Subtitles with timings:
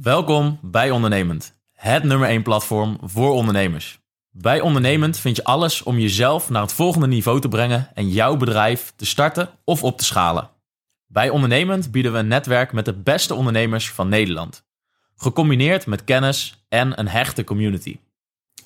[0.00, 3.98] Welkom bij Ondernemend, het nummer 1 platform voor ondernemers.
[4.30, 8.36] Bij Ondernemend vind je alles om jezelf naar het volgende niveau te brengen en jouw
[8.36, 10.50] bedrijf te starten of op te schalen.
[11.06, 14.64] Bij Ondernemend bieden we een netwerk met de beste ondernemers van Nederland.
[15.16, 17.98] Gecombineerd met kennis en een hechte community.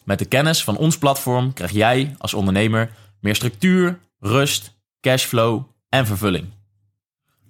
[0.04, 2.90] Met de kennis van ons platform krijg jij als ondernemer
[3.20, 6.57] meer structuur, rust, cashflow en vervulling.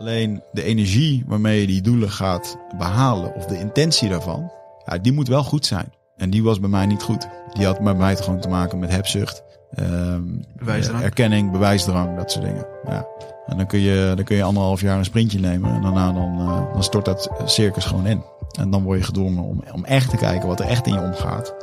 [0.00, 4.52] Alleen de energie waarmee je die doelen gaat behalen, of de intentie daarvan,
[4.84, 5.92] ja, die moet wel goed zijn.
[6.16, 7.28] En die was bij mij niet goed.
[7.52, 10.22] Die had bij mij gewoon te maken met hebzucht, ehm,
[10.58, 11.02] Bewijsdrang.
[11.02, 12.66] erkenning, bewijsdrang, dat soort dingen.
[12.84, 13.06] Ja.
[13.46, 16.38] En dan kun, je, dan kun je anderhalf jaar een sprintje nemen en daarna dan,
[16.38, 18.22] eh, dan stort dat circus gewoon in.
[18.58, 21.00] En dan word je gedwongen om, om echt te kijken wat er echt in je
[21.00, 21.54] omgaat.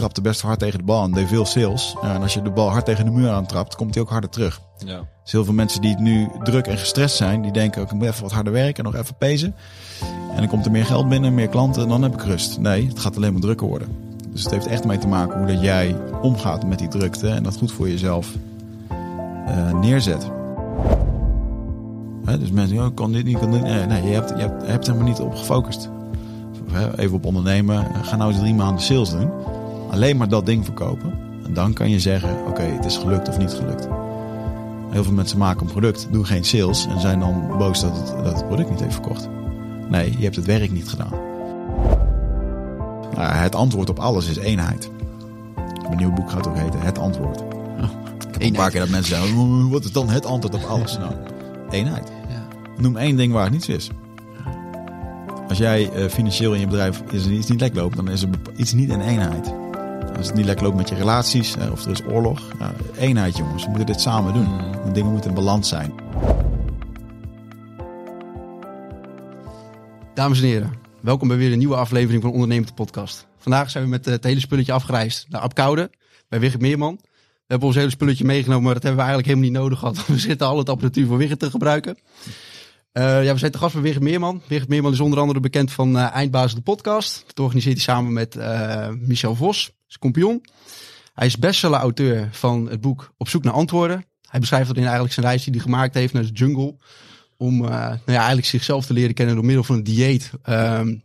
[0.00, 1.96] Trapte best hard tegen de bal en deed veel sales.
[2.02, 4.30] Ja, en als je de bal hard tegen de muur aantrapt, komt hij ook harder
[4.30, 4.60] terug.
[4.78, 5.00] Ja.
[5.22, 8.22] Dus heel veel mensen die nu druk en gestrest zijn, die denken: ik moet even
[8.22, 9.54] wat harder werken, nog even pezen.
[10.30, 12.58] En dan komt er meer geld binnen, meer klanten en dan heb ik rust.
[12.58, 13.88] Nee, het gaat alleen maar drukker worden.
[14.28, 17.42] Dus het heeft echt mee te maken hoe dat jij omgaat met die drukte en
[17.42, 18.28] dat goed voor jezelf
[19.46, 20.30] eh, neerzet.
[22.24, 23.62] Hè, dus mensen, oh, ik kan dit niet, kan dit.
[23.62, 25.90] Nee, nee je, hebt, je hebt, je hebt helemaal niet op gefocust.
[26.96, 27.86] Even op ondernemen.
[28.02, 29.30] Ga nou eens drie maanden sales doen.
[29.90, 31.12] Alleen maar dat ding verkopen.
[31.44, 33.88] En dan kan je zeggen: oké, het is gelukt of niet gelukt.
[34.90, 38.24] Heel veel mensen maken een product, doen geen sales en zijn dan boos dat het,
[38.24, 39.28] dat het product niet heeft verkocht.
[39.88, 41.12] Nee, je hebt het werk niet gedaan.
[43.14, 44.90] Nou, het antwoord op alles is eenheid.
[45.82, 47.40] Mijn nieuwe boek gaat ook heten Het Antwoord.
[47.40, 50.70] Ik heb een paar keer dat mensen zeggen, "Oeh, wat is dan het antwoord op
[50.70, 50.98] alles?
[50.98, 51.12] Nou,
[51.70, 52.12] eenheid.
[52.80, 53.90] Noem één ding waar het niet is.
[55.48, 58.28] Als jij eh, financieel in je bedrijf is iets niet lekker loopt, dan is er
[58.56, 59.52] iets niet in eenheid.
[60.20, 62.42] Als het niet lekker loopt met je relaties eh, of er is oorlog.
[62.98, 64.72] Eenheid jongens, we moeten dit samen doen.
[64.84, 65.92] De dingen moeten in balans zijn.
[70.14, 73.26] Dames en heren, welkom bij weer een nieuwe aflevering van Ondernemend Podcast.
[73.38, 75.90] Vandaag zijn we met eh, het hele spulletje afgereisd naar Apkoude
[76.28, 76.98] bij Wigert Meerman.
[77.02, 80.06] We hebben ons hele spulletje meegenomen, maar dat hebben we eigenlijk helemaal niet nodig gehad.
[80.14, 81.98] We zitten al het apparatuur van Wigert te gebruiken.
[82.92, 84.42] Eh, ja, we zijn te gast bij Wigert Meerman.
[84.46, 87.22] Wigert Meerman is onder andere bekend van eh Eindbaas de podcast.
[87.26, 90.44] Dat organiseert hij samen met eh, Michel Vos, zijn kompion.
[91.14, 94.04] Hij is bestseller-auteur van het boek Op zoek naar antwoorden.
[94.28, 96.76] Hij beschrijft dat eigenlijk zijn reis die hij gemaakt heeft naar de jungle
[97.36, 100.30] om nou ja, eigenlijk zichzelf te leren kennen door middel van een dieet.
[100.42, 100.96] ehm,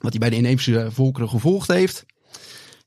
[0.00, 2.04] wat hij bij de inheemse volkeren gevolgd heeft.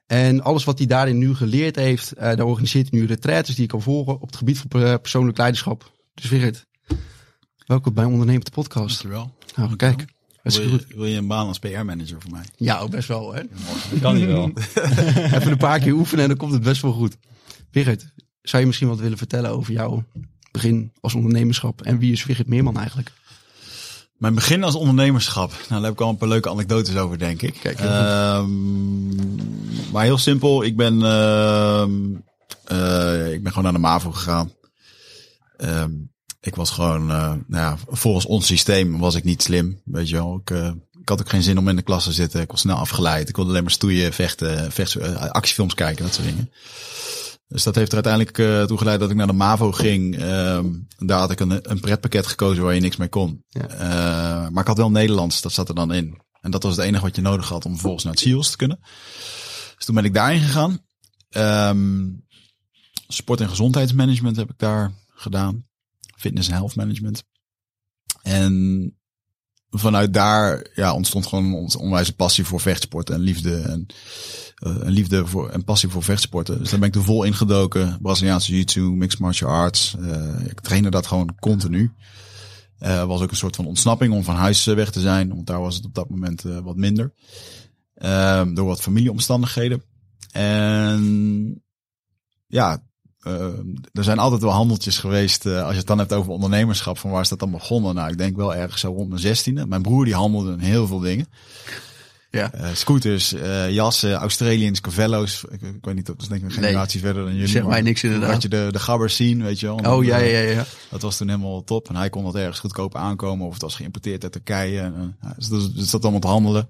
[0.05, 3.69] En alles wat hij daarin nu geleerd heeft, daar organiseert hij nu retraites die je
[3.69, 5.91] kan volgen op het gebied van per- persoonlijk leiderschap.
[6.13, 6.65] Dus Wigert,
[7.65, 9.01] welkom bij Ondernemend de podcast.
[9.01, 9.33] Dankjewel.
[9.55, 10.05] Nou, kijk,
[10.43, 10.85] Wil goed.
[10.87, 12.43] je, wil je een baan als PR-manager voor mij?
[12.55, 13.33] Ja, ook best wel.
[13.33, 13.41] Hè?
[14.01, 14.51] Kan niet wel.
[15.35, 17.17] Even een paar keer oefenen en dan komt het best wel goed.
[17.71, 18.05] Wigert,
[18.41, 20.03] zou je misschien wat willen vertellen over jouw
[20.51, 21.81] begin als ondernemerschap?
[21.81, 23.11] En wie is Wigert Meerman eigenlijk?
[24.17, 25.49] Mijn begin als ondernemerschap.
[25.51, 27.57] Nou, daar heb ik al een paar leuke anekdotes over, denk ik.
[27.61, 27.89] Kijk, heel.
[27.89, 29.15] Ehm,
[29.91, 30.63] maar heel simpel.
[30.63, 31.91] Ik ben, ehm,
[32.65, 34.51] eh, ik ben gewoon naar de MAVO gegaan.
[35.57, 35.91] Ehm,
[36.45, 39.81] ik was gewoon, eh, nou ja, volgens ons systeem was ik niet slim.
[39.85, 40.39] Weet je wel.
[40.41, 42.41] Ik, eh, ik had ook geen zin om in de klas te zitten.
[42.41, 43.29] Ik was snel afgeleid.
[43.29, 46.51] Ik wilde alleen maar stoeien, vechten, eh, actiefilms kijken, dat soort dingen.
[47.47, 50.17] Dus dat heeft er uiteindelijk toe geleid dat ik naar de MAVO ging.
[50.17, 50.65] Ehm,
[50.97, 53.43] daar had ik een, een pretpakket gekozen waar je niks mee kon.
[53.47, 54.49] Ja.
[54.51, 56.21] Maar ik had wel Nederlands, dat zat er dan in.
[56.41, 58.57] En dat was het enige wat je nodig had om vervolgens naar het SEALS te
[58.57, 58.79] kunnen.
[59.75, 60.79] Dus toen ben ik daarin gegaan.
[61.29, 62.09] Ehm,
[63.07, 65.65] sport- en gezondheidsmanagement heb ik daar gedaan.
[66.23, 67.23] Fitness en health management.
[68.21, 68.97] En
[69.69, 73.55] vanuit daar ja, ontstond gewoon een on- onwijze passie voor vechtsport en liefde.
[73.57, 73.85] En
[74.55, 76.59] eh, een liefde voor en passie voor vechtsporten.
[76.59, 77.97] Dus daar ben ik er vol ingedoken.
[78.01, 79.95] Braziliaanse jiu-jitsu, mixed martial arts.
[79.99, 81.91] Eh, ik trainde dat gewoon continu.
[82.77, 85.29] Eh, was ook een soort van ontsnapping om van huis weg te zijn.
[85.29, 87.13] Want daar was het op dat moment wat minder.
[87.93, 89.83] Ehm, door wat familieomstandigheden.
[90.31, 91.63] En
[92.47, 92.83] ja,
[93.23, 95.45] ehm, er zijn altijd wel handeltjes geweest.
[95.45, 96.97] eh, als je het dan hebt over ondernemerschap.
[96.97, 97.95] Van waar is dat dan begonnen?
[97.95, 99.65] Nou, ik denk wel ergens zo rond mijn zestiende.
[99.65, 101.27] Mijn broer die handelde in heel veel dingen.
[102.31, 102.51] Ja.
[102.51, 105.43] Eh, scooters, eh, jassen, Australians, Cavello's.
[105.49, 106.69] Ik, ik weet niet, dat is denk ik een Nee.
[106.69, 107.47] generatie verder dan jullie.
[107.47, 108.31] Zeg mij maar niks inderdaad.
[108.31, 109.75] Had je de, de gabbers zien, weet je wel.
[109.95, 110.49] Oh ja, ja, ja.
[110.49, 110.65] ja.
[110.89, 111.89] Dat was toen helemaal top.
[111.89, 113.45] En hij kon dat ergens goedkoop aankomen.
[113.47, 114.79] Of het was geïmporteerd uit Turkije.
[114.79, 116.69] En, eh, dus dat dus dat allemaal te handelen.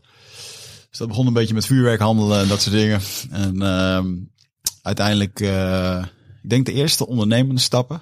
[0.90, 3.02] Dus dat begon een beetje met vuurwerk handelen en dat soort dingen.
[3.32, 4.08] En ehm,
[4.82, 6.04] uiteindelijk, eh,
[6.44, 8.02] ik denk de eerste ondernemende stappen.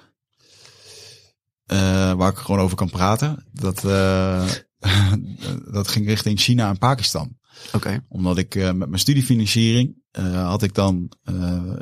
[1.66, 3.46] eh, waar ik gewoon over kan praten.
[3.52, 4.50] Dat, eh,
[5.72, 7.36] dat ging richting China en Pakistan
[7.72, 8.04] Oké.
[8.08, 11.72] omdat ik eh, met mijn studiefinanciering eh, had ik dan eh,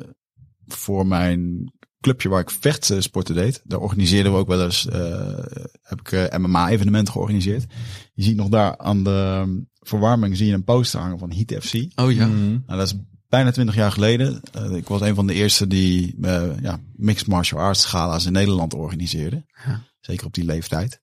[0.67, 3.61] voor mijn clubje waar ik vechtsporten deed.
[3.65, 5.39] Daar organiseerden we ook wel eens, eh,
[5.83, 7.73] heb ik eh, MMA-evenementen georganiseerd.
[8.15, 9.45] Je ziet nog daar aan de
[9.81, 11.75] verwarming zie je een poster hangen van Heat FC.
[12.01, 12.27] Oh ja.
[12.27, 12.95] Nou, dat is
[13.31, 14.41] bijna twintig jaar geleden.
[14.53, 18.33] Eh, ik was een van de eerste die eh, ja, mixed martial arts gala's in
[18.33, 19.45] Nederland organiseerde.
[19.67, 19.83] Ja.
[20.01, 21.01] Zeker op die leeftijd.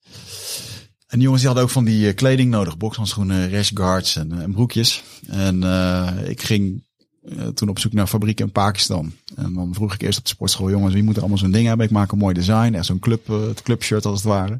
[1.07, 2.77] En die jongens die hadden ook van die eh, kleding nodig.
[2.77, 5.03] Bokshandschoenen, rash guards en, en broekjes.
[5.27, 5.63] En
[6.25, 6.85] ik ging
[7.53, 9.13] toen op zoek naar fabrieken in Pakistan.
[9.35, 11.67] En dan vroeg ik eerst op de sportschool, jongens, wie moet er allemaal zo'n ding
[11.67, 11.85] hebben?
[11.85, 14.59] Ik maak een mooi design, echt zo'n club, het clubshirt als het ware.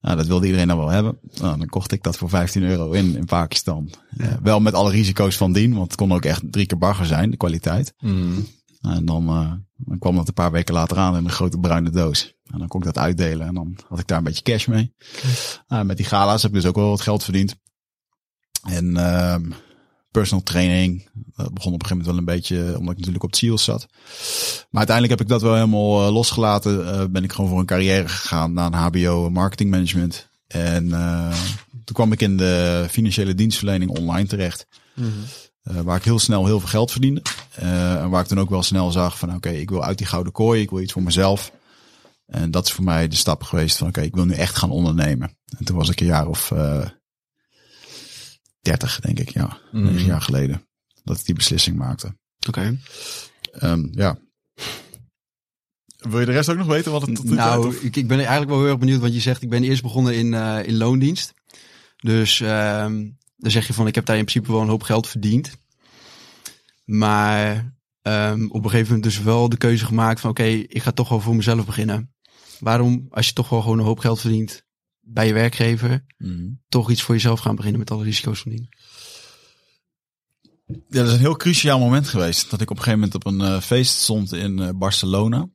[0.00, 1.18] Nou, dat wilde iedereen dan wel hebben.
[1.40, 3.90] Nou, dan kocht ik dat voor 15 euro in, in Pakistan.
[4.16, 7.06] Eh, wel met alle risico's van dien, want het kon ook echt drie keer bagger
[7.06, 7.94] zijn, de kwaliteit.
[8.80, 11.90] En dan, eh, dan kwam dat een paar weken later aan in een grote bruine
[11.90, 12.36] doos.
[12.44, 14.94] En dan kon ik dat uitdelen en dan had ik daar een beetje cash mee.
[15.68, 17.56] Nou, met die gala's heb ik dus ook wel wat geld verdiend.
[18.62, 19.50] En ehm,
[20.10, 21.08] personal training.
[21.36, 23.86] Dat begon op een gegeven moment wel een beetje, omdat ik natuurlijk op Seals zat.
[24.70, 26.92] Maar uiteindelijk heb ik dat wel helemaal eh, losgelaten.
[26.92, 30.28] Eh, ben ik gewoon voor een carrière gegaan naar een HBO marketing management.
[30.46, 31.32] En eh,
[31.70, 34.66] toen kwam ik in de financiële dienstverlening online terecht.
[35.62, 37.22] Eh, waar ik heel snel heel veel geld verdiende.
[37.54, 40.32] En waar ik toen ook wel snel zag van oké, ik wil uit die gouden
[40.32, 40.62] kooi.
[40.62, 41.52] Ik wil iets voor mezelf.
[42.26, 44.70] En dat is voor mij de stap geweest van oké, ik wil nu echt gaan
[44.70, 45.36] ondernemen.
[45.58, 46.52] En toen was ik een jaar of
[48.60, 49.58] 30, denk ik, ja.
[49.72, 50.62] Negen jaar geleden.
[51.04, 52.16] Dat ik die beslissing maakte.
[52.48, 52.78] Oké.
[53.52, 54.18] Ehm, ja.
[55.98, 57.96] Wil je de rest ook nog weten wat het tot nu toe Nou, uit- ik,
[57.96, 60.34] ik ben eigenlijk wel heel erg benieuwd, want je zegt ik ben eerst begonnen in,
[60.34, 61.34] eh, in loondienst.
[61.96, 63.06] Dus ehm,
[63.36, 65.50] dan zeg je van ik heb daar in principe wel een hoop geld verdiend.
[66.84, 70.90] Maar ehm, op een gegeven moment dus wel de keuze gemaakt van oké, ik ga
[70.92, 72.12] toch wel voor mezelf beginnen.
[72.60, 74.66] Waarom, als je toch wel gewoon een hoop geld verdient
[75.08, 76.48] bij je werkgever, Mhm.
[76.68, 78.68] toch iets voor jezelf gaan beginnen met alle risico's van dien?
[80.66, 82.50] Ja, dat is een heel cruciaal moment geweest.
[82.50, 85.48] Dat ik op een gegeven moment op een eh, feest stond in eh, Barcelona.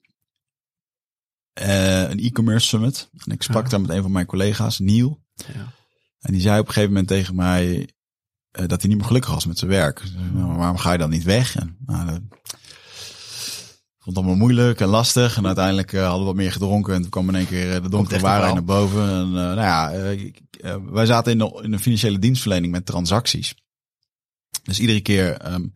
[1.54, 3.10] Eh, een e-commerce summit.
[3.26, 3.70] En ik sprak Ja.
[3.70, 5.22] daar met een van mijn collega's, Neil.
[5.54, 5.74] Ja.
[6.20, 7.90] En die zei op een gegeven moment tegen mij
[8.52, 10.00] dat hij niet meer gelukkig was met zijn werk.
[10.06, 11.56] Zei, "Nou, waarom ga je dan niet weg?
[11.56, 12.22] En, nou, dat
[14.04, 15.38] vond het allemaal moeilijk en lastig.
[15.38, 16.94] En uiteindelijk eh, hadden we wat meer gedronken.
[16.94, 19.10] En toen kwam in één keer eh, de donkere waarheid naar boven.
[19.10, 19.92] En, eh, nou ja,
[20.92, 23.56] wij zaten in de, in de financiële dienstverlening met transacties.
[24.64, 25.68] Dus iedere keer ehm,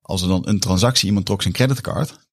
[0.00, 2.26] als er dan een transactie, iemand trok zijn creditcard.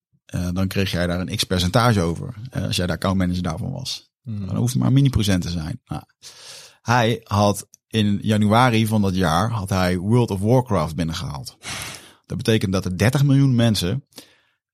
[0.53, 2.33] dan kreeg jij daar een x percentage over.
[2.51, 4.09] als jij de accountmanager daarvan was.
[4.23, 5.81] Dan hoeft het maar mini procent te zijn.
[5.85, 6.03] Nou,
[6.81, 11.57] hij had in januari van dat jaar had hij World of Warcraft binnengehaald.
[12.25, 14.03] Dat betekent dat er 30 miljoen mensen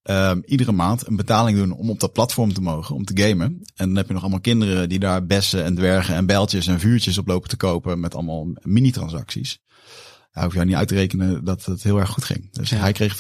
[0.04, 3.62] ehm, iedere maand een betaling doen om op dat platform te mogen, om te gamen.
[3.76, 6.80] En dan heb je nog allemaal kinderen die daar bessen en dwergen en bijltjes en
[6.80, 9.60] vuurtjes op lopen te kopen met allemaal mini-transacties.
[10.32, 12.52] Hij hoef je niet uit te rekenen dat het heel erg goed ging.
[12.52, 12.78] Dus Ja.
[12.78, 13.16] hij kreeg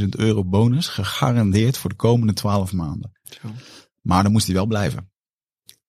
[0.00, 3.12] 35.000 euro bonus gegarandeerd voor de komende 12 maanden.
[3.42, 3.48] Zo.
[4.02, 5.10] Maar dan moest hij wel blijven.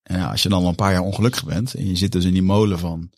[0.03, 2.25] En ja, als je dan al een paar jaar ongelukkig bent en je zit dus
[2.25, 3.11] in die molen van,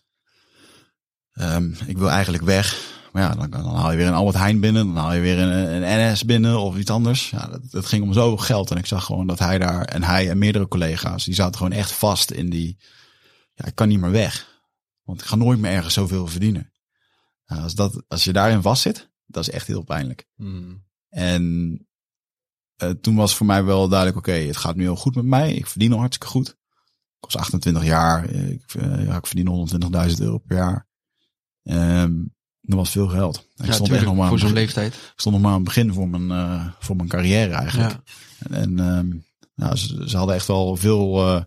[1.31, 2.90] ehm, ik wil eigenlijk weg.
[3.11, 5.39] Maar ja, dan, dan haal je weer een Albert Heijn binnen, dan haal je weer
[5.39, 7.29] een, een NS binnen of iets anders.
[7.29, 10.03] Ja, dat, dat ging om zoveel geld en ik zag gewoon dat hij daar en
[10.03, 12.77] hij en meerdere collega's, die zaten gewoon echt vast in die,
[13.53, 14.61] ja, ik kan niet meer weg.
[15.03, 16.71] Want ik ga nooit meer ergens zoveel verdienen.
[17.45, 20.27] Ja, als, dat, als je daarin vast zit, dat is echt heel pijnlijk.
[21.09, 21.87] En
[22.75, 25.53] eh, toen was voor mij wel duidelijk, oké, het gaat nu heel goed met mij.
[25.53, 26.49] Ik verdien al hartstikke goed.
[27.19, 28.29] Ik was 28 jaar.
[28.29, 29.47] Ik, eh, ja, ik verdien
[30.09, 30.87] 120.000 euro per jaar.
[31.63, 32.11] Ehm
[32.61, 33.47] dat was veel geld.
[33.57, 34.89] Ik Ja, stond echt nog maar, voor zo'n leeftijd.
[34.91, 37.91] begin- stond nog maar aan het begin voor mijn, eh, voor mijn carrière eigenlijk.
[37.91, 38.03] Ja.
[38.49, 39.09] En, en ehm,
[39.55, 41.27] nou, ze, ze hadden echt wel veel.
[41.27, 41.41] eh,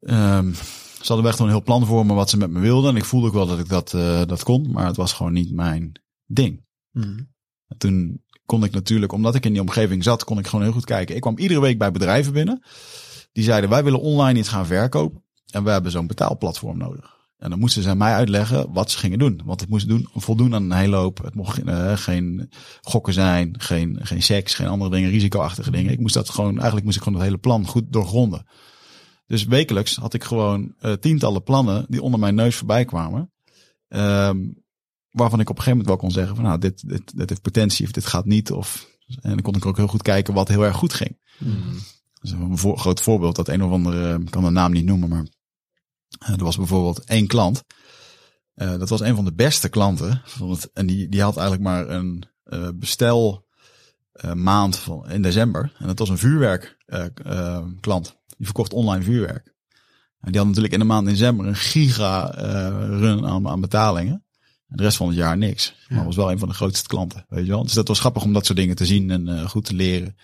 [0.00, 0.52] ehm,
[1.00, 2.90] ze hadden echt wel een heel plan voor me wat ze met me wilden.
[2.90, 4.70] En ik voelde ook wel dat ik dat, eh, dat kon.
[4.72, 5.92] Maar het was gewoon niet mijn
[6.26, 6.64] ding.
[6.90, 7.18] Mhm.
[7.68, 10.74] En toen kon ik natuurlijk, omdat ik in die omgeving zat, kon ik gewoon heel
[10.74, 11.14] goed kijken.
[11.14, 12.62] Ik kwam iedere week bij bedrijven binnen.
[13.32, 15.22] Die zeiden, wij willen online iets gaan verkopen.
[15.50, 17.13] En we hebben zo'n betaalplatform nodig.
[17.44, 19.40] En dan moesten ze mij uitleggen wat ze gingen doen.
[19.44, 21.22] Want het moest doen, voldoen aan een hele hoop.
[21.22, 25.92] Het mocht uh, geen gokken zijn, geen, geen seks, geen andere dingen, risicoachtige dingen.
[25.92, 28.46] Ik moest dat gewoon, eigenlijk moest ik gewoon het hele plan goed doorgronden.
[29.26, 33.32] Dus wekelijks had ik gewoon uh, tientallen plannen die onder mijn neus voorbij kwamen.
[33.88, 34.64] Um,
[35.10, 37.42] waarvan ik op een gegeven moment wel kon zeggen van nou, dit, dit, dit heeft
[37.42, 38.50] potentie of dit gaat niet.
[38.50, 41.18] Of, en dan kon ik ook heel goed kijken wat heel erg goed ging.
[41.38, 41.54] Mm.
[42.20, 45.08] Dus een voor, groot voorbeeld, dat een of andere, ik kan de naam niet noemen,
[45.08, 45.26] maar
[46.18, 47.62] er was bijvoorbeeld één klant.
[48.56, 50.22] Uh, dat was een van de beste klanten.
[50.72, 53.46] En die, die had eigenlijk maar een uh, bestel
[54.34, 55.72] maand van, in december.
[55.78, 56.76] En dat was een vuurwerk
[57.80, 58.16] klant.
[58.36, 59.54] Die verkocht online vuurwerk.
[60.20, 62.30] En die had natuurlijk in de maand december een giga
[62.88, 64.24] run aan, aan betalingen.
[64.68, 65.74] En de rest van het jaar niks.
[65.88, 65.96] Ja.
[65.96, 67.24] Maar was wel een van de grootste klanten.
[67.28, 67.62] Weet je wel?
[67.62, 70.16] Dus dat was grappig om dat soort dingen te zien en goed te leren.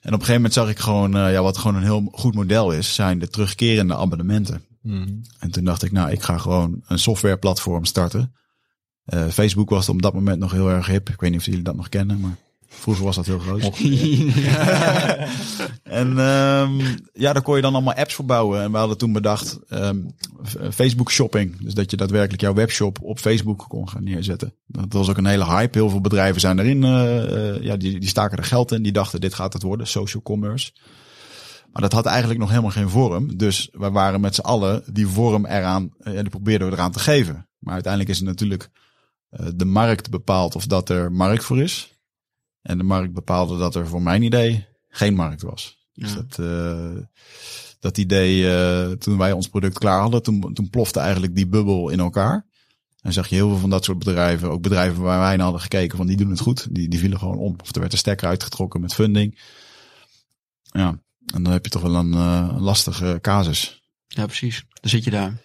[0.00, 2.72] En op een gegeven moment zag ik gewoon, ja, wat gewoon een heel goed model
[2.72, 4.64] is, zijn de terugkerende abonnementen.
[4.82, 5.20] Mm.
[5.38, 8.34] En toen dacht ik, nou, ik ga gewoon een softwareplatform starten.
[9.06, 11.08] Uh, Facebook was op dat moment nog heel erg hip.
[11.08, 13.62] Ik weet niet of jullie dat nog kennen, maar vroeger was dat heel groot.
[16.00, 16.80] en um,
[17.12, 18.62] ja, daar kon je dan allemaal apps voor bouwen.
[18.62, 20.14] En we hadden toen bedacht um,
[20.70, 21.60] Facebook shopping.
[21.60, 24.54] Dus dat je daadwerkelijk jouw webshop op Facebook kon gaan neerzetten.
[24.66, 25.78] Dat was ook een hele hype.
[25.78, 26.82] Heel veel bedrijven zijn erin.
[26.82, 28.82] Uh, uh, ja, die, die staken er geld in.
[28.82, 30.72] Die dachten, dit gaat het worden, social commerce.
[31.72, 33.36] Maar dat had eigenlijk nog helemaal geen vorm.
[33.36, 36.98] Dus we waren met z'n allen die vorm eraan, en die probeerden we eraan te
[36.98, 37.48] geven.
[37.58, 38.70] Maar uiteindelijk is het natuurlijk
[39.30, 41.98] uh, de markt bepaald of dat er markt voor is.
[42.62, 45.78] En de markt bepaalde dat er voor mijn idee geen markt was.
[45.92, 46.16] Dus ja.
[46.16, 47.02] Dus dat, uh,
[47.80, 51.88] dat idee, uh, toen wij ons product klaar hadden, toen, toen plofte eigenlijk die bubbel
[51.88, 52.46] in elkaar.
[53.00, 55.60] En zag je heel veel van dat soort bedrijven, ook bedrijven waar wij naar hadden
[55.62, 57.56] gekeken van die doen het goed, die, die vielen gewoon om.
[57.62, 59.38] Of er werd een stekker uitgetrokken met funding.
[60.62, 60.98] Ja,
[61.34, 63.82] en dan heb je toch wel een, uh, lastige casus.
[64.06, 64.64] Ja, precies.
[64.80, 65.40] Dan zit je daar.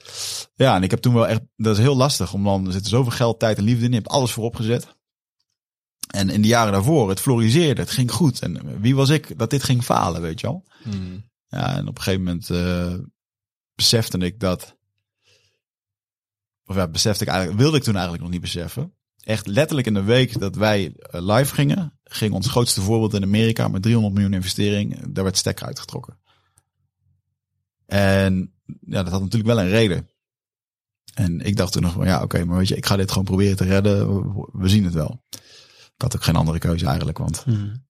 [0.55, 2.87] Ja, en ik heb toen wel echt, dat is heel lastig, om dan, er zit
[2.87, 4.87] zoveel geld, tijd en liefde in, je hebt alles voorop gezet.
[6.07, 8.39] En in de jaren daarvoor, het floriseerde, het ging goed.
[8.39, 10.63] En wie was ik dat dit ging falen, weet je wel?
[10.83, 11.29] Hmm.
[11.47, 12.93] Ja, en op een gegeven moment uh,
[13.75, 14.75] besefte ik dat,
[16.65, 18.94] of ja, besefte ik eigenlijk, wilde ik toen eigenlijk nog niet beseffen.
[19.25, 23.23] Echt letterlijk in de week dat wij eh, live gingen, ging ons grootste voorbeeld in
[23.23, 25.13] Amerika met 300 miljoen investering.
[25.13, 26.19] Daar werd stekker uitgetrokken.
[27.85, 30.09] En ja, dat had natuurlijk wel een reden.
[31.13, 33.25] En ik dacht toen nog van ja, oké, maar weet je, ik ga dit gewoon
[33.25, 34.07] proberen te redden.
[34.51, 35.23] We zien het wel.
[35.29, 37.85] Ik had ook geen andere keuze eigenlijk, want hmm.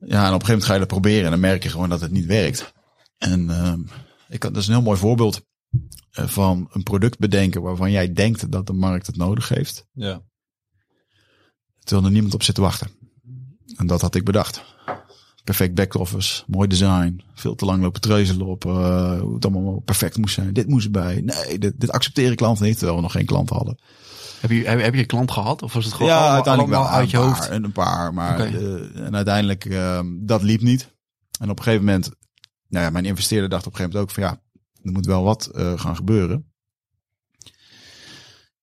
[0.00, 1.88] ja, en op een gegeven moment ga je dat proberen en dan merk je gewoon
[1.88, 2.72] dat het niet werkt.
[3.18, 3.74] En uh,
[4.28, 5.46] ik, dat is een heel mooi voorbeeld
[6.12, 9.86] van een product bedenken waarvan jij denkt dat de markt het nodig heeft.
[9.92, 10.22] Ja.
[11.78, 12.90] Terwijl er niemand op zit te wachten.
[13.76, 14.62] En dat had ik bedacht.
[15.44, 20.16] Perfect back-office, mooi design, veel te lang lopen treuzelen op uh, hoe het allemaal perfect
[20.16, 20.52] moest zijn.
[20.52, 21.20] Dit moest erbij.
[21.20, 23.78] Nee, dit, dit accepteren klanten niet, terwijl we nog geen klant hadden.
[24.40, 25.62] Heb je, heb, heb je een klant gehad?
[25.62, 27.38] Of was het gewoon ja, allemaal, uiteindelijk allemaal wel uit je een hoofd?
[27.38, 28.52] Paar, en een paar, maar okay.
[28.52, 30.90] uh, en uiteindelijk uh, dat liep niet.
[31.40, 32.10] En op een gegeven moment,
[32.68, 34.41] nou ja, mijn investeerder dacht op een gegeven moment ook van ja,
[34.82, 36.46] er moet wel wat uh, gaan gebeuren.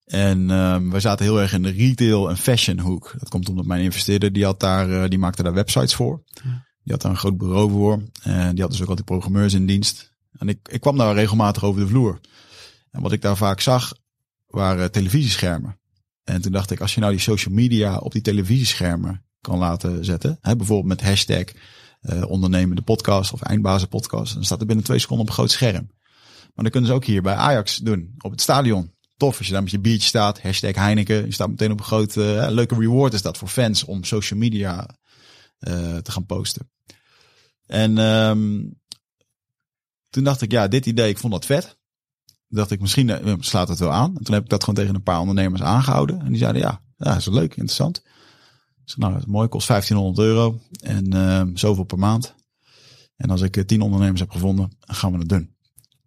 [0.05, 3.15] En um, we zaten heel erg in de retail en fashion hoek.
[3.17, 6.23] Dat komt omdat mijn investeerder, die, had daar, uh, die maakte daar websites voor.
[6.83, 8.03] Die had daar een groot bureau voor.
[8.23, 10.13] En die had dus ook altijd programmeurs in dienst.
[10.38, 12.19] En ik, ik kwam daar regelmatig over de vloer.
[12.91, 13.93] En wat ik daar vaak zag,
[14.47, 15.79] waren televisieschermen.
[16.23, 20.05] En toen dacht ik, als je nou die social media op die televisieschermen kan laten
[20.05, 20.38] zetten.
[20.41, 21.43] Hè, bijvoorbeeld met hashtag
[22.01, 24.33] uh, ondernemende podcast of eindbazen podcast.
[24.33, 25.89] Dan staat er binnen twee seconden op een groot scherm.
[26.59, 28.93] Maar dan kunnen ze ook hier bij Ajax doen, op het stadion.
[29.17, 31.25] Tof als je daar met je biertje staat, hashtag Heineken.
[31.25, 34.39] Je staat meteen op een grote, uh, leuke reward is dat voor fans om social
[34.39, 34.89] media
[35.59, 36.71] uh, te gaan posten.
[37.65, 38.79] En um,
[40.09, 41.77] toen dacht ik, ja, dit idee, ik vond dat vet.
[42.47, 44.17] Dacht ik, misschien uh, slaat het wel aan.
[44.17, 46.19] En toen heb ik dat gewoon tegen een paar ondernemers aangehouden.
[46.19, 48.03] En die zeiden, ja, ja is leuk, interessant.
[48.83, 52.35] Dus nou, het is mooi, kost 1500 euro en uh, zoveel per maand.
[53.15, 55.57] En als ik tien ondernemers heb gevonden, gaan we het doen.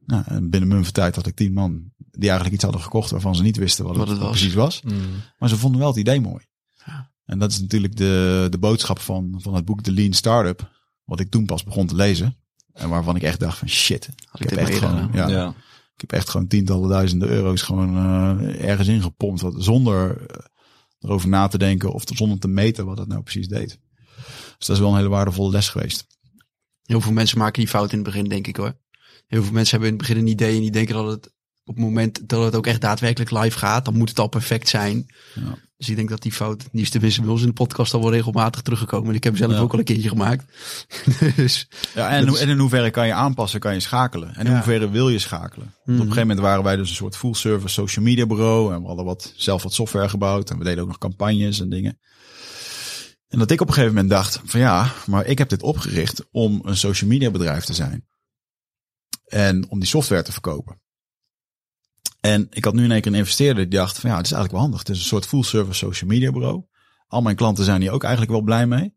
[0.06, 3.37] Nou, en binnen mijn tijd had ik tien man die eigenlijk iets hadden gekocht waarvan
[3.37, 4.30] ze niet wisten wat, wat het, was.
[4.30, 4.82] precies was.
[4.82, 5.00] Mm.
[5.38, 6.44] Maar ze vonden wel het idee mooi.
[6.87, 7.11] Ja.
[7.25, 10.71] En dat is natuurlijk de, de boodschap van, van het boek The Lean Startup.
[11.04, 12.37] Wat ik toen pas begon te lezen.
[12.73, 14.09] En waarvan ik echt dacht van shit.
[14.26, 15.49] Had ik, ik heb echt gewoon, ja, ja,
[15.94, 19.40] ik heb echt gewoon tientallen duizenden euro's gewoon uh, ergens ingepompt.
[19.40, 20.26] Wat, zonder uh,
[20.99, 23.78] erover na te denken of zonder te meten wat het nou precies deed.
[24.59, 26.06] Dus dat is wel een hele waardevolle les geweest.
[26.82, 28.76] Heel veel mensen maken die fout in het begin, denk ik hoor.
[29.33, 31.27] Heel veel mensen hebben in het begin een idee en die denken dat het
[31.65, 34.69] op het moment dat het ook echt daadwerkelijk live gaat, dan moet het al perfect
[34.69, 35.07] zijn.
[35.35, 35.59] Ja.
[35.77, 38.01] Dus ik denk dat die fout, die is tenminste bij ons in de podcast al
[38.01, 39.15] wel regelmatig teruggekomen.
[39.15, 39.59] Ik heb hem zelf Ja.
[39.65, 40.45] ook al een keertje gemaakt.
[41.37, 44.35] dus Ja, en, is- en in hoeverre kan je aanpassen, kan je schakelen.
[44.35, 44.57] En in Ja.
[44.57, 45.67] hoeverre wil je schakelen.
[45.67, 45.81] Mhm.
[45.83, 48.75] Op een gegeven moment waren wij dus een soort full service social media bureau.
[48.75, 50.51] En we hadden wat, zelf wat software gebouwd.
[50.51, 51.99] En we deden ook nog campagnes en dingen.
[53.29, 56.25] En dat ik op een gegeven moment dacht van ja, maar ik heb dit opgericht
[56.31, 58.07] om een social media bedrijf te zijn.
[59.33, 60.81] En om die software te verkopen.
[62.21, 64.33] En ik had nu in één keer een investeerder die dacht van ja, het is
[64.33, 64.79] eigenlijk wel handig.
[64.79, 66.65] Het is een soort full service social media bureau.
[67.07, 68.95] Al mijn klanten zijn hier ook eigenlijk wel blij mee.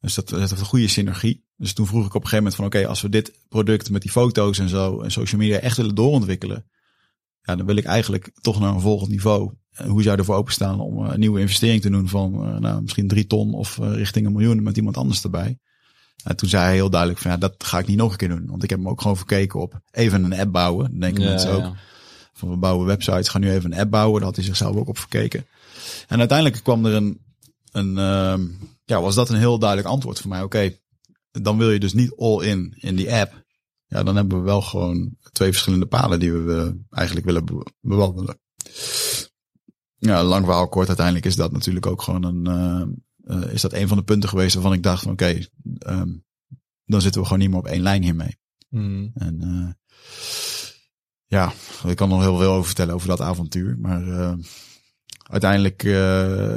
[0.00, 1.44] Dus dat, dat heeft een goede synergie.
[1.56, 4.02] Dus toen vroeg ik op een gegeven moment van oké, als we dit product met
[4.02, 6.68] die foto's en zo en social media echt willen doorontwikkelen.
[7.40, 9.54] Ja, dan wil ik eigenlijk toch naar een volgend niveau.
[9.70, 12.58] En hoe zou je ervoor openstaan om eh, een nieuwe investering te doen van eh,
[12.58, 15.58] nou, misschien drie ton of eh, richting een miljoen met iemand anders erbij.
[16.24, 18.28] En toen zei hij heel duidelijk van ja, dat ga ik niet nog een keer
[18.28, 18.46] doen.
[18.46, 20.90] Want ik heb hem ook gewoon verkeken op even een app bouwen.
[20.90, 21.74] Dan denken mensen ook
[22.32, 24.16] van we bouwen websites, gaan nu even een app bouwen.
[24.16, 25.46] Daar had hij zichzelf ook op verkeken.
[26.08, 27.20] En uiteindelijk kwam er een,
[27.72, 28.46] een ehm,
[28.84, 30.42] ja, was dat een heel duidelijk antwoord voor mij.
[30.42, 30.76] Oké,
[31.30, 33.46] dan wil je dus niet all in in die app.
[33.86, 38.40] Ja, dan hebben we wel gewoon twee verschillende paden die we eigenlijk willen be- bewandelen.
[39.98, 40.86] Ja, lang verhaal kort.
[40.88, 42.86] Uiteindelijk is dat natuurlijk ook gewoon een, eh,
[43.28, 45.38] eh, is dat een van de punten geweest waarvan ik dacht van oké,
[45.78, 46.12] ehm,
[46.84, 48.38] dan zitten we gewoon niet meer op één lijn hiermee.
[48.68, 49.10] Hmm.
[49.14, 49.96] En eh,
[51.26, 51.52] ja,
[51.86, 53.78] ik kan nog heel veel over vertellen over dat avontuur.
[53.78, 54.34] Maar eh,
[55.22, 55.82] uiteindelijk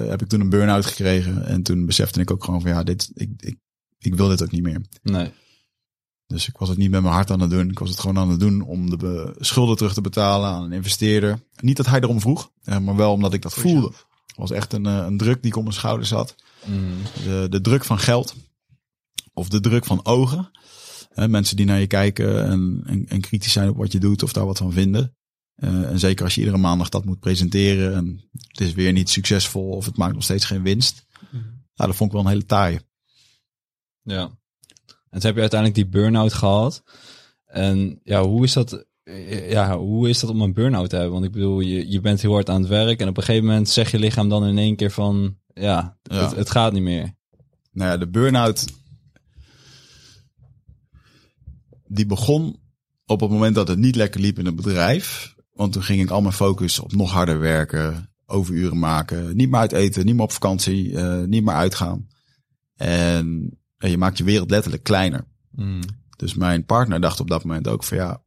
[0.09, 1.45] heb ik toen een burn-out gekregen.
[1.45, 3.57] En toen besefte ik ook gewoon van ja, dit, ik, ik,
[3.97, 4.81] ik wil dit ook niet meer.
[5.03, 5.31] Nee.
[6.27, 7.69] Dus ik was het niet met mijn hart aan het doen.
[7.69, 10.71] Ik was het gewoon aan het doen om de schulden terug te betalen aan een
[10.71, 11.39] investeerder.
[11.59, 13.91] Niet dat hij erom vroeg, maar wel omdat ik dat voelde.
[14.35, 16.35] Was echt een, eh, een druk die ik op mijn schouders had.
[16.63, 16.97] Hmm.
[17.23, 18.35] De, de druk van geld.
[19.33, 20.51] Of de druk van ogen.
[21.09, 24.23] Hè, mensen die naar je kijken en, en, en kritisch zijn op wat je doet
[24.23, 25.15] of daar wat van vinden.
[25.55, 29.09] Eh, en zeker als je iedere maandag dat moet presenteren en het is weer niet
[29.09, 31.05] succesvol of het maakt nog steeds geen winst.
[31.75, 32.81] Nou, dat vond ik wel een hele taaie.
[34.01, 34.21] Ja.
[35.09, 36.83] En toen heb je uiteindelijk die burn-out gehad.
[37.45, 38.85] En ja, hoe is dat?
[39.49, 41.13] Ja, hoe is dat om een burn-out te hebben?
[41.13, 43.47] Want ik bedoel, je, je bent heel hard aan het werk en op een gegeven
[43.47, 46.23] moment zegt je lichaam dan in één keer van, ja, Ja.
[46.23, 47.15] Het, het gaat niet meer.
[47.71, 48.65] Nou ja, de burn-out.
[51.87, 52.59] Die begon
[53.05, 55.35] op het moment dat het niet lekker liep in het bedrijf.
[55.53, 59.59] Want toen ging ik al mijn focus op nog harder werken, overuren maken, niet meer
[59.59, 62.07] uit eten, niet meer op vakantie, eh, niet meer uitgaan.
[62.75, 65.25] En eh, je maakt je wereld letterlijk kleiner.
[65.55, 65.79] Hmm.
[66.17, 68.21] Dus mijn partner dacht op dat moment ook van ja,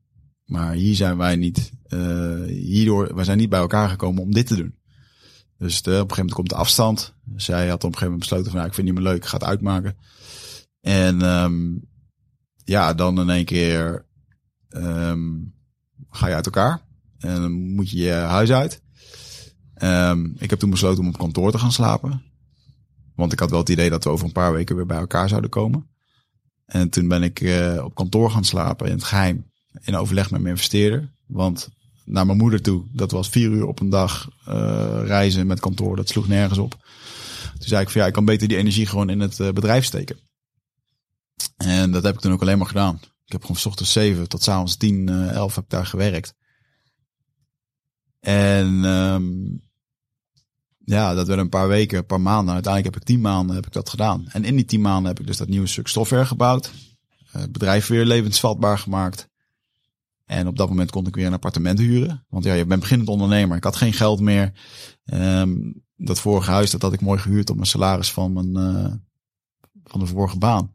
[0.44, 4.46] maar hier zijn wij niet, eh, hierdoor, wij zijn niet bij elkaar gekomen om dit
[4.46, 4.74] te doen.
[5.58, 7.14] Dus op een gegeven moment komt de afstand.
[7.36, 9.22] Zij had op een gegeven moment besloten van ja, ik vind het niet meer leuk,
[9.22, 9.96] ik ga het uitmaken.
[10.80, 11.78] En ehm,
[12.64, 14.06] ja, dan in één keer
[14.68, 15.30] ehm,
[16.10, 16.82] ga je uit elkaar.
[17.18, 18.82] En dan moet je je huis uit.
[19.74, 22.22] Ehm, ik heb toen besloten om op kantoor te gaan slapen.
[23.14, 25.28] Want ik had wel het idee dat we over een paar weken weer bij elkaar
[25.28, 25.88] zouden komen.
[26.66, 29.52] En toen ben ik eh, op kantoor gaan slapen in het geheim.
[29.80, 31.12] In overleg met mijn investeerder.
[31.26, 31.68] Want
[32.04, 35.96] naar mijn moeder toe, dat was vier uur op een dag eh, reizen met kantoor.
[35.96, 36.70] Dat sloeg nergens op.
[37.58, 39.84] Toen zei ik van ja, ik kan beter die energie gewoon in het eh, bedrijf
[39.84, 40.18] steken.
[41.56, 43.00] En dat heb ik toen ook alleen maar gedaan.
[43.24, 45.86] Ik heb gewoon 's ochtends 7 tot 's avonds 10, eh 11 heb ik daar
[45.86, 46.34] gewerkt.
[48.20, 49.24] En ehm,
[50.84, 52.54] ja, dat werd een paar weken, een paar maanden.
[52.54, 54.28] Uiteindelijk heb ik tien maanden heb ik dat gedaan.
[54.28, 56.70] En in die tien maanden heb ik dus dat nieuwe stuk software gebouwd.
[57.32, 59.28] Eh, Het bedrijf weer levensvatbaar gemaakt.
[60.24, 62.26] En op dat moment kon ik weer een appartement huren.
[62.28, 63.56] Want ja, je bent beginnend ondernemer.
[63.56, 64.52] Ik had geen geld meer.
[65.04, 65.54] Ehm,
[65.96, 68.92] dat vorige huis, dat had ik mooi gehuurd op mijn salaris van mijn eh,
[69.84, 70.72] van de vorige baan.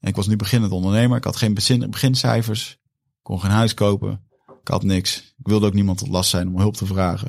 [0.00, 1.16] En ik was nu beginnend ondernemer.
[1.16, 2.78] Ik had geen begin, begincijfers.
[3.22, 4.20] Kon geen huis kopen.
[4.60, 5.34] Ik had niks.
[5.38, 7.28] Ik wilde ook niemand tot last zijn om hulp te vragen.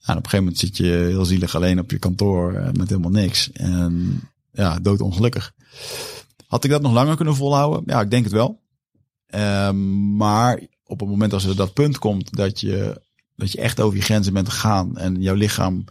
[0.00, 2.88] En op een gegeven moment zit je heel zielig alleen op je kantoor eh, met
[2.88, 3.52] helemaal niks.
[3.52, 4.20] En
[4.52, 5.52] ja, doodongelukkig.
[6.46, 7.82] Had ik dat nog langer kunnen volhouden?
[7.86, 8.60] Ja, ik denk het wel.
[9.26, 13.00] Ehm, maar op het moment als er dat punt komt dat je,
[13.36, 15.84] dat je echt over je grenzen bent gegaan en jouw lichaam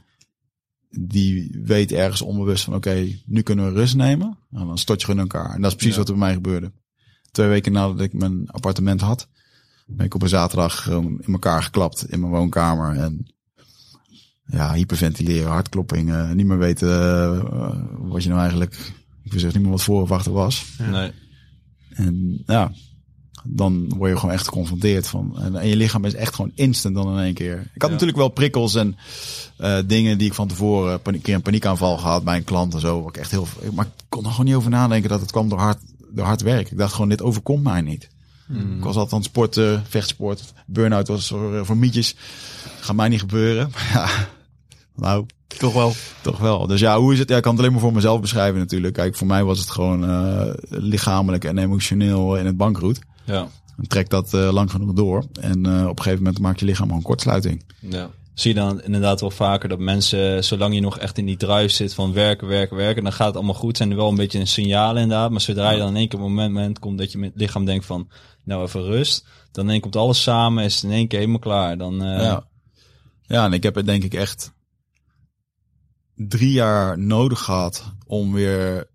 [0.89, 4.38] die weet ergens onbewust van oké, nu kunnen we rust nemen.
[4.49, 5.55] Nou, dan stort je gewoon in elkaar.
[5.55, 5.99] En dat is precies Ja.
[5.99, 6.71] wat er bij mij gebeurde.
[7.31, 9.27] Twee weken nadat ik mijn appartement had,
[9.86, 12.95] ben ik op een zaterdag gewoon in elkaar geklapt in mijn woonkamer.
[12.95, 13.27] En
[14.45, 19.53] ja, hyperventileren, hartklopping, eh, niet meer weten eh, wat je nou eigenlijk, ik wist echt
[19.53, 20.65] niet meer wat voor of achter was.
[20.91, 21.12] Nee.
[21.89, 22.71] En ja,
[23.43, 25.38] dan word je gewoon echt geconfronteerd van.
[25.39, 27.60] En, en je lichaam is echt gewoon instant dan in één keer.
[27.73, 27.89] Ik had Ja.
[27.89, 28.97] natuurlijk wel prikkels en
[29.58, 32.80] eh, dingen die ik van tevoren een keer een paniekaanval gehad bij een klant en
[32.80, 33.02] zo.
[33.02, 35.50] Wat ik echt heel, maar ik kon er gewoon niet over nadenken dat het kwam
[35.50, 35.78] door hard,
[36.10, 36.71] door hard werk.
[36.71, 38.10] Ik dacht gewoon, dit overkomt mij niet.
[38.45, 38.78] Hmm.
[38.78, 40.54] Ik was altijd aan het sporten, vechtsport.
[40.65, 42.15] Burn-out was voor, voor mietjes.
[42.80, 43.69] Gaat mij niet gebeuren.
[43.73, 44.10] Maar ja,
[44.95, 45.93] nou, Toch wel.
[46.21, 46.67] Toch wel.
[46.67, 47.30] Dus ja, hoe is het?
[47.30, 48.93] Ja, ik kan het alleen maar voor mezelf beschrijven natuurlijk.
[48.93, 53.00] Kijk, voor mij was het gewoon eh, lichamelijk en emotioneel in het bankroet.
[53.27, 53.47] Ja.
[53.75, 55.25] Dan trekt dat eh, lang genoeg door.
[55.39, 57.63] En eh, op een gegeven moment maakt je lichaam een kortsluiting.
[57.79, 58.09] ja.
[58.33, 61.69] Zie je dan inderdaad wel vaker dat mensen, zolang je nog echt in die drive
[61.69, 63.77] zit van werken, werken, werken, dan gaat het allemaal goed.
[63.77, 65.31] Zijn er wel een beetje een signaal inderdaad.
[65.31, 67.39] Maar zodra je dan in één keer op een moment komt dat je met het
[67.41, 68.09] lichaam denkt van,
[68.43, 69.25] nou even rust.
[69.51, 71.77] Dan in één komt alles samen, is het in één keer helemaal klaar.
[71.77, 72.47] Dan, eh, Ja.
[73.21, 74.51] ja, en ik heb het denk ik echt
[76.15, 78.87] drie jaar nodig gehad om weer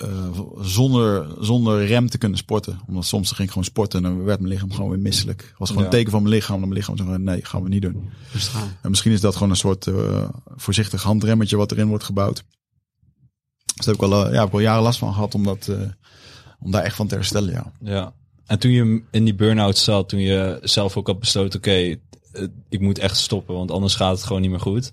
[0.00, 2.80] eh, zonder, zonder rem te kunnen sporten.
[2.86, 5.40] Omdat soms ging ik gewoon sporten en dan werd mijn lichaam gewoon weer misselijk.
[5.42, 5.90] Het was gewoon Ja.
[5.90, 6.54] een teken van mijn lichaam.
[6.54, 8.10] En mijn lichaam zei, nee, gaan we niet doen.
[8.82, 12.44] En misschien is dat gewoon een soort eh, voorzichtig handremmetje wat erin wordt gebouwd.
[13.74, 15.44] Dus daar heb ik wel, eh, ja, heb ik wel jaren last van gehad om,
[15.44, 15.80] dat, eh,
[16.60, 17.50] om daar echt van te herstellen.
[17.52, 17.72] Ja.
[17.80, 18.12] Ja.
[18.46, 21.96] En toen je in die burn-out zat, toen je zelf ook had besloten, oké,
[22.68, 24.92] ik moet echt stoppen, want anders gaat het gewoon niet meer goed.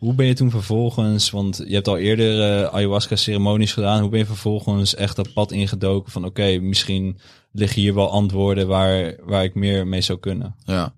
[0.00, 4.10] Hoe ben je toen vervolgens, want je hebt al eerder eh, ayahuasca ceremonies gedaan, hoe
[4.10, 7.18] ben je vervolgens echt dat pad ingedoken van oké, misschien
[7.52, 10.54] liggen hier wel antwoorden waar, waar ik meer mee zou kunnen.
[10.64, 10.94] Ja.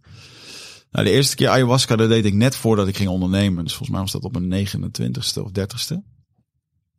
[0.90, 3.64] Nou, de eerste keer ayahuasca, dat deed ik net voordat ik ging ondernemen.
[3.64, 5.96] Dus volgens mij was dat op mijn 29ste of 30ste.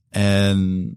[0.09, 0.95] En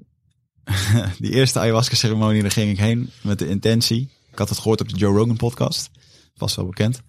[1.19, 4.11] die eerste ayahuasca ceremonie, daar ging ik heen met de intentie.
[4.33, 5.91] Ik had het gehoord op de Joe Rogan podcast.
[6.35, 7.03] Vast wel bekend.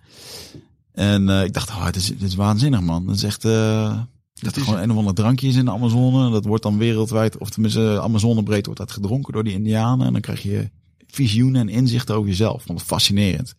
[0.97, 3.05] En eh, ik dacht, oh, dit is, dit is waanzinnig man.
[3.05, 4.01] Dat is echt, eh,
[4.33, 6.31] dat er gewoon een of ander drankje is in de Amazone.
[6.31, 10.05] Dat wordt dan wereldwijd, of tenminste Amazonebreed wordt dat gedronken door die indianen.
[10.05, 10.69] En dan krijg je
[11.07, 12.63] visioenen en inzichten over jezelf.
[12.63, 13.55] Vond het fascinerend.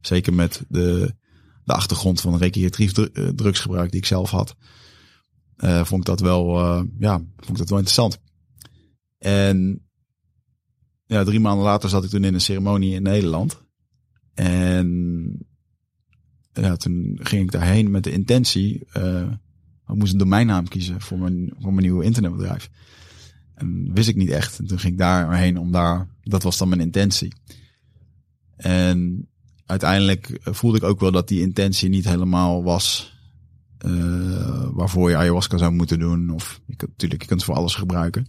[0.00, 1.14] Zeker met de,
[1.64, 4.56] de achtergrond van recreatief eh, drugsgebruik die ik zelf had.
[5.58, 6.58] vond ik dat wel,
[6.98, 8.18] ja, vond ik dat wel interessant.
[9.18, 9.86] En
[11.06, 13.62] ja, drie maanden later zat ik toen in een ceremonie in Nederland.
[14.34, 15.45] En
[16.64, 18.86] ja, toen ging ik daarheen met de intentie.
[18.92, 19.28] eh
[19.88, 22.70] ik moest een domeinnaam kiezen voor mijn, voor mijn nieuwe internetbedrijf.
[23.54, 24.58] En wist ik niet echt.
[24.58, 27.32] En toen ging ik daarheen om daar, dat was dan mijn intentie.
[28.56, 29.28] En
[29.66, 33.14] uiteindelijk voelde ik ook wel dat die intentie niet helemaal was
[33.78, 36.30] eh, waarvoor je ayahuasca zou moeten doen.
[36.30, 38.26] Of natuurlijk, je kunt het voor alles gebruiken.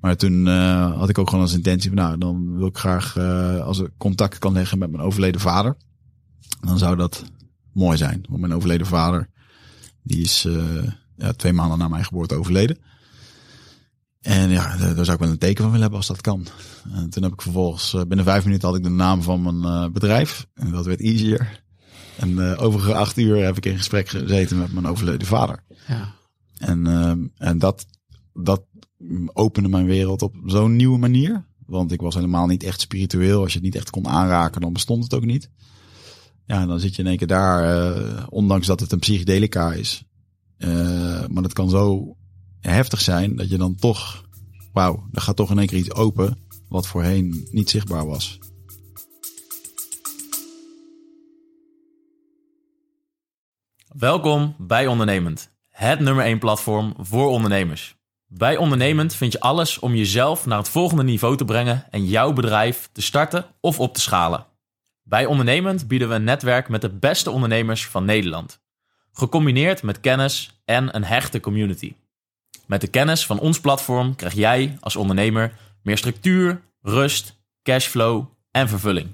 [0.00, 3.18] Maar toen eh, had ik ook gewoon als intentie van, nou, dan wil ik graag,
[3.60, 5.76] als ik contact kan leggen met mijn overleden vader,
[6.60, 7.24] dan zou dat
[7.72, 8.24] mooi zijn.
[8.28, 9.28] Want mijn overleden vader,
[10.02, 12.78] die is eh, ja, twee maanden na mijn geboorte overleden.
[14.20, 16.46] En ja, daar zou ik wel een teken van willen hebben als dat kan.
[16.92, 19.64] En toen heb ik vervolgens, eh, binnen vijf minuten had ik de naam van mijn
[19.64, 20.46] eh, bedrijf.
[20.54, 21.62] En dat werd easier.
[22.16, 25.64] En de overige acht uur heb ik in gesprek gezeten met mijn overleden vader.
[25.88, 26.14] Ja.
[26.58, 27.86] En, ehm, en dat,
[28.32, 28.64] dat
[29.32, 31.46] opende mijn wereld op zo'n nieuwe manier.
[31.66, 33.40] Want ik was helemaal niet echt spiritueel.
[33.42, 35.50] Als je het niet echt kon aanraken, dan bestond het ook niet.
[36.46, 40.04] Ja, dan zit je in één keer daar, eh, ondanks dat het een psychedelica is.
[40.56, 42.16] Eh, maar dat kan zo
[42.60, 44.24] heftig zijn dat je dan toch,
[44.72, 48.38] wauw, er gaat toch in één keer iets open wat voorheen niet zichtbaar was.
[53.88, 57.96] Welkom bij Ondernemend, het nummer 1 platform voor ondernemers.
[58.26, 62.32] Bij Ondernemend vind je alles om jezelf naar het volgende niveau te brengen en jouw
[62.32, 64.46] bedrijf te starten of op te schalen.
[65.06, 68.62] Bij Ondernemend bieden we een netwerk met de beste ondernemers van Nederland.
[69.12, 71.94] Gecombineerd met kennis en een hechte community.
[72.66, 78.68] Met de kennis van ons platform krijg jij als ondernemer meer structuur, rust, cashflow en
[78.68, 79.08] vervulling.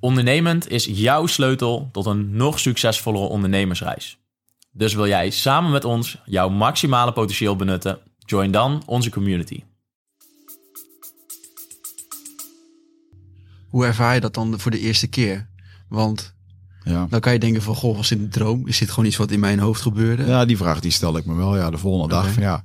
[0.00, 4.18] Ondernemend is jouw sleutel tot een nog succesvollere ondernemersreis.
[4.72, 7.98] Dus wil jij samen met ons jouw maximale potentieel benutten?
[8.18, 9.62] Join dan onze community.
[13.76, 15.48] Hoe ervaar je dat dan voor de eerste keer?
[15.88, 16.34] Want
[16.82, 17.06] Ja.
[17.10, 18.66] dan kan je denken van, goh, was dit een droom?
[18.66, 20.24] Is dit gewoon iets wat in mijn hoofd gebeurde?
[20.26, 21.56] Ja, die vraag die stelde ik me wel.
[21.56, 22.64] Ja, de volgende dag van ja,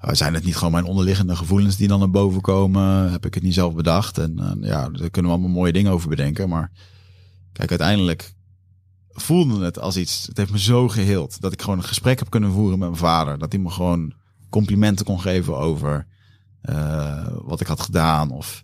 [0.00, 3.12] zijn het niet gewoon mijn onderliggende gevoelens die dan naar boven komen?
[3.12, 4.18] Heb ik het niet zelf bedacht?
[4.18, 6.48] En uh, ja, daar kunnen we allemaal mooie dingen over bedenken.
[6.48, 6.70] Maar
[7.52, 8.32] kijk, uiteindelijk
[9.08, 10.26] voelde het als iets.
[10.26, 13.00] Het heeft me zo geheeld dat ik gewoon een gesprek heb kunnen voeren met mijn
[13.00, 13.38] vader.
[13.38, 14.12] Dat hij me gewoon
[14.50, 16.06] complimenten kon geven over
[16.70, 18.30] uh, wat ik had gedaan.
[18.30, 18.62] Of,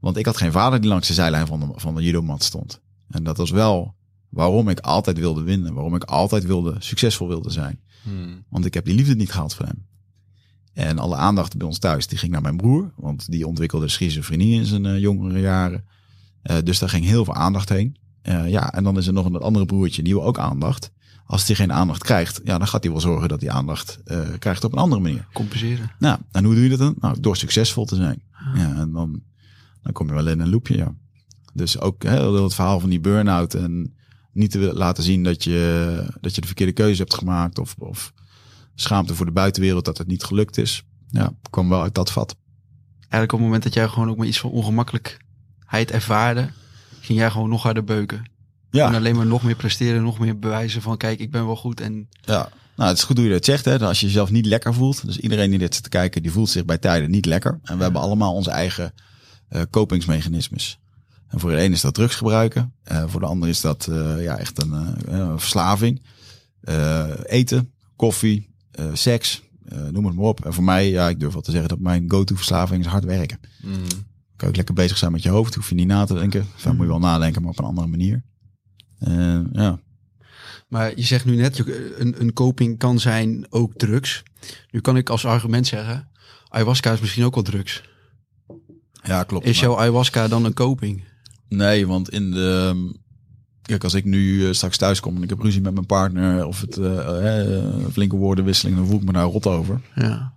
[0.00, 2.80] want ik had geen vader die langs de zijlijn van de, van de judomat stond.
[3.08, 3.94] En dat was wel
[4.28, 5.74] waarom ik altijd wilde winnen.
[5.74, 7.80] Waarom ik altijd wilde, succesvol wilde zijn.
[8.02, 8.44] Hmm.
[8.48, 9.86] Want ik heb die liefde niet gehad voor hem.
[10.72, 12.92] En alle aandacht bij ons thuis, die ging naar mijn broer.
[12.96, 15.84] Want die ontwikkelde schizofrenie in zijn uh, jongere jaren.
[16.42, 17.96] Uh, dus daar ging heel veel aandacht heen.
[18.22, 20.90] Uh, ja, en dan is er nog een andere broertje, die wil ook aandacht.
[21.26, 23.98] Als hij geen aandacht krijgt, ja, dan gaat hij wel zorgen dat hij aandacht
[24.38, 25.26] krijgt op een andere manier.
[25.32, 25.90] Compenseren.
[25.98, 26.94] Nou, en hoe doe je dat dan?
[26.98, 28.22] Nou, door succesvol te zijn.
[28.32, 28.56] Ah.
[28.56, 29.22] Ja, en dan,
[29.88, 30.94] dan kom je wel in een loopje, ja.
[31.52, 33.94] Dus ook hè, het verhaal van die burn-out en
[34.32, 37.58] Niet te laten zien dat je, dat je de verkeerde keuze hebt gemaakt.
[37.58, 38.12] Of, of
[38.74, 40.84] schaamte voor de buitenwereld dat het niet gelukt is.
[41.08, 42.36] Ja, kwam wel uit dat vat.
[42.98, 46.50] Eigenlijk op het moment dat jij gewoon ook maar iets van ongemakkelijkheid ervaarde,
[47.00, 48.30] ging jij gewoon nog harder beuken.
[48.70, 51.80] En alleen maar nog meer presteren, nog meer bewijzen van kijk, ik ben wel goed.
[51.80, 53.64] En Ja, nou, het is goed hoe je dat zegt.
[53.64, 53.78] Hè?
[53.78, 55.06] Als je jezelf niet lekker voelt.
[55.06, 57.58] Dus iedereen die dit zit te kijken, die voelt zich bij tijden niet lekker.
[57.62, 58.92] En we hebben allemaal onze eigen
[59.70, 60.78] kopingsmechanismes.
[61.28, 62.72] En voor de een is dat drugs gebruiken.
[62.82, 66.02] Eh, voor de ander is dat eh, ja, echt een, eh, verslaving.
[66.60, 70.44] Eh, eten, koffie, eh, seks, eh, noem het maar op.
[70.44, 73.04] En voor mij, ja, ik durf wel te zeggen dat mijn go-to verslaving is hard
[73.04, 73.40] werken.
[73.62, 73.74] Mm.
[74.36, 75.54] Kan ook lekker bezig zijn met je hoofd.
[75.54, 76.46] Hoef je niet na te denken.
[76.54, 78.22] Enfin, moet je wel nadenken, maar op een andere manier.
[78.98, 79.80] Eh, ja.
[80.68, 81.58] Maar je zegt nu net,
[81.98, 84.22] een, een coping kan zijn ook drugs.
[84.70, 86.08] Nu kan ik als argument zeggen,
[86.48, 87.82] ayahuasca is misschien ook wel drugs.
[89.08, 89.46] Ja, klopt.
[89.46, 91.04] Is maar- jouw ayahuasca dan een coping?
[91.48, 92.96] Nee, want in de.
[93.62, 96.46] Kijk, als ik nu eh, straks thuis kom en ik heb ruzie met mijn partner
[96.46, 99.80] of het eh, eh, flinke woordenwisseling, dan voel ik me daar rot over.
[99.94, 100.32] Ja.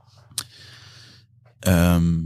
[1.59, 2.19] Ehm,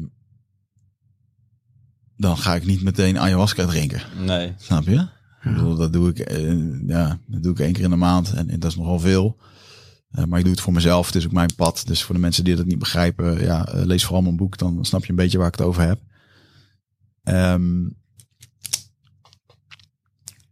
[2.17, 4.01] dan ga ik niet meteen ayahuasca drinken.
[4.25, 4.53] Nee.
[4.57, 5.07] Snap je?
[5.43, 6.29] Ik bedoel, dat doe ik,
[6.87, 9.37] ja, dat doe ik één keer in de maand en, en dat is nogal veel.
[10.09, 11.05] Eh, maar ik doe het voor mezelf.
[11.05, 11.83] Het is ook mijn pad.
[11.85, 14.57] Dus voor de mensen die dat niet begrijpen, ja, lees vooral mijn boek.
[14.57, 15.99] Dan snap je een beetje waar ik het over heb.
[17.25, 17.87] Ehm,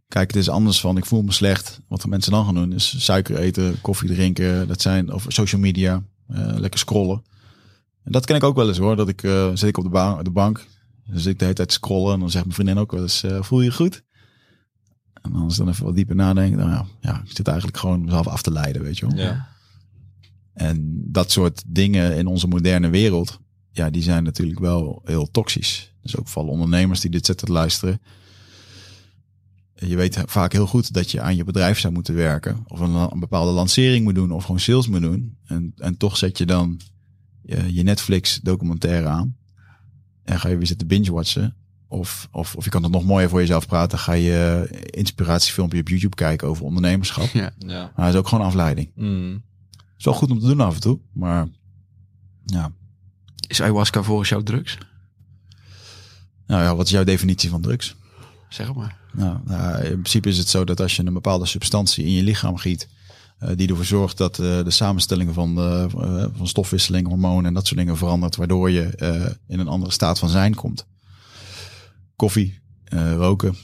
[0.08, 1.80] kijk, het is anders van ik voel me slecht.
[1.88, 4.68] Wat de mensen dan gaan doen is suiker eten, koffie drinken.
[4.68, 7.22] Dat zijn, of social media, eh, lekker scrollen.
[8.02, 8.96] En dat ken ik ook wel eens hoor.
[8.96, 10.66] Dat ik eh, zit ik op de, ba- de bank.
[11.06, 12.14] Dan zit ik de hele tijd scrollen.
[12.14, 14.02] En dan zegt mijn vriendin ook wel eens, eh, voel je je goed?
[15.22, 17.78] En dan als ik dan even wat dieper nadenken, dan ja, ja, ik zit eigenlijk
[17.78, 19.16] gewoon mezelf af te leiden, weet je wel.
[19.16, 19.48] Ja.
[20.52, 23.38] En dat soort dingen in onze moderne wereld,
[23.70, 25.93] ja, die zijn natuurlijk wel heel toxisch.
[26.04, 28.00] Dus ook voor alle ondernemers die dit zitten te luisteren.
[29.74, 32.64] Je weet vaak heel goed dat je aan je bedrijf zou moeten werken.
[32.68, 34.30] Of een, een bepaalde lancering moet doen.
[34.30, 35.36] Of gewoon sales moet doen.
[35.46, 36.80] En, en toch zet je dan
[37.42, 39.36] je, je Netflix documentaire aan.
[40.24, 41.56] En ga je weer zitten binge-watchen.
[41.88, 43.98] Of, of, of je kan het nog mooier voor jezelf praten.
[43.98, 47.28] Ga je inspiratiefilmpje op YouTube kijken over ondernemerschap.
[47.32, 47.50] Ja.
[47.58, 47.92] Ja.
[47.96, 48.90] Maar dat is ook gewoon afleiding.
[48.94, 49.42] Mm.
[49.98, 50.98] is wel goed om te doen af en toe.
[51.12, 51.48] Maar
[52.44, 52.72] ja,
[53.46, 54.78] Is ayahuasca volgens jou drugs?
[56.46, 57.96] Nou ja, wat is jouw definitie van drugs?
[58.48, 58.96] Zeg maar.
[59.12, 62.22] Nou, nou, in principe is het zo dat als je een bepaalde substantie in je
[62.22, 62.88] lichaam giet,
[63.38, 67.54] eh, die ervoor zorgt dat eh, de samenstelling van, de, eh, van stofwisseling, hormonen en
[67.54, 70.86] dat soort dingen verandert, waardoor je in een andere staat van zijn komt.
[72.16, 72.60] Koffie,
[73.16, 73.56] roken,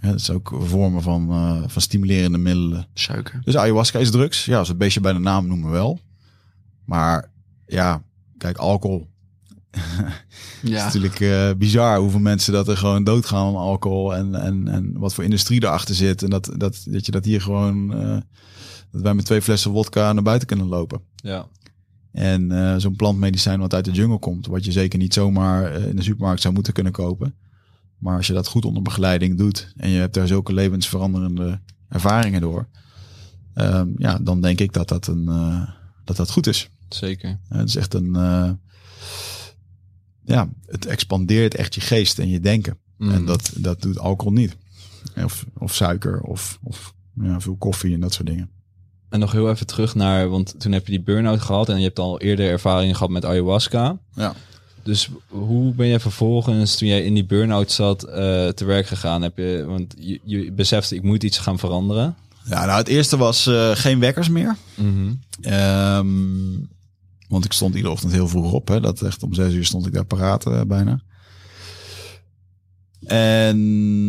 [0.00, 1.26] ja, dat is ook vormen van,
[1.70, 2.86] van stimulerende middelen.
[2.94, 3.40] Suiker.
[3.44, 4.44] Dus ayahuasca is drugs.
[4.44, 6.00] Ja, als we het beestje bij de naam noemen wel.
[6.84, 7.30] Maar
[7.66, 8.02] ja,
[8.38, 9.09] kijk, alcohol.
[9.70, 10.84] Het is Ja.
[10.84, 14.14] natuurlijk eh, bizar hoeveel mensen dat er gewoon doodgaan aan alcohol.
[14.14, 16.22] En, en, en wat voor industrie erachter zit.
[16.22, 17.94] En dat, dat, dat je dat hier gewoon...
[17.94, 18.16] eh,
[18.90, 21.00] dat wij met twee flessen wodka naar buiten kunnen lopen.
[21.16, 21.46] Ja.
[22.12, 24.46] En eh, zo'n plantmedicijn wat uit de jungle komt.
[24.46, 27.34] Wat je zeker niet zomaar in de supermarkt zou moeten kunnen kopen.
[27.98, 29.72] Maar als je dat goed onder begeleiding doet.
[29.76, 32.68] En je hebt daar zulke levensveranderende ervaringen door.
[33.54, 35.24] ehm, ja, dan denk ik dat dat, een,
[36.04, 36.70] dat, dat goed is.
[36.88, 37.38] Zeker.
[37.48, 38.16] Het is echt een.
[40.30, 42.78] Ja, het expandeert echt je geest en je denken.
[42.96, 43.10] Mm.
[43.10, 44.56] En dat, dat doet alcohol niet.
[45.24, 48.50] Of, of suiker of, of ja, veel koffie en dat soort dingen.
[49.08, 51.84] En nog heel even terug naar, want toen heb je die burn-out gehad en je
[51.84, 53.98] hebt al eerder ervaring gehad met ayahuasca.
[54.14, 54.34] Ja.
[54.82, 59.22] Dus hoe ben je vervolgens, toen jij in die burn-out zat, eh, te werk gegaan?
[59.22, 62.16] Heb je, want je, je besefte, ik moet iets gaan veranderen.
[62.44, 64.56] Ja, nou, het eerste was eh, geen wekkers meer.
[65.40, 66.06] Ehm,
[67.30, 68.68] want ik stond iedere ochtend heel vroeg op.
[68.68, 68.80] Hè.
[68.80, 71.00] Dat echt om zes uur stond ik daar paraat eh, bijna.
[73.06, 74.08] En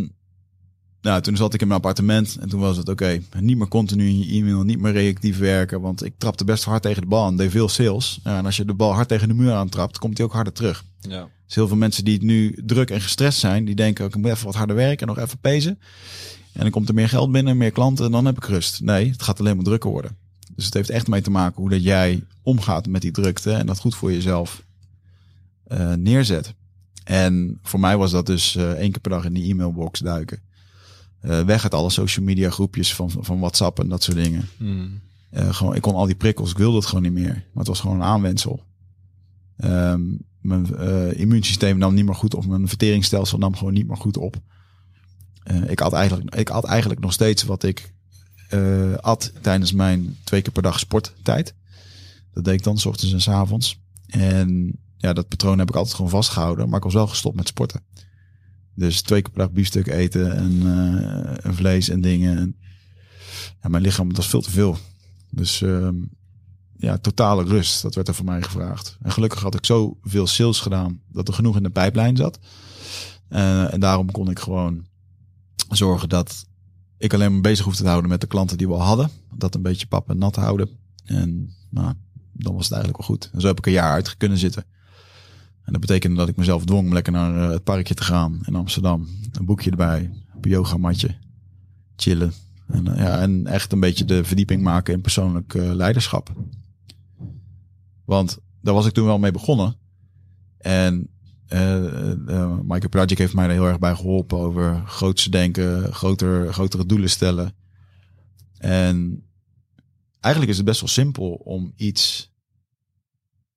[1.01, 3.21] nou, toen zat ik in mijn appartement en toen was het oké.
[3.39, 5.81] niet meer continu in je e-mail, niet meer reactief werken.
[5.81, 8.19] Want ik trapte best hard tegen de bal en deed veel sales.
[8.23, 10.53] Ja, en als je de bal hard tegen de muur aantrapt, komt hij ook harder
[10.53, 10.83] terug.
[11.01, 11.27] Ja.
[11.45, 14.31] Dus heel veel mensen die nu druk en gestrest zijn, die denken ook, ik moet
[14.31, 15.79] even wat harder werken en nog even pezen.
[16.53, 18.81] En dan komt er meer geld binnen, meer klanten en dan heb ik rust.
[18.81, 20.17] Nee, het gaat alleen maar drukker worden.
[20.55, 23.65] Dus het heeft echt mee te maken hoe dat jij omgaat met die drukte en
[23.65, 24.63] dat goed voor jezelf
[25.63, 26.53] eh, neerzet.
[27.03, 30.41] En voor mij was dat dus eh, één keer per dag in die e-mailbox duiken.
[31.19, 34.49] Eh, weg uit alle social media groepjes van, van WhatsApp en dat soort dingen.
[34.57, 34.99] Mm.
[35.29, 37.33] Eh, gewoon, ik kon al die prikkels, ik wilde het gewoon niet meer.
[37.33, 38.63] Maar het was gewoon een aanwensel.
[39.57, 40.01] Ehm,
[40.41, 40.75] mijn
[41.15, 42.45] immuunsysteem nam niet meer goed op.
[42.45, 44.35] Mijn verteringsstelsel nam gewoon niet meer goed op.
[45.67, 47.93] Ik, had eigenlijk, ik had eigenlijk nog steeds wat ik
[48.51, 51.53] eh at tijdens mijn twee keer per dag sporttijd.
[52.33, 53.79] Dat deed ik dan, s ochtends en s avonds.
[54.07, 56.67] En ja, dat patroon heb ik altijd gewoon vastgehouden.
[56.67, 57.81] Maar ik was wel gestopt met sporten.
[58.75, 60.61] Dus twee keer per dag biefstuk eten en,
[61.43, 62.37] eh, vlees en dingen.
[62.37, 62.55] En,
[63.61, 64.77] ja, mijn lichaam, dat is veel te veel.
[65.29, 65.95] Dus ehm,
[66.77, 68.97] ja, totale rust, dat werd er van mij gevraagd.
[69.01, 72.39] En gelukkig had ik zoveel sales gedaan dat er genoeg in de pijplijn zat.
[73.27, 74.85] Eh, en daarom kon ik gewoon
[75.69, 76.45] zorgen dat
[77.01, 79.09] ik alleen maar bezig hoefde te houden met de klanten die we al hadden.
[79.35, 80.69] Dat een beetje pap en nat houden.
[81.05, 81.93] En nou,
[82.31, 83.29] dan was het eigenlijk wel goed.
[83.33, 84.65] En zo heb ik een jaar uit kunnen zitten.
[85.63, 88.39] En dat betekende dat ik mezelf dwong om lekker naar eh, het parkje te gaan
[88.45, 89.07] in Amsterdam.
[89.31, 90.11] Een boekje erbij,
[90.41, 91.15] een yogamatje,
[91.95, 92.33] chillen.
[92.67, 96.33] En, eh, ja, en echt een beetje de verdieping maken in persoonlijk eh, leiderschap.
[98.05, 99.75] Want daar was ik toen wel mee begonnen.
[100.57, 101.07] En
[101.53, 106.85] uh, Michael Project heeft mij er heel erg bij geholpen over grootste denken, groter, grotere
[106.85, 107.55] doelen stellen.
[108.57, 109.23] En
[110.19, 112.31] eigenlijk is het best wel simpel om iets,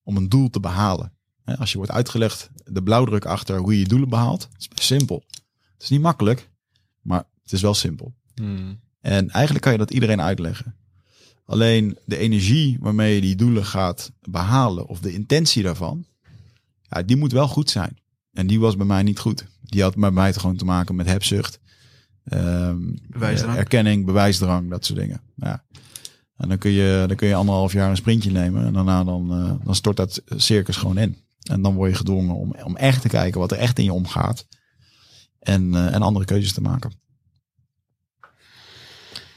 [0.02, 1.12] om een doel te behalen.
[1.44, 5.24] Als je wordt uitgelegd, de blauwdruk achter hoe je je doelen behaalt, is best simpel.
[5.72, 6.50] Het is niet makkelijk,
[7.00, 8.14] maar het is wel simpel.
[9.00, 10.76] En eigenlijk kan je dat iedereen uitleggen.
[11.44, 16.06] Alleen de energie waarmee je die doelen gaat behalen, of de intentie daarvan,
[16.94, 17.98] ja, die moet wel goed zijn.
[18.32, 19.46] En die was bij mij niet goed.
[19.60, 21.60] Die had bij mij gewoon te maken met hebzucht,
[22.24, 22.78] ehm,
[23.08, 23.56] Bewijsdrang.
[23.56, 25.20] erkenning, bewijsdrang, dat soort dingen.
[25.36, 25.64] Ja.
[26.36, 29.32] En dan kun, je, dan kun je anderhalf jaar een sprintje nemen en daarna dan,
[29.32, 31.16] eh, dan stort dat circus gewoon in.
[31.44, 33.92] En dan word je gedwongen om, om echt te kijken wat er echt in je
[33.92, 34.46] omgaat.
[35.38, 36.92] En, eh, en andere keuzes te maken.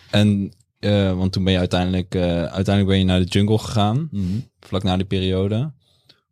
[0.09, 4.09] En, eh, want toen ben je uiteindelijk, eh, uiteindelijk ben je naar de jungle gegaan,
[4.59, 5.73] vlak na die periode.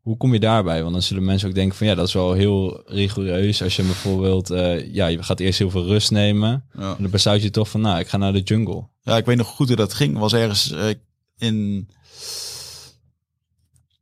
[0.06, 0.82] Hoe kom je daarbij?
[0.82, 3.63] Want dan zullen mensen ook denken van ja, dat is wel heel rigoureus.
[3.63, 6.63] Als je bijvoorbeeld, eh, ja, je gaat eerst heel veel rust nemen.
[6.74, 6.96] Ja.
[6.96, 8.88] En dan besluit je toch van, nou, ik ga naar de jungle.
[9.02, 10.18] Ja, ik weet nog goed hoe dat ging.
[10.18, 10.89] Was ergens eh,
[11.38, 11.89] in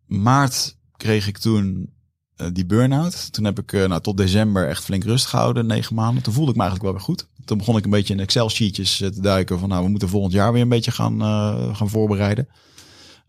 [0.06, 1.94] maart kreeg ik toen
[2.36, 3.34] eh, die burn-out.
[3.34, 6.24] Toen heb ik nou, tot december echt flink rust gehouden, negen maanden.
[6.24, 7.28] Toen voelde ik me eigenlijk wel weer goed.
[7.46, 10.54] Toen begon ik een beetje in Excel-sheetjes te duiken van nou, we moeten volgend jaar
[10.54, 11.22] weer een beetje gaan,
[11.76, 12.48] gaan voorbereiden.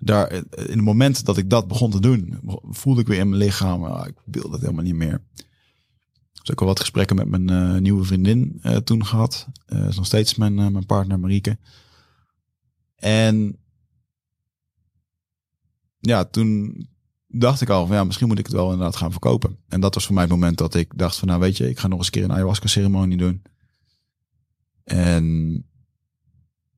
[0.04, 3.28] Daar, eh, in het moment dat ik dat begon te doen, voelde ik weer in
[3.28, 5.22] mijn lichaam, ah, ik wil dat helemaal niet meer.
[6.32, 9.46] Dus ook al wat gesprekken met mijn eh, nieuwe vriendin eh, toen gehad.
[9.66, 11.58] Eh nog steeds mijn, mijn partner Marieke.
[12.96, 13.58] En
[15.98, 16.76] ja, toen
[17.26, 19.58] dacht ik al van ja, misschien moet ik het wel inderdaad gaan verkopen.
[19.68, 21.78] En dat was voor mij het moment dat ik dacht van nou weet je, ik
[21.78, 23.42] ga nog eens een keer een ayahuasca ceremonie doen.
[24.84, 25.66] En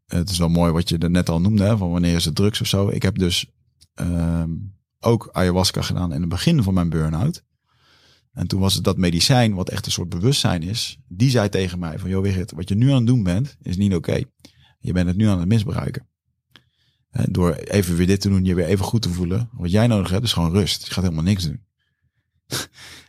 [0.07, 2.35] het is wel mooi wat je er net al noemde, hè, van wanneer is het
[2.35, 2.89] drugs of zo.
[2.89, 3.53] Ik heb dus
[3.95, 4.51] ehm,
[5.01, 7.45] ook ayahuasca gedaan in het begin van mijn burn-out.
[8.33, 11.79] En toen was het dat medicijn, wat echt een soort bewustzijn is, die zei tegen
[11.79, 14.23] mij van, joh Wigert, wat je nu aan het doen bent, is niet oké.
[14.79, 16.09] Je bent het nu aan het misbruiken.
[17.11, 19.49] En door even weer dit te doen, je weer even goed te voelen.
[19.53, 20.87] Wat jij nodig hebt, is gewoon rust.
[20.87, 21.65] Je gaat helemaal niks doen.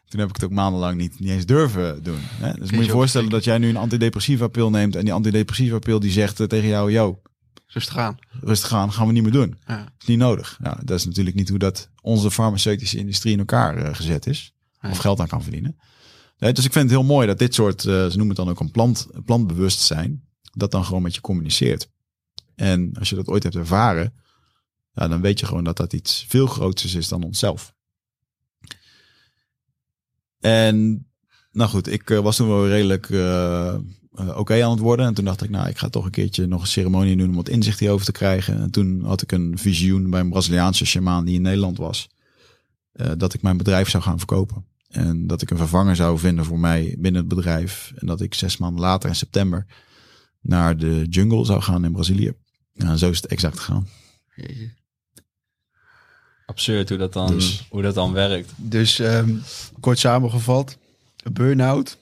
[0.07, 2.19] Toen heb ik het ook maandenlang niet, niet eens durven doen.
[2.19, 2.51] Hè?
[2.51, 5.13] Dus moet je je je voorstellen dat jij nu een antidepressiva pil neemt en die
[5.13, 7.21] antidepressiva pil die zegt eh, tegen jou, yo,
[7.67, 8.17] Rustig aan.
[8.41, 9.57] rustig aan, gaan we niet meer doen.
[9.67, 9.93] Ja.
[9.99, 10.59] is niet nodig.
[10.63, 14.53] Ja, dat is natuurlijk niet hoe dat onze farmaceutische industrie in elkaar eh, gezet is.
[14.81, 15.77] Of geld aan kan verdienen.
[16.37, 18.49] Nee, dus ik vind het heel mooi dat dit soort, eh, ze noemen het dan
[18.49, 21.89] ook een plant, plantbewustzijn, dat dan gewoon met je communiceert.
[22.55, 24.13] En als je dat ooit hebt ervaren,
[24.93, 27.75] ja, dan weet je gewoon dat dat iets veel groters is dan onszelf.
[30.39, 31.07] En
[31.57, 33.79] nou goed, ik eh, was toen wel redelijk eh, eh,
[34.35, 35.05] oké aan het worden.
[35.05, 37.35] En toen dacht ik, nou, ik ga toch een keertje nog een ceremonie doen om
[37.35, 38.59] wat inzicht hierover te krijgen.
[38.59, 42.09] En toen had ik een visioen bij een Braziliaanse shamaan die in Nederland was.
[43.17, 44.65] dat ik mijn bedrijf zou gaan verkopen.
[44.87, 47.93] En dat ik een vervanger zou vinden voor mij binnen het bedrijf.
[47.95, 49.65] En dat ik zes maanden later in september
[50.41, 52.33] naar de jungle zou gaan in Brazilië.
[52.73, 53.87] En zo is het exact gegaan.
[56.47, 58.51] Absurd hoe dat dan, Dus- hoe dat dan werkt.
[58.55, 59.35] Dus ehm,
[59.79, 60.77] kort samengevat,
[61.23, 61.97] een burn-out,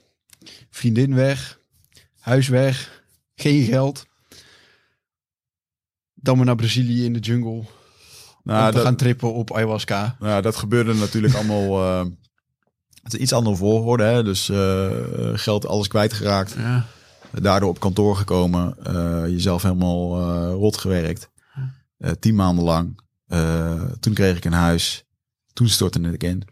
[0.69, 1.59] vriendin weg,
[2.19, 3.03] huis weg,
[3.35, 4.05] geen geld.
[6.13, 7.65] Dan maar naar Brazilië in de jungle om
[8.43, 10.15] Nou, te dat, gaan trippen op ayahuasca.
[10.19, 11.81] nou, dat gebeurde natuurlijk allemaal.
[11.83, 12.11] eh,
[13.03, 14.03] het is iets andere volgorde.
[14.03, 14.23] Hè?
[14.23, 14.91] Dus eh,
[15.33, 16.53] geld alles kwijtgeraakt.
[16.57, 16.85] Ja.
[17.31, 18.77] Daardoor op kantoor gekomen.
[18.83, 21.29] eh, jezelf helemaal eh, rot gewerkt.
[21.97, 22.99] Eh, tien maanden lang.
[23.25, 25.03] Eh, toen kreeg ik een huis.
[25.53, 26.43] Toen stortte ik in.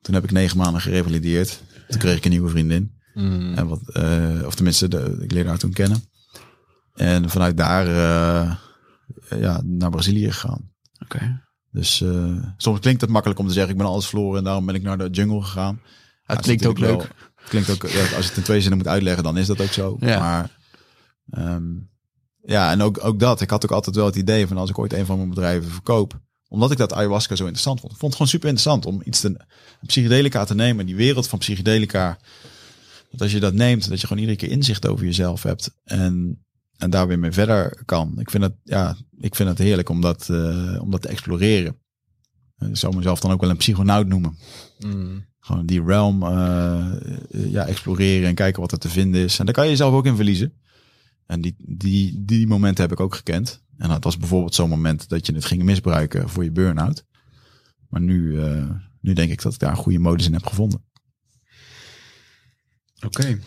[0.00, 1.62] Toen heb ik negen maanden gerevalideerd.
[1.88, 2.94] Toen kreeg ik een nieuwe vriendin.
[3.14, 3.54] Mm.
[3.54, 6.02] En wat, eh, of tenminste, de, ik leerde haar toen kennen.
[6.94, 8.56] En vanuit daar eh,
[9.40, 10.70] ja, naar Brazilië gegaan.
[11.02, 11.44] Oké.
[11.70, 12.04] Dus
[12.56, 14.82] soms klinkt het makkelijk om te zeggen, ik ben alles verloren en daarom ben ik
[14.82, 15.80] naar de jungle gegaan.
[16.22, 16.90] Het klinkt ook leuk.
[16.90, 19.46] wel- het klinkt ook, ja, als je het in twee zinnen moet uitleggen, dan is
[19.46, 19.96] dat ook zo.
[20.00, 20.18] Ja.
[20.18, 20.50] Maar
[21.30, 21.64] ehm,
[22.46, 23.40] ja, en ook, ook dat.
[23.40, 25.70] Ik had ook altijd wel het idee van als ik ooit een van mijn bedrijven
[25.70, 27.92] verkoop, omdat ik dat ayahuasca zo interessant vond.
[27.92, 31.28] Ik vond het gewoon super interessant om iets te, een psychedelica te nemen, die wereld
[31.28, 32.18] van psychedelica
[33.08, 36.44] Want als je dat neemt, dat je gewoon iedere keer inzicht over jezelf hebt en,
[36.76, 38.14] en daar weer mee verder kan.
[38.18, 41.76] Ik vind het, ja, ik vind het heerlijk om dat, eh, om dat te exploreren.
[42.58, 44.38] Ik zou mezelf dan ook wel een psychonaut noemen.
[44.78, 45.24] Mm.
[45.40, 46.92] Gewoon die realm eh,
[47.28, 49.38] ja, exploreren en kijken wat er te vinden is.
[49.38, 50.52] En daar kan je jezelf ook in verliezen.
[51.26, 53.62] En die, die, die momenten heb ik ook gekend.
[53.76, 57.04] En dat was bijvoorbeeld zo'n moment dat je het ging misbruiken voor je burn-out.
[57.88, 58.70] Maar nu, eh,
[59.00, 60.84] nu denk ik dat ik daar een goede modus in heb gevonden.
[63.04, 63.40] Oké.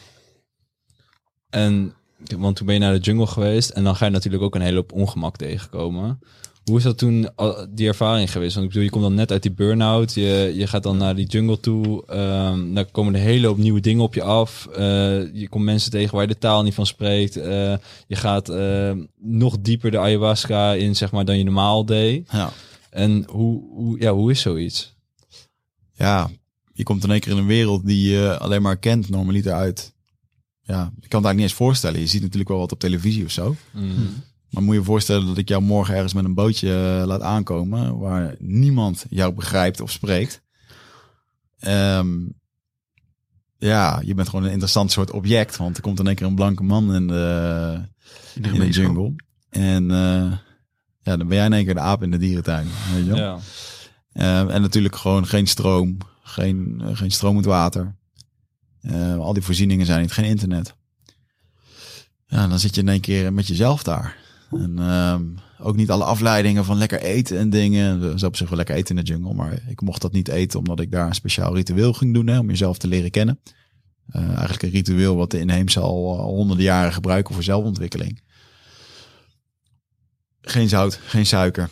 [1.50, 1.94] En,
[2.38, 4.62] want toen ben je naar de jungle geweest en dan ga je natuurlijk ook een
[4.62, 6.20] hele hoop ongemak tegenkomen.
[6.64, 8.54] Hoe is dat toen, al- die ervaring geweest?
[8.54, 11.16] Want ik bedoel, je komt dan net uit die burn-out, je, je gaat dan naar
[11.16, 14.66] die jungle toe, ehm dan komen er hele hoop nieuwe dingen op je af.
[14.66, 17.36] Eh, je komt mensen tegen waar je de taal niet van spreekt.
[17.38, 17.74] Eh,
[18.08, 22.28] je gaat eh, nog dieper de ayahuasca in, zeg maar, dan je normaal deed.
[22.32, 22.52] Ja.
[22.90, 24.96] En hoe, hoe, ja, hoe is zoiets?
[25.94, 26.30] ja,
[26.74, 29.94] je komt in één keer in een wereld die je alleen maar kent normaliter uit.
[30.62, 32.00] Ja, ik kan het eigenlijk niet eens voorstellen.
[32.00, 33.56] Je ziet natuurlijk wel wat op televisie of zo.
[34.50, 37.22] Maar moet je je voorstellen dat ik jou morgen ergens met een bootje eh, laat
[37.22, 40.42] aankomen waar niemand jou begrijpt of spreekt.
[41.60, 42.18] Ehm,
[43.58, 46.36] ja, je bent gewoon een interessant soort object, want er komt in één keer een
[46.36, 47.74] blanke man in de,
[48.36, 48.86] In de in de gemeenschap.
[48.86, 49.16] jungle.
[49.50, 50.32] En eh,
[51.02, 52.68] ja, dan ben jij in één keer de aap in de dierentuin.
[52.94, 53.18] Weet je wel?
[53.18, 53.40] Ja.
[54.12, 57.96] Eh, en natuurlijk gewoon geen stroom, geen, eh, geen stromend water.
[58.82, 60.76] Eh, al die voorzieningen zijn niet, geen internet.
[62.26, 64.18] Ja, dan zit je in één keer met jezelf daar.
[64.52, 65.24] En ehm,
[65.58, 68.20] ook niet alle afleidingen van lekker eten en dingen.
[68.20, 70.60] Zo op zich wel lekker eten in de jungle, maar ik mocht dat niet eten
[70.60, 73.40] omdat ik daar een speciaal ritueel ging doen hè, om jezelf te leren kennen.
[74.10, 78.22] Eh, eigenlijk een ritueel wat de inheemse al, al honderden jaren gebruiken voor zelfontwikkeling.
[80.42, 81.70] Geen zout, geen suiker.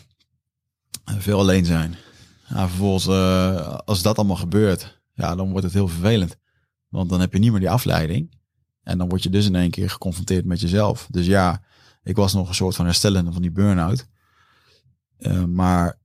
[1.04, 1.96] Eh, Veel alleen zijn.
[2.48, 6.36] Ja, vervolgens, eh, als dat allemaal gebeurt, ja, dan wordt het heel vervelend.
[6.88, 8.36] Want dan heb je niet meer die afleiding.
[8.82, 11.06] En dan word je dus in één keer geconfronteerd met jezelf.
[11.10, 11.62] Dus ja,
[12.02, 14.06] ik was nog een soort van herstellende van die burn-out.
[15.18, 15.98] Eh, maar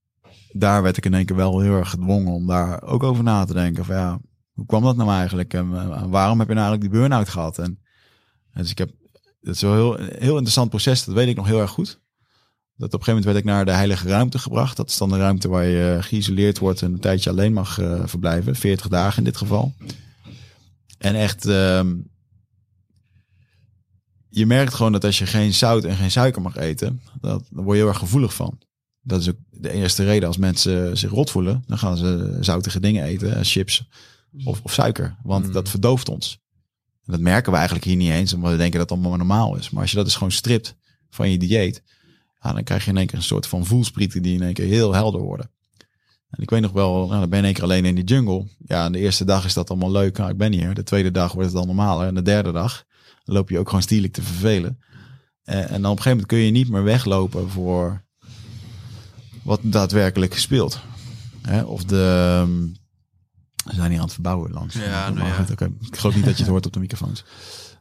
[0.51, 3.45] daar werd ik in één keer wel heel erg gedwongen om daar ook over na
[3.45, 3.85] te denken.
[3.85, 4.19] Van ja,
[4.53, 5.53] hoe kwam dat nou eigenlijk?
[5.53, 7.57] En, eh, waarom heb je nou eigenlijk die burn-out gehad?
[7.57, 7.79] En
[8.53, 8.91] dus ik heb,
[9.41, 11.05] het is wel heel, heel interessant proces.
[11.05, 12.01] Dat weet ik nog heel erg goed.
[12.75, 14.77] Dat op een gegeven moment werd ik naar de heilige ruimte gebracht.
[14.77, 18.01] Dat is dan de ruimte waar je geïsoleerd wordt en een tijdje alleen mag eh,
[18.05, 18.55] verblijven.
[18.55, 19.73] 40 dagen in dit geval.
[20.97, 21.95] En echt, ehm,
[24.35, 27.63] je merkt gewoon dat als je geen zout en geen suiker mag eten, dat, daar
[27.63, 28.59] word je heel erg gevoelig van.
[29.01, 31.63] Dat is ook de eerste reden als mensen zich rot voelen.
[31.67, 33.87] Dan gaan ze zoutige dingen eten, eh, chips
[34.43, 35.15] of, of suiker.
[35.23, 35.51] Want Mm.
[35.51, 36.39] dat verdooft ons.
[37.05, 39.55] En dat merken we eigenlijk hier niet eens, omdat we denken dat het allemaal normaal
[39.55, 39.69] is.
[39.69, 40.75] Maar als je dat dus gewoon stript
[41.09, 41.83] van je dieet,
[42.41, 44.67] ja, dan krijg je in één keer een soort van voelsprieten die in één keer
[44.67, 45.51] heel helder worden.
[46.29, 48.47] En ik weet nog wel, nou, dan ben keer alleen in die jungle.
[48.65, 50.17] Ja, en de eerste dag is dat allemaal leuk.
[50.17, 50.73] Nou, ik ben hier.
[50.73, 52.07] De tweede dag wordt het dan normaler.
[52.07, 52.85] En de derde dag
[53.23, 54.79] dan loop je ook gewoon stierlijk te vervelen.
[55.43, 58.03] En, en dan op een gegeven moment kun je niet meer weglopen voor
[59.43, 60.81] wat daadwerkelijk speelt.
[61.41, 61.61] Hè?
[61.61, 62.39] Of de...
[62.41, 62.61] ehm,
[63.69, 64.75] We zijn hier aan het verbouwen langs.
[64.75, 65.45] Ja, nou ja.
[65.79, 67.23] Ik geloof niet dat je het hoort op de microfoons.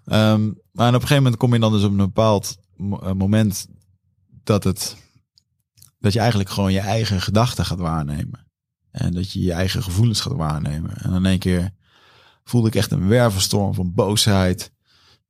[0.05, 3.67] Ehm, maar op een gegeven moment kom je dan dus op een bepaald eh, moment
[4.45, 4.97] dat het
[5.99, 8.47] dat je eigenlijk gewoon je eigen gedachten gaat waarnemen.
[8.91, 10.97] En dat je je eigen gevoelens gaat waarnemen.
[10.97, 11.71] En dan in één keer
[12.45, 14.72] voelde ik echt een wervelstorm van boosheid.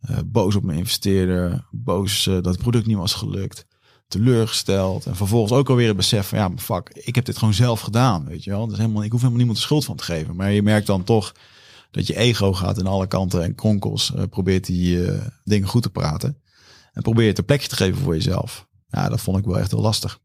[0.03, 1.66] Eh, boos op mijn investeerder.
[1.70, 3.66] Boos eh, dat het product niet was gelukt.
[4.09, 5.07] Teleurgesteld.
[5.07, 7.80] En vervolgens ook alweer het besef van ja, maar fuck, ik heb dit gewoon zelf
[7.80, 8.24] gedaan.
[8.24, 8.66] Weet je wel.
[8.66, 10.36] Dus helemaal, ik hoef helemaal niemand de schuld van te geven.
[10.36, 11.34] Maar je merkt dan toch
[11.90, 14.14] dat je ego gaat in alle kanten en kronkels.
[14.14, 15.09] eh, probeert die
[15.44, 16.36] dingen goed te praten.
[16.92, 18.66] En probeer het een plekje te geven voor jezelf.
[18.88, 20.20] Ja, dat vond ik wel echt heel lastig.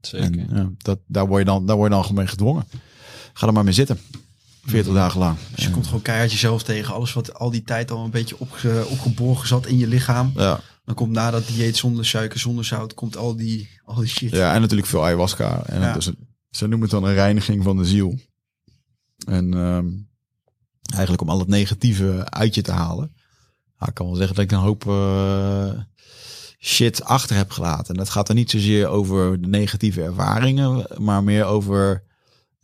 [0.00, 0.48] Zeker.
[0.48, 2.64] En dat, daar, word je dan, daar word je dan gewoon mee gedwongen.
[3.32, 3.98] Ga er maar mee zitten.
[4.66, 5.36] 40 dagen lang.
[5.54, 6.94] Dus je komt gewoon keihard jezelf tegen.
[6.94, 10.32] Alles wat al die tijd al een beetje opge, opgeborgen zat in je lichaam.
[10.34, 14.08] Ja, Dan komt na dat dieet zonder suiker, zonder zout, komt al die, al die
[14.08, 14.30] shit.
[14.30, 15.62] ja, en natuurlijk veel ayahuasca.
[15.66, 15.86] En Ja.
[15.86, 16.18] het is een,
[16.50, 18.18] ze noemen het dan een reiniging van de ziel.
[19.26, 19.86] En ehm,
[20.92, 23.12] eigenlijk om al het negatieve uit je te halen.
[23.78, 25.80] Nou, ik kan wel zeggen dat ik een hoop eh,
[26.58, 27.86] shit achter heb gelaten.
[27.86, 32.02] En dat gaat dan niet zozeer over de negatieve ervaringen, maar meer over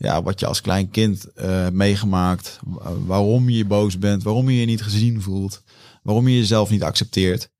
[0.02, 2.58] ja, wat je als klein kind eh, meegemaakt.
[2.64, 5.62] Wa- Waarom je boos bent, waarom je je niet gezien voelt,
[6.02, 7.50] waarom je jezelf niet accepteert.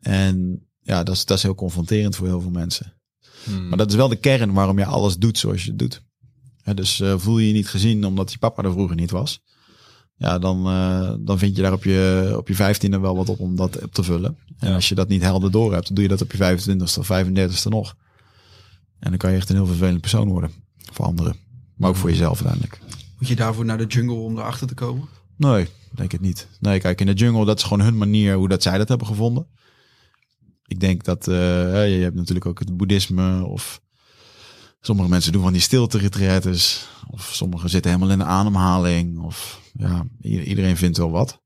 [0.00, 2.94] En ja, dat is, dat is heel confronterend voor heel veel mensen.
[3.44, 3.68] Hmm.
[3.68, 6.02] Maar dat is wel de kern waarom je alles doet zoals je het doet.
[6.74, 9.40] Dus eh, voel je je niet gezien omdat je papa er vroeger niet was.
[10.16, 13.40] Ja, dan, eh, dan vind je daar op je, op je vijftiende wel wat op
[13.40, 14.36] om dat op te vullen.
[14.58, 14.74] En Ja.
[14.74, 17.06] als je dat niet helder door hebt, dan doe je dat op je 25ste of
[17.06, 17.96] 35ste nog.
[18.98, 20.50] En dan kan je echt een heel vervelend persoon worden.
[20.92, 21.36] Voor anderen.
[21.76, 22.80] Maar ook voor jezelf uiteindelijk.
[23.18, 25.08] Moet je daarvoor naar de jungle om erachter te komen?
[25.36, 26.48] Nee, denk het niet.
[26.60, 29.06] Nee, kijk, in de jungle, dat is gewoon hun manier hoe dat zij dat hebben
[29.06, 29.46] gevonden.
[30.66, 31.34] Ik denk dat, uh,
[31.96, 33.80] je hebt natuurlijk ook het boeddhisme of
[34.80, 36.88] sommige mensen doen van die stilte retreats.
[37.10, 39.18] Of sommigen zitten helemaal in de ademhaling.
[39.18, 41.42] Of ja, iedereen vindt wel wat.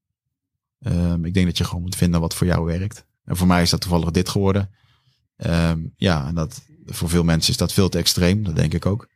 [0.78, 3.05] Um, ik denk dat je gewoon moet vinden wat voor jou werkt.
[3.24, 4.70] En voor mij is dat toevallig dit geworden.
[5.37, 8.43] Um, ja, en dat, voor veel mensen is dat veel te extreem.
[8.45, 9.09] Dat denk ik ook.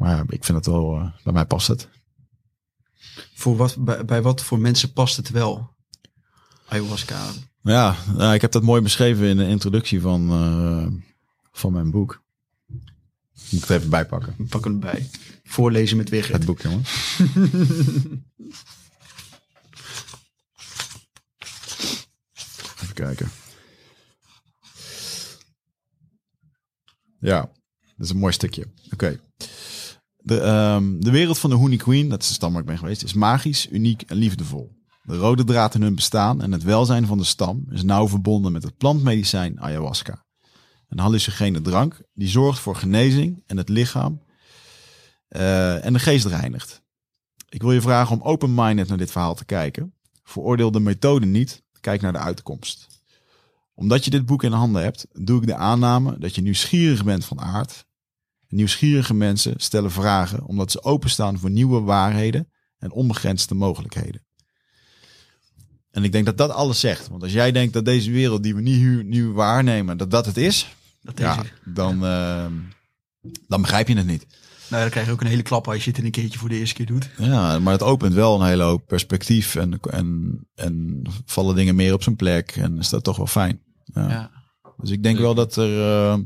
[0.00, 1.88] Maar ik vind het wel, uh, bij mij past het.
[3.34, 5.70] Voor wat, bij, bij wat voor mensen past het wel?
[6.68, 7.30] Ayahuasca.
[7.60, 10.86] Ja, nou, ik heb dat mooi beschreven in de introductie van, uh,
[11.52, 12.22] van mijn boek.
[12.66, 12.82] Moet
[13.50, 14.46] ik het even bijpakken.
[14.48, 15.10] Pak hem bij.
[15.44, 16.32] Voorlezen met Wigert.
[16.32, 16.82] Het boek, jongen.
[22.82, 23.30] even kijken.
[27.18, 27.40] Ja,
[27.96, 28.66] dat is een mooi stukje.
[28.92, 29.20] Oké.
[30.30, 32.78] De, um, de wereld van de Honey Queen, dat is de stam waar ik ben
[32.78, 34.72] geweest, is magisch, uniek en liefdevol.
[35.02, 38.52] De rode draad in hun bestaan en het welzijn van de stam is nauw verbonden
[38.52, 40.24] met het plantmedicijn ayahuasca.
[40.88, 44.22] Een hallucinogene drank die zorgt voor genezing en het lichaam
[45.28, 46.82] uh, en de geest reinigt.
[47.48, 49.94] Ik wil je vragen om open-minded naar dit verhaal te kijken.
[50.22, 52.86] Veroordeel de methode niet, kijk naar de uitkomst.
[53.74, 57.24] Omdat je dit boek in handen hebt, doe ik de aanname dat je nieuwsgierig bent
[57.24, 57.88] van aard.
[58.50, 64.24] Nieuwsgierige mensen stellen vragen omdat ze openstaan voor nieuwe waarheden en onbegrensde mogelijkheden.
[65.90, 67.08] En ik denk dat dat alles zegt.
[67.08, 70.36] Want als jij denkt dat deze wereld die we nu, nu waarnemen, dat dat het
[70.36, 72.46] is, Dat ja, dan, uh,
[73.48, 74.26] dan begrijp je het niet.
[74.68, 76.58] Nou, dan krijg je ook een hele klap als je het een keertje voor de
[76.58, 77.10] eerste keer doet.
[77.18, 81.92] Ja, maar het opent wel een hele hoop perspectief en, en, en vallen dingen meer
[81.92, 83.60] op zijn plek en is dat toch wel fijn.
[83.84, 84.08] Ja.
[84.08, 84.30] Ja.
[84.76, 86.18] Dus ik denk wel dat er uh,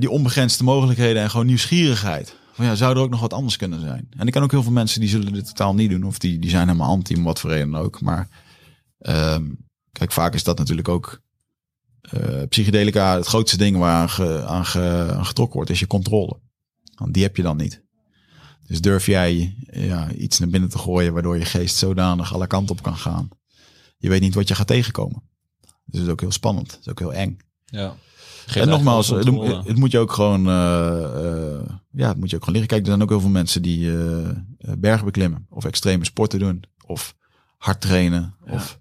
[0.00, 2.36] die onbegrensde mogelijkheden en gewoon nieuwsgierigheid.
[2.52, 4.06] Van ja, zou er ook nog wat anders kunnen zijn?
[4.16, 6.38] En ik ken ook heel veel mensen die zullen dit totaal niet doen of die,
[6.38, 8.00] die zijn helemaal anti, om wat voor reden ook.
[8.00, 8.28] Maar
[8.98, 11.20] um, kijk, vaak is dat natuurlijk ook
[12.14, 13.14] uh, psychedelica.
[13.16, 14.08] Het grootste ding waar
[14.46, 14.66] aan,
[15.10, 16.40] aan getrokken wordt is je controle.
[16.94, 17.82] Want die heb je dan niet.
[18.66, 22.76] Dus durf jij ja, iets naar binnen te gooien waardoor je geest zodanig alle kanten
[22.76, 23.28] op kan gaan.
[23.98, 25.22] Je weet niet wat je gaat tegenkomen.
[25.60, 26.70] Dus het is ook heel spannend.
[26.70, 27.36] Het is ook heel eng.
[27.64, 27.96] Ja.
[28.46, 30.54] En nogmaals, het, moet je ook gewoon, uh,
[31.16, 32.66] uh, ja, het moet je ook gewoon leren.
[32.66, 34.28] Kijk, er zijn ook heel veel mensen die uh,
[34.78, 37.14] bergen beklimmen of extreme sporten doen of
[37.56, 38.52] hard trainen ja.
[38.52, 38.80] of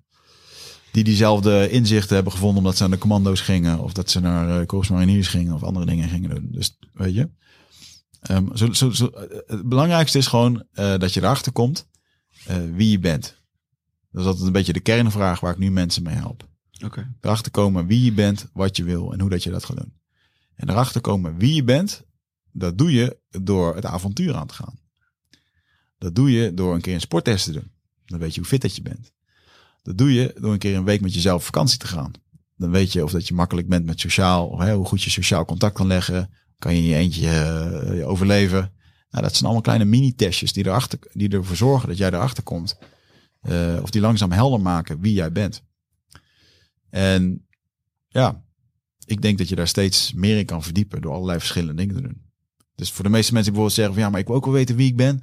[0.92, 4.74] die diezelfde inzichten hebben gevonden omdat ze naar de commando's gingen of dat ze naar
[4.74, 6.48] uh, Mariniers gingen of andere dingen gingen doen.
[6.52, 7.30] Dus weet je,
[8.32, 9.10] um, zo, zo, zo,
[9.48, 11.88] het belangrijkste is gewoon dat je erachter komt
[12.74, 13.40] wie je bent.
[14.12, 16.50] Dat is altijd een beetje de kernvraag waar ik nu mensen mee help.
[16.84, 17.08] Okay.
[17.22, 19.94] Erachter komen wie je bent, wat je wil en hoe dat je dat gaat doen.
[20.56, 22.04] En erachter komen wie je bent,
[22.52, 24.80] dat doe je door het avontuur aan te gaan.
[25.98, 27.72] Dat doe je door een keer een sporttest te doen.
[28.06, 29.12] Dan weet je hoe fit dat je bent.
[29.82, 32.12] Dat doe je door een keer een week met jezelf op vakantie te gaan.
[32.58, 35.10] Dan weet je of dat je makkelijk bent met sociaal, of hè, hoe goed je
[35.10, 36.34] sociaal contact kan leggen.
[36.60, 37.28] Kan je in je eentje
[37.98, 38.74] uh, overleven.
[39.10, 42.78] Nou, dat zijn allemaal kleine mini-testjes die, erachter, die ervoor zorgen dat jij erachter komt.
[43.44, 45.64] Uh, of die langzaam helder maken wie jij bent.
[46.92, 47.48] En
[48.08, 48.44] ja,
[49.06, 52.02] ik denk dat je daar steeds meer in kan verdiepen door allerlei verschillende dingen te
[52.02, 52.30] doen.
[52.76, 54.54] Dus voor de meeste mensen die bijvoorbeeld zeggen van ja, maar ik wil ook wel
[54.54, 55.22] weten wie ik ben,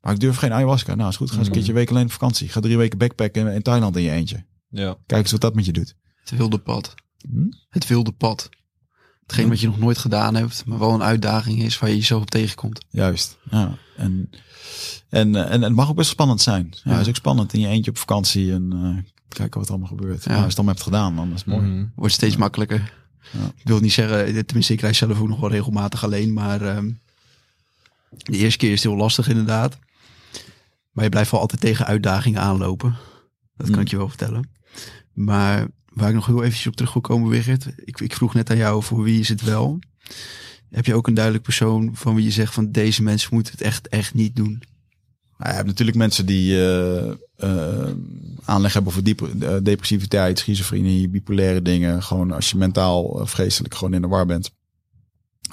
[0.00, 0.94] maar ik durf geen ayahuasca.
[0.94, 2.48] Nou, is goed, ga eens een keertje een week alleen op vakantie.
[2.48, 4.44] Ga drie weken backpacken in Thailand in je eentje.
[4.68, 4.96] Ja.
[5.06, 5.94] Kijk eens wat dat met je doet.
[6.20, 6.94] Het wilde pad.
[7.28, 7.46] Hm?
[7.68, 8.48] Het wilde pad.
[9.22, 12.22] Hetgeen wat je nog nooit gedaan hebt, maar wel een uitdaging is waar je jezelf
[12.22, 12.84] op tegenkomt.
[12.88, 13.78] Juist, ja.
[13.96, 14.30] En,
[15.08, 16.68] en, en, en het mag ook best spannend zijn.
[16.84, 17.00] Ja, ja.
[17.00, 18.96] is ook spannend in je eentje op vakantie en uh,
[19.34, 20.24] kijken wat er allemaal gebeurt.
[20.24, 20.30] Ja.
[20.30, 21.66] Nou, als je het allemaal hebt gedaan, dan is het mooi.
[21.66, 21.86] Mhm.
[21.94, 22.92] Wordt steeds makkelijker.
[23.32, 23.52] Ja.
[23.56, 27.00] Ik wil niet zeggen, tenminste ik reis zelf ook nog wel regelmatig alleen, maar um,
[28.10, 29.78] de eerste keer is het heel lastig inderdaad.
[30.90, 32.96] Maar je blijft wel altijd tegen uitdagingen aanlopen.
[33.56, 34.50] Dat kan ik je wel vertellen.
[35.12, 37.66] Maar waar ik nog heel eventjes op terug wil komen, Wigert.
[37.76, 39.78] Ik, ik vroeg net aan jou voor wie is het wel.
[40.70, 43.62] Heb je ook een duidelijk persoon van wie je zegt van deze mensen moeten het
[43.62, 44.62] echt, echt niet doen?
[45.40, 47.90] Nou, je hebt natuurlijk mensen die uh, uh,
[48.44, 52.02] aanleg hebben voor diep, uh, depressiviteit, schizofrenie, bipolaire dingen.
[52.02, 54.50] Gewoon als je mentaal of geestelijk gewoon in de war bent,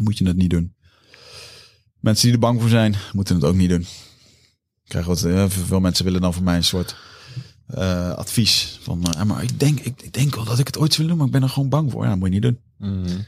[0.03, 0.75] moet je het niet doen.
[1.99, 3.81] Mensen die er bang voor zijn, moeten het ook niet doen.
[3.81, 6.95] Ik krijg wat, veel mensen willen dan van mij een soort
[8.15, 8.79] advies.
[8.81, 11.25] Van, maar ik denk, ik, ik, denk wel dat ik het ooit wil doen, maar
[11.25, 12.03] ik ben er gewoon bang voor.
[12.03, 12.59] Ja, dat moet je niet doen.
[12.77, 13.25] -hmm.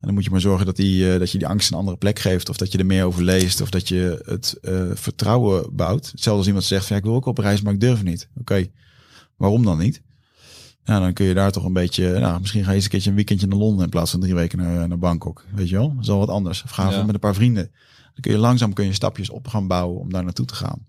[0.00, 1.96] En dan moet je maar zorgen dat, die, uh, dat je die angst een andere
[1.96, 2.48] plek geeft.
[2.48, 3.60] Of dat je er meer over leest.
[3.60, 6.06] Of dat je het uh, vertrouwen bouwt.
[6.10, 8.28] Hetzelfde als iemand zegt ja, ik wil ook op reis, maar ik durf niet.
[8.30, 8.72] Oké, okay.
[9.36, 10.02] waarom dan niet?
[10.84, 12.18] Ja, dan kun je daar toch een beetje...
[12.18, 14.34] Nou, misschien ga je eens een keertje een weekendje naar Londen in plaats van drie
[14.34, 15.44] weken naar, naar Bangkok.
[15.54, 15.94] Weet je wel?
[15.94, 16.62] Dat is al wat anders.
[16.62, 17.02] Of ga ja.
[17.02, 17.70] met een paar vrienden.
[18.12, 20.86] Dan kun je langzaam kun je stapjes op gaan bouwen om daar naartoe te gaan.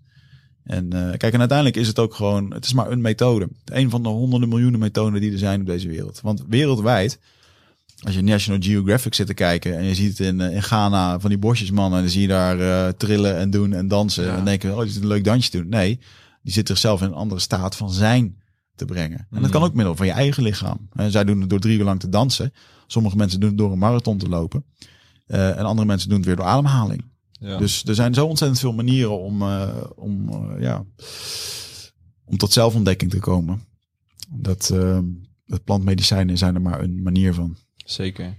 [0.63, 3.49] En eh, kijk, en uiteindelijk is het ook gewoon, het is maar een methode.
[3.65, 6.21] Een van de honderden miljoenen methoden die er zijn op deze wereld.
[6.21, 7.19] Want wereldwijd,
[8.03, 11.29] als je National Geographic zit te kijken en je ziet in, eh, in Ghana van
[11.29, 14.25] die bosjesmannen, en dan zie je daar eh, trillen en doen en dansen.
[14.25, 14.37] Ja.
[14.37, 15.69] En denken, oh, die zit een leuk dansje doen.
[15.69, 15.99] Nee,
[16.41, 18.41] die zit zichzelf in een andere staat van zijn
[18.75, 19.27] te brengen.
[19.31, 20.89] En dat kan ook middel van je eigen lichaam.
[20.93, 22.53] En zij doen het door drie uur lang te dansen.
[22.87, 24.65] Sommige mensen doen het door een marathon te lopen.
[25.25, 27.03] Eh, en andere mensen doen het weer door ademhaling.
[27.31, 27.57] Ja.
[27.57, 29.43] Dus er zijn zo ontzettend veel manieren om,
[29.95, 30.29] om,
[30.59, 30.85] ja,
[32.25, 33.61] om tot zelfontdekking te komen.
[34.29, 34.73] Dat,
[35.45, 37.57] dat plantmedicijnen zijn er maar een manier van.
[37.89, 38.37] Zeker.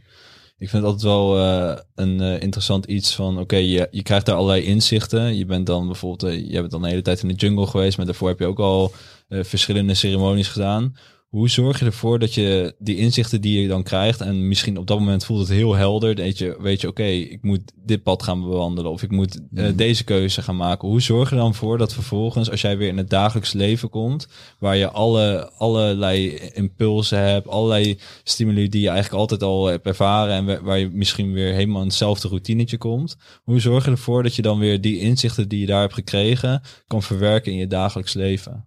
[0.59, 4.27] Ik vind het altijd wel eh, een eh, interessant iets van, oké, je, je krijgt
[4.27, 5.37] daar allerlei inzichten.
[5.37, 7.97] Je bent dan bijvoorbeeld, eh, je bent dan de hele tijd in de jungle geweest,
[7.97, 8.93] maar daarvoor heb je ook al
[9.29, 10.97] verschillende ceremonies gedaan.
[11.29, 14.87] Hoe zorg je ervoor dat je die inzichten die je dan krijgt, en misschien op
[14.87, 18.23] dat moment voelt het heel helder, weet je, weet je oké, ik moet dit pad
[18.23, 20.89] gaan bewandelen of ik moet eh, deze keuze gaan maken.
[20.89, 24.29] Hoe zorg je dan voor dat vervolgens, als jij weer in het dagelijks leven komt,
[24.59, 30.35] waar je alle, allerlei impulsen hebt, allerlei stimuli die je eigenlijk altijd al hebt ervaren
[30.35, 33.17] en wa- waar je misschien weer helemaal in hetzelfde routinetje komt.
[33.45, 36.63] Hoe zorg je ervoor dat je dan weer die inzichten die je daar hebt gekregen,
[36.87, 38.67] kan verwerken in je dagelijks leven?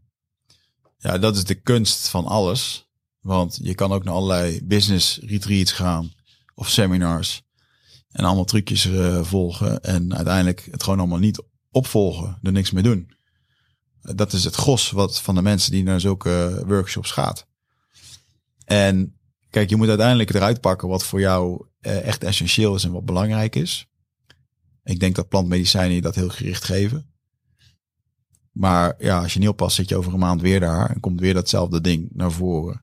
[1.02, 2.90] Ja, dat is de kunst van alles.
[3.20, 6.12] Want je kan ook naar allerlei business retreats gaan
[6.56, 7.42] of seminars.
[8.12, 9.82] En allemaal trucjes eh, volgen.
[9.84, 12.40] En uiteindelijk het gewoon allemaal niet opvolgen.
[12.42, 13.12] Er niks mee doen.
[14.02, 17.48] Eh, Dat is het gros wat van de mensen die naar zulke workshops gaat.
[18.66, 22.92] En kijk, je moet uiteindelijk eruit pakken wat voor jou eh, echt essentieel is en
[22.92, 23.88] wat belangrijk is.
[24.84, 27.11] Ik denk dat plantmedicijnen je dat heel gericht geven.
[28.52, 31.20] Maar ja, als je niet oppast, zit je over een maand weer daar en komt
[31.20, 32.82] weer datzelfde ding naar voren.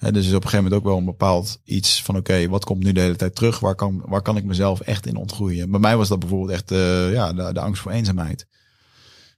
[0.00, 2.64] Hè, dus is op een gegeven moment ook wel een bepaald iets van oké, wat
[2.64, 3.58] komt nu de hele tijd terug?
[3.58, 5.70] Waar kan, waar kan ik mezelf echt in ontgroeien?
[5.70, 8.46] Bij mij was dat bijvoorbeeld echt eh, ja, de, angst voor eenzaamheid.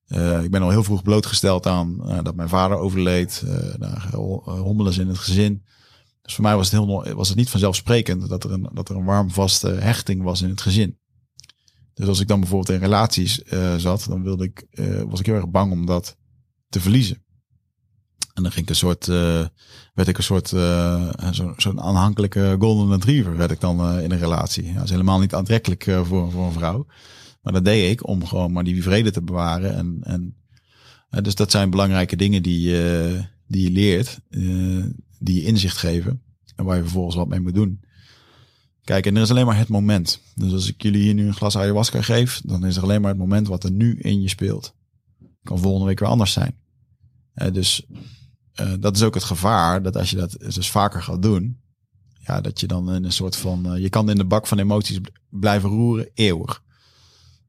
[0.07, 3.44] Eh, ik ben al heel vroeg blootgesteld aan eh, dat mijn vader overleed.
[4.44, 5.64] hommeles in het gezin.
[6.22, 8.96] Dus voor mij was het, heel, was het niet vanzelfsprekend dat er, een, dat er
[8.96, 10.98] een warm vaste hechting was in het gezin.
[11.95, 15.26] Dus als ik dan bijvoorbeeld in relaties eh, zat, dan wilde ik, eh, was ik
[15.26, 16.16] heel erg bang om dat
[16.68, 17.24] te verliezen.
[18.34, 19.47] En dan ging ik een soort, eh,
[19.95, 24.18] werd ik een soort, eh, zo- zo'n aanhankelijke golden retriever werd ik dan in een
[24.18, 24.64] relatie.
[24.66, 26.86] Ja, dat is helemaal niet aantrekkelijk voor, voor een vrouw.
[27.43, 29.74] Maar dat deed ik om gewoon maar die vrede te bewaren.
[29.74, 29.99] En,
[31.11, 32.64] en dus dat zijn belangrijke dingen die,
[33.47, 34.20] die je leert,
[35.18, 36.22] die je inzicht geven.
[36.57, 37.80] En waar je vervolgens wat mee moet doen.
[38.85, 40.20] Kijk, en er is alleen maar het moment.
[40.35, 43.11] Dus als ik jullie hier nu een glas ayahuasca geef, dan is er alleen maar
[43.11, 44.74] het moment wat er nu in je speelt.
[45.43, 46.59] Kan volgende week weer anders zijn.
[47.33, 47.87] Eh, dus
[48.53, 51.61] eh, dat is ook het gevaar, dat als je dat dus vaker gaat doen,
[52.18, 54.59] ja, dat je dan in een soort van, eh, je kan in de bak van
[54.59, 56.62] emoties bl- blijven roeren, eeuwig.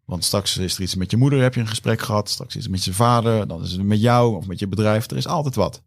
[0.06, 2.30] Want straks is er iets met je moeder, heb je een gesprek gehad.
[2.30, 5.10] Straks is het met je vader, dan is het met jou of met je bedrijf.
[5.10, 5.84] Er is altijd wat.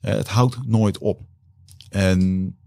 [0.00, 1.20] Het houdt nooit op.
[1.88, 2.58] En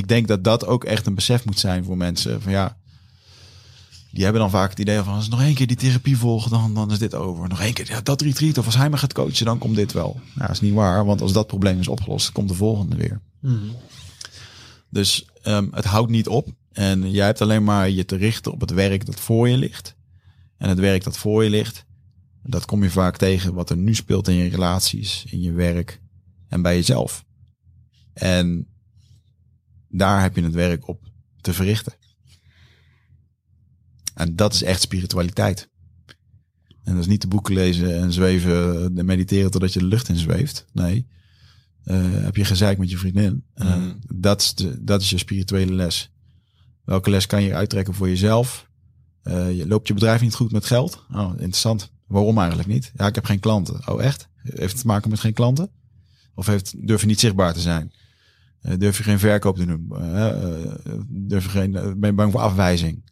[0.00, 2.42] ik denk dat dat ook echt een besef moet zijn voor mensen.
[2.42, 2.76] Van ja,
[4.10, 6.48] die hebben dan vaak het idee van als ik nog één keer die therapie volg,
[6.48, 7.48] dan, dan is dit over.
[7.48, 9.92] Nog één keer ja, dat retreat of als hij me gaat coachen, dan komt dit
[9.92, 10.20] wel.
[10.34, 13.20] Ja, dat is niet waar, want als dat probleem is opgelost, komt de volgende weer.
[14.90, 16.48] Dus ehm, het houdt niet op.
[16.72, 19.96] En jij hebt alleen maar je te richten op het werk dat voor je ligt.
[20.56, 21.84] En het werk dat voor je ligt,
[22.42, 26.00] dat kom je vaak tegen wat er nu speelt in je relaties, in je werk
[26.48, 27.24] en bij jezelf.
[28.12, 28.66] En
[29.90, 31.02] daar heb je het werk op
[31.40, 31.92] te verrichten.
[34.14, 35.68] En dat is echt spiritualiteit.
[36.84, 40.08] En dat is niet de boeken lezen en zweven en mediteren totdat je de lucht
[40.08, 40.66] in zweeft.
[40.72, 41.06] Nee.
[41.84, 43.44] Eh, heb je gezeik met je vriendin.
[43.54, 43.94] Eh, Mhm.
[44.14, 46.10] dat, is de, dat is je spirituele les.
[46.84, 48.68] Welke les kan je uittrekken voor jezelf?
[49.22, 51.04] Eh, je loopt je bedrijf niet goed met geld?
[51.12, 51.92] Oh, interessant.
[52.06, 52.92] Waarom eigenlijk niet?
[52.96, 53.88] Ja, ik heb geen klanten.
[53.88, 54.28] Oh, echt?
[54.36, 55.70] Heeft het te maken met geen klanten?
[56.34, 57.92] Of heeft, durf je niet zichtbaar te zijn?
[58.62, 59.86] Eh, durf je geen verkoop te doen?
[59.92, 60.72] Eh, eh,
[61.08, 63.08] durf je geen, ben je bang voor afwijzing?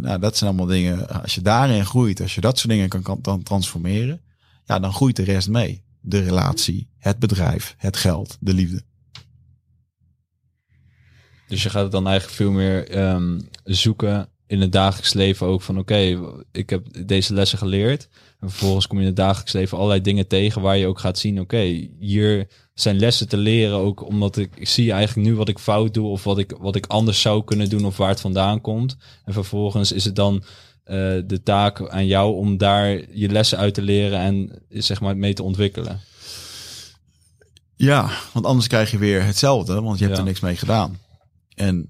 [0.00, 1.22] Nou, dat zijn allemaal dingen.
[1.22, 4.20] Als je daarin groeit, als je dat soort dingen kan, kan dan transformeren,
[4.64, 5.84] ja, dan groeit de rest mee.
[6.00, 8.82] De relatie, het bedrijf, het geld, de liefde.
[11.48, 15.62] Dus je gaat het dan eigenlijk veel meer ehm, zoeken in het dagelijks leven ook
[15.62, 16.18] van oké,
[16.52, 18.08] ik heb deze lessen geleerd.
[18.40, 21.18] En vervolgens kom je in het dagelijks leven allerlei dingen tegen waar je ook gaat
[21.18, 25.48] zien, oké, hier zijn lessen te leren ook omdat ik, ik zie eigenlijk nu wat
[25.48, 28.20] ik fout doe of wat ik, wat ik anders zou kunnen doen of waar het
[28.20, 28.96] vandaan komt.
[29.24, 30.42] En vervolgens is het dan
[30.84, 30.96] eh,
[31.26, 35.32] de taak aan jou om daar je lessen uit te leren en zeg maar mee
[35.34, 36.00] te ontwikkelen.
[37.76, 40.22] Ja, want anders krijg je weer hetzelfde, want je hebt Ja.
[40.22, 40.98] er niks mee gedaan.
[41.54, 41.88] En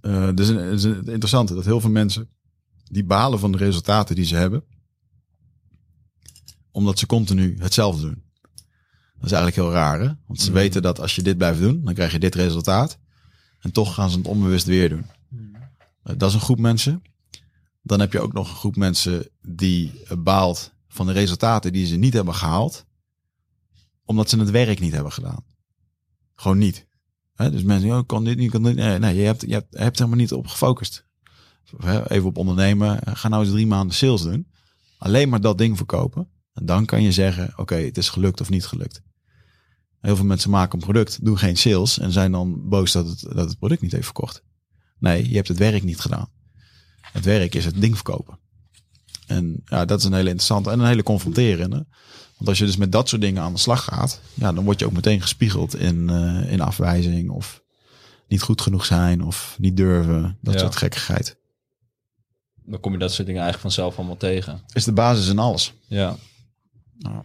[0.00, 2.28] eh dus het is een- interessante dat heel veel mensen
[2.84, 4.64] die balen van de resultaten die ze hebben.
[6.70, 8.22] Omdat ze continu hetzelfde doen.
[9.14, 10.10] Dat is eigenlijk heel raar, hè?
[10.26, 10.58] Want ze Mhm.
[10.58, 12.98] weten dat als je dit blijft doen, dan krijg je dit resultaat.
[13.60, 15.04] En toch gaan ze het onbewust weer doen.
[16.02, 17.02] Eh, Dat is een groep mensen.
[17.82, 21.86] Dan heb je ook nog een groep mensen die eh, baalt van de resultaten die
[21.86, 22.86] ze niet hebben gehaald.
[24.04, 25.44] Omdat ze het werk niet hebben gedaan.
[26.34, 26.86] Gewoon niet.
[27.48, 28.74] Dus mensen, oh, ik kan dit niet, kan dit.
[28.74, 31.06] Nee, je hebt, je hebt, hebt helemaal niet op gefocust.
[32.08, 33.00] Even op ondernemen.
[33.04, 34.46] Ga nou eens drie maanden sales doen.
[34.98, 36.28] Alleen maar dat ding verkopen.
[36.52, 39.02] En dan kan je zeggen, oké, het is gelukt of niet gelukt.
[40.00, 43.20] Heel veel mensen maken een product, doen geen sales en zijn dan boos dat het,
[43.20, 44.42] dat het product niet heeft verkocht.
[44.98, 46.28] Nee, je hebt het werk niet gedaan.
[47.00, 48.38] Het werk is het ding verkopen.
[49.26, 51.86] En ja, dat is een hele interessante en een hele confronterende.
[52.40, 54.78] Want als je dus met dat soort dingen aan de slag gaat, ja, dan word
[54.80, 57.62] je ook meteen gespiegeld in, eh, in afwijzing of
[58.28, 60.38] niet goed genoeg zijn of niet durven.
[60.40, 60.60] Dat Ja.
[60.60, 61.36] soort gekkigheid.
[62.64, 64.60] Dan kom je dat soort dingen eigenlijk vanzelf allemaal tegen.
[64.72, 65.72] Is de basis in alles.
[65.86, 66.16] Ja.
[66.98, 67.24] Ja.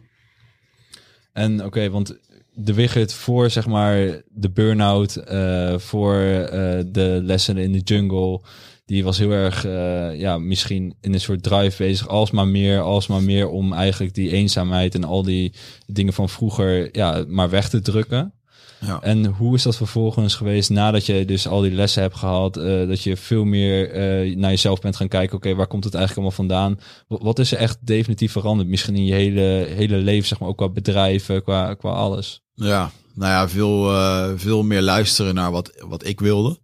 [1.33, 2.15] En oké, want
[2.53, 8.41] de Wigget voor zeg maar de burn-out, eh, voor eh, de lessen in de jungle,
[8.85, 13.23] die was heel erg, eh, ja, misschien in een soort drive bezig, alsmaar meer, alsmaar
[13.23, 15.53] meer om eigenlijk die eenzaamheid en al die
[15.87, 18.33] dingen van vroeger, ja, maar weg te drukken.
[18.79, 19.01] Ja.
[19.01, 22.87] En hoe is dat vervolgens geweest nadat je dus al die lessen hebt gehad, eh,
[22.87, 26.27] dat je veel meer eh, naar jezelf bent gaan kijken, oké, waar komt het eigenlijk
[26.27, 26.79] allemaal vandaan?
[27.07, 28.69] Wat, wat is er echt definitief veranderd?
[28.69, 32.41] Misschien in je hele, hele leven, zeg maar, ook qua bedrijven, qua, qua alles.
[32.53, 33.91] Ja, nou ja, veel,
[34.37, 36.59] veel meer luisteren naar wat, wat ik wilde.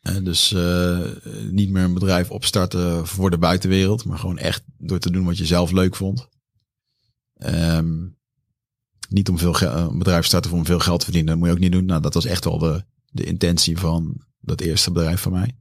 [0.00, 1.00] Dus eh,
[1.50, 5.38] niet meer een bedrijf opstarten voor de buitenwereld, maar gewoon echt door te doen wat
[5.38, 6.28] je zelf leuk vond.
[7.34, 8.08] Ehm,
[9.08, 11.60] niet om veel een bedrijf starten om veel geld te verdienen, dat moet je ook
[11.60, 11.84] niet doen.
[11.84, 15.56] Nou, dat was echt wel de, de intentie van dat eerste bedrijf van mij.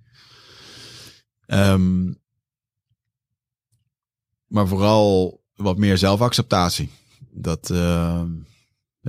[1.46, 2.14] Ehm,
[4.48, 6.90] maar vooral wat meer zelfacceptatie.
[7.32, 8.32] Dat, ehm,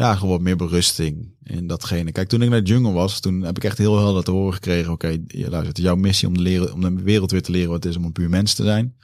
[0.01, 2.13] ja, gewoon wat meer berusting in datgene.
[2.13, 4.55] Kijk, toen ik naar de jungle was, toen heb ik echt heel helder te horen
[4.55, 4.93] gekregen.
[4.93, 7.93] Oké, luister, jouw missie om de, leren, om de wereld weer te leren wat het
[7.93, 8.97] is om een puur mens te zijn.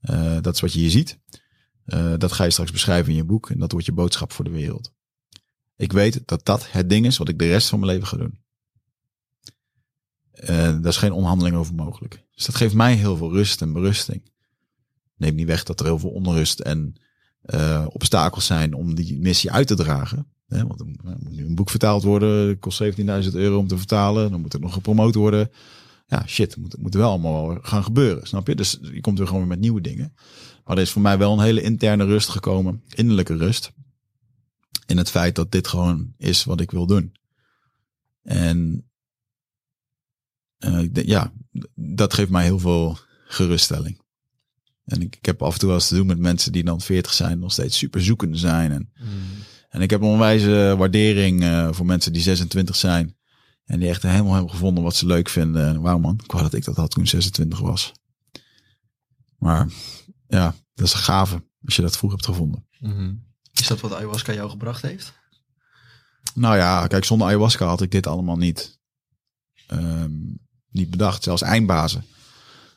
[0.00, 1.18] Eh, dat is wat je hier ziet.
[1.84, 4.44] Eh, dat ga je straks beschrijven in je boek en dat wordt je boodschap voor
[4.44, 4.92] de wereld.
[5.76, 8.16] Ik weet dat dat het ding is wat ik de rest van mijn leven ga
[8.16, 8.38] doen.
[10.32, 12.24] Eh daar is geen onhandeling over mogelijk.
[12.34, 14.30] Dus dat geeft mij heel veel rust en berusting.
[15.16, 16.96] Neemt niet weg dat er heel veel onrust en
[17.44, 20.26] eh, obstakels zijn om die missie uit te dragen.
[20.46, 24.30] Hè, want er moet- nu een boek vertaald worden, kost 17.000 euro om te vertalen.
[24.30, 25.50] Dan moet het nog gepromoot worden.
[26.06, 28.54] Ja, shit, moet, moet wel allemaal gaan gebeuren, snap je?
[28.54, 30.14] Dus je komt weer gewoon weer met nieuwe dingen.
[30.64, 33.72] Maar er is voor mij wel een hele interne rust gekomen, innerlijke rust.
[34.86, 37.12] In het feit dat dit gewoon is wat ik wil doen.
[38.22, 38.88] En
[40.58, 41.32] eh, ja,
[41.74, 44.02] dat geeft mij heel veel geruststelling.
[44.84, 46.80] En ik, ik heb af en toe wel eens te doen met mensen die dan
[46.80, 48.72] 40 zijn, nog steeds super zoekende zijn.
[48.72, 48.92] En,
[49.68, 53.16] en ik heb een onwijze waardering eh, voor mensen die 26 zijn.
[53.64, 55.66] En die echt helemaal hebben gevonden wat ze leuk vinden.
[55.66, 57.92] En wauw man, ik wou dat ik dat had toen ik 26 was.
[59.38, 59.68] Maar
[60.28, 62.66] ja, dat is een gave als je dat vroeg hebt gevonden.
[63.52, 65.12] Is dat wat ayahuasca jou gebracht heeft?
[66.34, 68.80] Nou ja, kijk, zonder ayahuasca had ik dit allemaal niet,
[69.66, 70.12] ehm,
[70.70, 71.22] niet bedacht.
[71.22, 72.04] Zelfs eindbazen.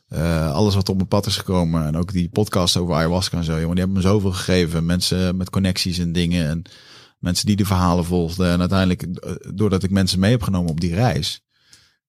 [0.08, 1.86] Eh, alles wat op mijn pad is gekomen.
[1.86, 3.52] En ook die podcast over ayahuasca en zo.
[3.60, 4.86] Jongen, die hebben me zoveel gegeven.
[4.86, 6.48] Mensen met connecties en dingen.
[6.48, 6.62] En
[7.20, 8.52] mensen die de verhalen volgden.
[8.52, 11.42] En uiteindelijk, eh, doordat ik mensen mee heb genomen op die reis.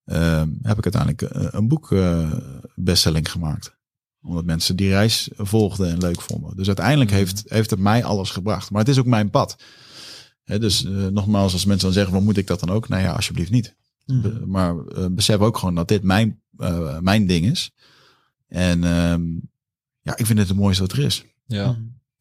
[0.04, 2.32] ehm, heb ik uiteindelijk eh, een boek eh,
[2.74, 3.76] bestselling gemaakt.
[4.22, 6.56] Omdat mensen die reis volgden en leuk vonden.
[6.56, 8.70] Dus uiteindelijk heeft, heeft het mij alles gebracht.
[8.70, 9.56] Maar het is ook mijn pad.
[10.56, 12.88] Dus eh, nogmaals, als mensen dan zeggen, wat moet ik dat dan ook?
[12.88, 13.76] Nou ja, alsjeblieft niet.
[14.08, 17.70] Be- maar eh, besef ook gewoon dat dit mijn, eh, mijn ding is.
[18.48, 19.22] En ehm,
[20.02, 21.24] ja, ik vind het het mooiste wat er is.
[21.46, 21.78] Ja.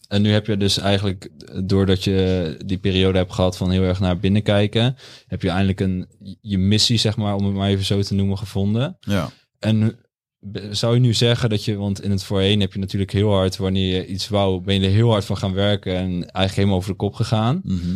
[0.07, 1.29] En nu heb je dus eigenlijk,
[1.63, 4.95] doordat je die periode hebt gehad van heel erg naar binnen kijken,
[5.27, 6.07] heb je eindelijk een,
[6.41, 8.97] je missie, zeg maar, om het maar even zo te noemen, gevonden.
[8.99, 9.29] Ja.
[9.59, 9.99] En
[10.71, 13.57] zou je nu zeggen dat je, want in het voorheen heb je natuurlijk heel hard,
[13.57, 16.75] wanneer je iets wou, ben je er heel hard van gaan werken en eigenlijk helemaal
[16.75, 17.61] over de kop gegaan.
[17.63, 17.95] Mhm.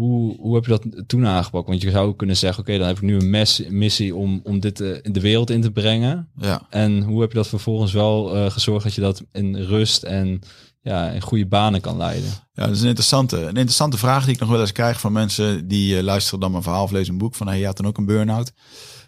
[0.00, 1.68] Hoe, hoe heb je dat toen aangepakt?
[1.68, 4.60] Want je zou kunnen zeggen, oké, dan heb ik nu een mes, missie om, om
[4.60, 6.30] dit eh, in de wereld in te brengen.
[6.36, 6.66] Ja.
[6.70, 10.40] En hoe heb je dat vervolgens wel eh, gezorgd dat je dat in rust en
[10.80, 12.30] ja, in goede banen kan leiden?
[12.52, 15.12] ja, dat is een interessante, een interessante vraag die ik nog wel eens krijg van
[15.12, 17.76] mensen die eh, luisteren dan mijn verhaal of lezen een boek van hey, je had
[17.76, 18.52] dan ook een burn-out.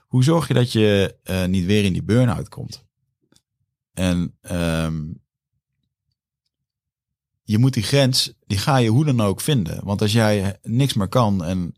[0.06, 1.16] Hoe zorg je dat je
[1.48, 2.84] niet weer in die burn-out komt?
[3.92, 4.94] En ehm,
[7.42, 9.84] je moet die grens, die ga je hoe dan ook vinden.
[9.84, 11.74] Want als jij niks meer kan en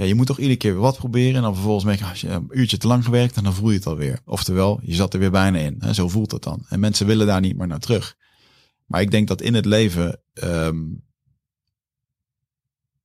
[0.00, 1.34] ja, je moet toch iedere keer weer wat proberen.
[1.34, 3.76] En dan vervolgens merk je, als je een uurtje te lang gewerkt, dan voel je
[3.76, 4.20] het alweer.
[4.24, 5.76] Oftewel, je zat er weer bijna in.
[5.78, 5.94] Hè?
[5.94, 6.64] Zo voelt het dan.
[6.68, 8.16] En mensen willen daar niet meer naar terug.
[8.86, 10.84] Maar ik denk dat in het leven, ehm,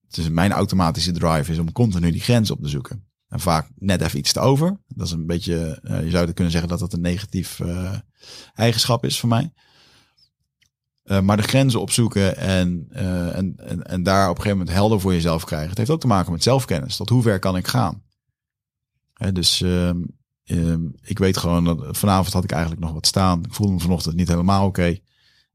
[0.07, 3.07] het is mijn automatische drive is om continu die grens op te zoeken.
[3.27, 4.79] En vaak net even iets te over.
[4.88, 7.97] Dat is een beetje, eh, je zou kunnen zeggen dat dat een negatief eh,
[8.53, 9.53] eigenschap is voor mij.
[11.06, 14.78] Uh, maar de grenzen opzoeken en, uh, en, en, en daar op een gegeven moment
[14.78, 15.70] helder voor jezelf krijgen.
[15.70, 16.95] Het heeft ook te maken met zelfkennis.
[16.95, 18.03] Tot hoe ver kan ik gaan?
[19.14, 19.89] Hè, dus uh,
[21.01, 23.43] ik weet gewoon dat vanavond had ik eigenlijk nog wat staan.
[23.43, 24.97] Ik voelde me vanochtend niet helemaal oké.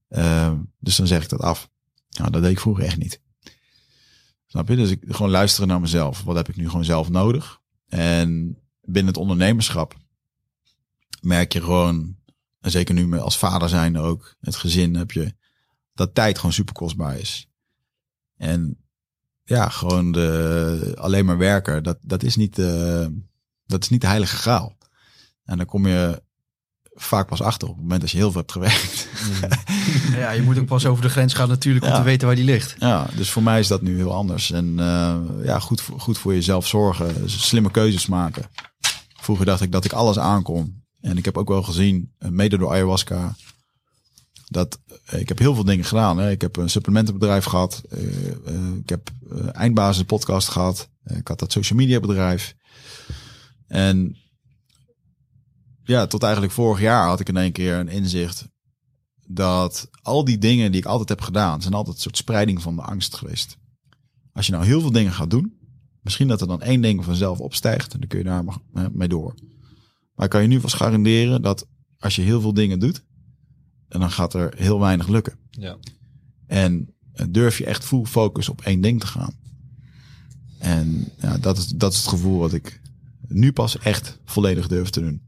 [0.08, 1.70] Ehm, dus dan zeg ik dat af.
[2.10, 3.20] Nou, dat deed ik vroeger echt niet.
[4.46, 4.76] Snap je?
[4.76, 6.22] Dus ik gewoon luisteren naar mezelf.
[6.22, 7.60] Wat heb ik nu gewoon zelf nodig?
[7.88, 9.96] En binnen het ondernemerschap
[11.20, 12.16] merk je gewoon,
[12.60, 15.34] en zeker nu als vader zijn ook, het gezin heb je,
[16.00, 17.48] dat tijd gewoon super kostbaar is.
[18.36, 18.76] En
[19.44, 23.06] ja, gewoon de, alleen maar werken, dat, dat, is niet, uh,
[23.66, 24.76] dat is niet de heilige graal.
[25.44, 26.22] En dan kom je
[26.94, 29.08] vaak pas achter op het moment dat je heel veel hebt gewerkt.
[30.16, 31.96] Ja, je moet ook pas over de grens gaan natuurlijk om Ja.
[31.98, 32.74] te weten waar die ligt.
[32.78, 34.50] Ja, dus voor mij is dat nu heel anders.
[34.50, 38.50] En uh, ja, goed, voor- goed voor jezelf zorgen, slimme keuzes maken.
[39.20, 40.82] Vroeger dacht ik dat ik alles aankon.
[41.00, 43.34] En ik heb ook wel gezien, eh, mede door ayahuasca,
[44.50, 46.18] dat eh, ik heb heel veel dingen gedaan.
[46.18, 46.30] Hè.
[46.30, 47.82] Ik heb een supplementenbedrijf gehad.
[47.88, 50.90] eh, eh, ik heb eh, eindbazen podcast gehad.
[51.02, 52.54] Eh, ik had dat social media bedrijf.
[53.66, 54.16] En
[55.82, 58.48] ja, tot eigenlijk vorig jaar had ik in één keer een inzicht
[59.26, 62.76] dat al die dingen die ik altijd heb gedaan, zijn altijd een soort spreiding van
[62.76, 63.56] de angst geweest.
[64.32, 65.58] Als je nou heel veel dingen gaat doen,
[66.00, 68.44] misschien dat er dan één ding vanzelf opstijgt en dan kun je daar
[68.92, 69.34] mee door.
[70.14, 71.66] Maar ik kan je nu vast garanderen dat
[71.98, 73.04] als je heel veel dingen doet,
[73.90, 75.34] en dan gaat er heel weinig lukken.
[75.50, 75.76] Ja.
[76.46, 79.32] En eh, durf je echt full focus op één ding te gaan.
[80.58, 82.80] En ja, dat, is, dat is het gevoel wat ik
[83.28, 85.22] nu pas echt volledig durf te doen.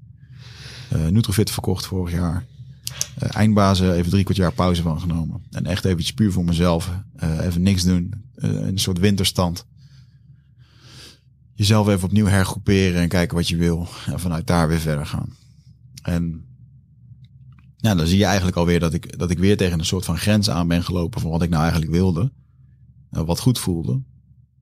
[0.91, 2.47] Eh Nutrofit verkocht vorig jaar.
[3.19, 5.43] Eh, eindbazen even drie kwart jaar pauze van genomen.
[5.51, 6.91] En echt eventjes puur voor mezelf.
[7.41, 8.15] even niks doen.
[8.35, 9.67] een soort winterstand.
[11.55, 13.89] Jezelf even opnieuw hergroeperen en kijken wat je wil.
[14.07, 15.37] En vanuit daar weer verder gaan.
[16.03, 16.52] En
[17.83, 20.19] ja, dan zie je eigenlijk alweer dat ik, dat ik weer tegen een soort van
[20.19, 22.33] grens aan ben gelopen van wat ik nou eigenlijk wilde.
[23.11, 24.03] eh, wat goed voelde.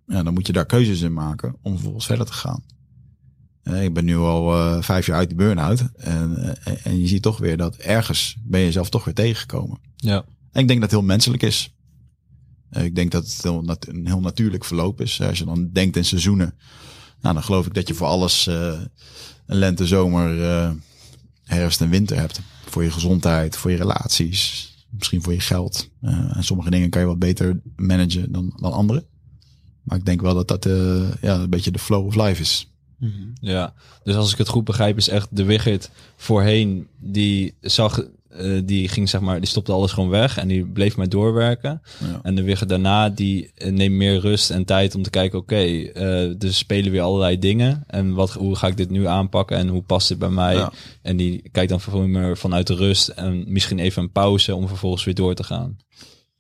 [0.07, 2.63] Ja, dan moet je daar keuzes in maken om vervolgens verder te gaan.
[3.63, 5.85] Eh, Ik ben nu al eh, vijf jaar uit de burn-out.
[5.97, 9.79] En, en je ziet toch weer dat ergens ben je jezelf toch weer tegengekomen.
[9.97, 10.25] Ja.
[10.53, 11.75] En ik denk dat het heel menselijk is.
[12.71, 15.21] Ik denk dat het heel nat- een heel natuurlijk verloop is.
[15.21, 16.55] Als je dan denkt in seizoenen.
[17.21, 18.91] Nou, dan geloof ik dat je voor alles een
[19.47, 20.31] lente, zomer,
[21.45, 22.41] herfst en winter hebt.
[22.71, 25.91] Voor je gezondheid, voor je relaties, misschien voor je geld.
[26.01, 29.05] Eh, en sommige dingen kan je wat beter managen dan, dan andere.
[29.83, 32.69] Maar ik denk wel dat dat eh, ja, een beetje de flow of life is.
[33.41, 38.61] Ja, dus als ik het goed begrijp, is echt de Wigget voorheen, die zag, eh,
[38.65, 41.83] die ging zeg maar, die stopte alles gewoon weg en die bleef maar doorwerken.
[41.99, 42.21] Ja.
[42.23, 45.55] En de Wigget daarna, die eh, neemt meer rust en tijd om te kijken, oké,
[45.55, 47.85] eh, er spelen weer allerlei dingen.
[47.87, 50.55] En wat, hoe ga ik dit nu aanpakken en hoe past dit bij mij?
[50.55, 50.73] Ja.
[51.03, 54.69] En die kijkt dan vervolgens meer vanuit de rust en misschien even een pauze om
[54.69, 55.77] vervolgens weer door te gaan.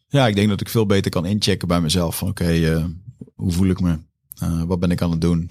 [0.09, 2.16] Ja, ik denk dat ik veel beter kan inchecken bij mezelf.
[2.16, 2.91] Van oké,
[3.34, 3.99] hoe voel ik me?
[4.66, 5.43] Wat ben ik aan het doen?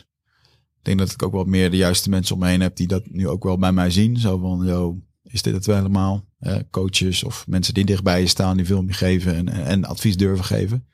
[0.79, 2.87] Ik denk dat ik ook wat meer de juiste mensen om me heen heb die
[2.87, 4.17] dat nu ook wel bij mij zien.
[4.17, 6.27] Zo van, yo, is dit het wel helemaal?
[6.39, 10.17] Eh, coaches of mensen die dichtbij je staan, die veel je geven en, en advies
[10.17, 10.87] durven geven.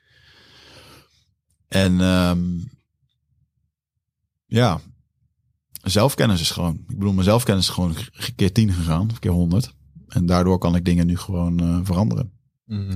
[1.68, 2.40] En ehm,
[4.46, 4.80] ja,
[5.82, 6.74] zelfkennis is gewoon.
[6.74, 7.96] Ik bedoel, mijn zelfkennis is gewoon
[8.36, 9.74] keer tien gegaan, of keer honderd.
[10.08, 12.32] En daardoor kan ik dingen nu gewoon eh, veranderen.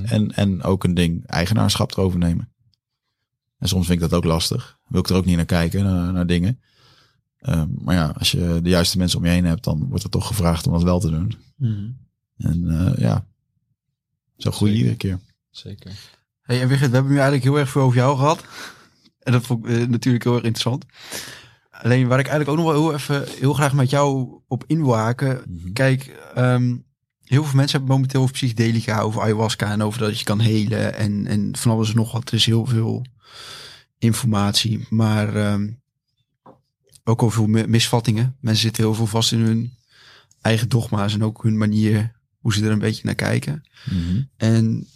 [0.04, 2.52] En, en ook een ding eigenaarschap erover nemen.
[3.58, 4.78] En soms vind ik dat ook lastig.
[4.86, 6.60] Wil ik er ook niet naar kijken, naar, naar dingen.
[7.36, 10.10] Ehm, maar ja, als je de juiste mensen om je heen hebt, dan wordt er
[10.10, 11.36] toch gevraagd om dat wel te doen.
[12.40, 13.26] En eh, ja,
[14.36, 15.18] zo groei je iedere keer.
[15.50, 15.92] Zeker.
[16.40, 18.44] Hey, en Wigert, we hebben nu eigenlijk heel erg veel over jou gehad.
[19.20, 20.84] En dat vond ik eh, natuurlijk heel erg interessant.
[21.70, 24.82] Alleen waar ik eigenlijk ook nog wel heel even heel graag met jou op in
[24.82, 25.42] wil haken.
[25.48, 25.72] Mhm.
[25.72, 26.76] Kijk, ehm,
[27.24, 30.94] heel veel mensen hebben momenteel over psychedelica, over ayahuasca en over dat je kan helen
[30.94, 32.28] en, en van alles en nog wat.
[32.28, 33.04] Er is heel veel
[33.98, 35.70] informatie, maar ehm,
[37.04, 38.36] ook over misvattingen.
[38.40, 39.72] Mensen zitten heel veel vast in hun
[40.40, 43.68] eigen dogma's en ook hun manier hoe ze er een beetje naar kijken.
[43.90, 44.22] Mhm.
[44.36, 44.86] En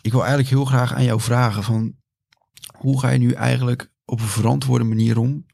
[0.00, 1.94] ik wil eigenlijk heel graag aan jou vragen van
[2.76, 5.46] hoe ga je nu eigenlijk op een verantwoorde manier om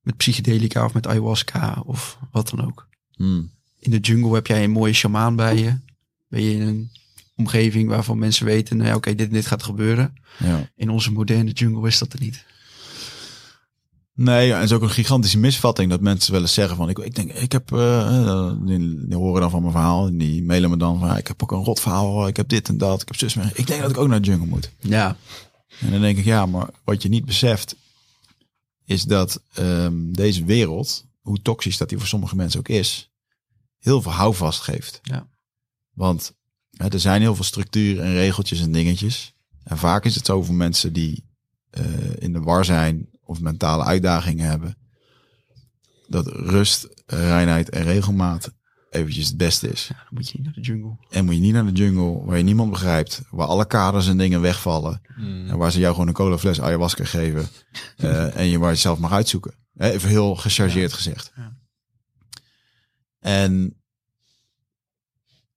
[0.00, 2.88] met psychedelica of met ayahuasca of wat dan ook.
[3.12, 3.50] Hmm.
[3.78, 5.78] In de jungle heb jij een mooie shamaan bij je.
[6.28, 6.90] Ben je in een
[7.36, 10.14] omgeving waarvan mensen weten, nou ja, oké, dit en dit gaat gebeuren.
[10.38, 10.70] Ja.
[10.76, 12.44] In onze moderne jungle is dat er niet.
[14.14, 16.98] Nee, en het is ook een gigantische misvatting dat mensen wel eens zeggen van, ik,
[16.98, 20.70] ik denk, ik heb, eh, die, die horen dan van mijn verhaal, en die mailen
[20.70, 23.08] me dan van, ik heb ook een rot verhaal, ik heb dit en dat, ik
[23.08, 24.70] heb zus, ik denk dat ik ook naar de jungle moet.
[24.78, 25.16] Ja.
[25.80, 27.76] En dan denk ik, ja, maar wat je niet beseft,
[28.84, 33.10] is dat ehm, deze wereld, hoe toxisch dat die voor sommige mensen ook is,
[33.78, 35.00] heel veel houvast geeft.
[35.02, 35.28] Ja.
[35.92, 36.32] Want
[36.70, 39.34] hè, er zijn heel veel structuren en regeltjes en dingetjes.
[39.64, 41.24] En vaak is het zo voor mensen die
[41.70, 41.84] eh,
[42.18, 44.76] in de war zijn of mentale uitdagingen hebben,
[46.06, 48.52] dat rust, reinheid en regelmaat
[48.90, 49.86] eventjes het beste is.
[49.88, 50.96] Dan moet je niet naar de jungle.
[51.10, 54.18] En moet je niet naar de jungle waar je niemand begrijpt, waar alle kaders en
[54.18, 55.00] dingen wegvallen.
[55.16, 57.48] En waar ze jou gewoon een cola fles ayahuasca geven.
[57.96, 59.54] eh, en je waar je zelf mag uitzoeken.
[59.74, 61.32] Hè, Even heel gechargeerd gezegd.
[61.36, 61.56] Ja.
[63.18, 63.82] En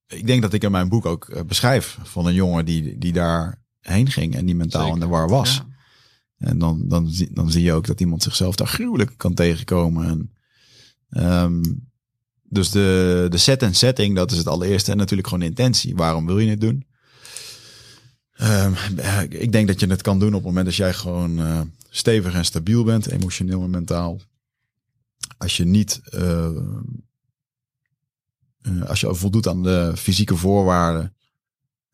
[0.08, 3.14] ik denk dat ik in mijn boek ook eh, beschrijf van een jongen die, die
[3.14, 4.96] daar heen ging en die mentaal Zeker.
[4.96, 5.56] in de war was.
[5.56, 5.75] Ja.
[6.46, 10.08] En dan, dan, zie, dan zie je ook dat iemand zichzelf daar gruwelijk kan tegenkomen.
[10.08, 10.32] En,
[11.10, 11.62] ehm,
[12.44, 14.92] dus de, de set en setting, dat is het allereerste.
[14.92, 15.96] En natuurlijk gewoon intentie.
[15.96, 16.86] Waarom wil je het doen?
[18.32, 18.74] Ehm,
[19.30, 22.34] ik denk dat je het kan doen op het moment dat jij gewoon eh, stevig
[22.34, 24.22] en stabiel bent, emotioneel en mentaal.
[25.38, 26.46] Als je niet, eh,
[28.62, 31.16] eh, als je voldoet aan de fysieke voorwaarden,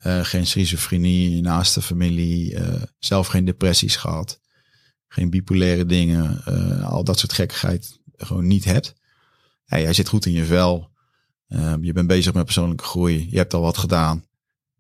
[0.02, 4.41] eh, geen schizofrenie, naaste familie, eh, zelf geen depressies gehad,
[5.14, 8.94] geen bipolaire dingen, eh, al dat soort gekkigheid gewoon niet hebt.
[9.66, 10.90] Ja, jij zit goed in je vel.
[11.48, 13.28] Ehm, je bent bezig met persoonlijke groei.
[13.30, 14.26] Je hebt al wat gedaan.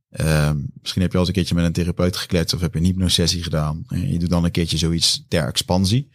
[0.10, 2.80] Ehm, misschien heb je al eens een keertje met een therapeut gekletst of heb je
[2.80, 3.84] een hypnosessie gedaan.
[3.88, 6.10] En je doet dan een keertje zoiets ter expansie.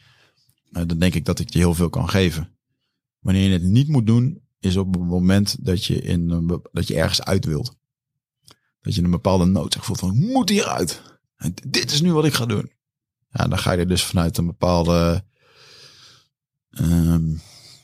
[0.72, 2.48] Eh, dan denk ik dat ik je heel veel kan geven.
[3.18, 6.96] Wanneer je het niet moet doen, is op het moment dat je, in dat je
[6.96, 7.76] ergens uit wilt.
[8.80, 11.02] Dat je een bepaalde noodzaak voelt van, ik moet hieruit.
[11.66, 12.74] Dit is nu wat ik ga doen.
[13.36, 15.24] Ja, dan ga je er dus vanuit een bepaalde,
[16.70, 17.24] ehm,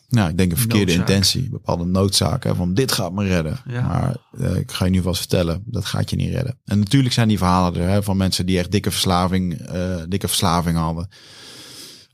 [0.09, 1.09] nou, ik denk een verkeerde Noodzaak.
[1.09, 1.45] intentie.
[1.45, 3.61] Een bepaalde noodzaak, hè, van dit gaat me redden.
[3.67, 3.87] Ja.
[3.87, 6.59] Maar eh, ik ga je nu vast vertellen, dat gaat je niet redden.
[6.65, 10.29] En natuurlijk zijn die verhalen er, hè, van mensen die echt dikke verslaving, eh, dikke
[10.29, 11.09] verslaving hadden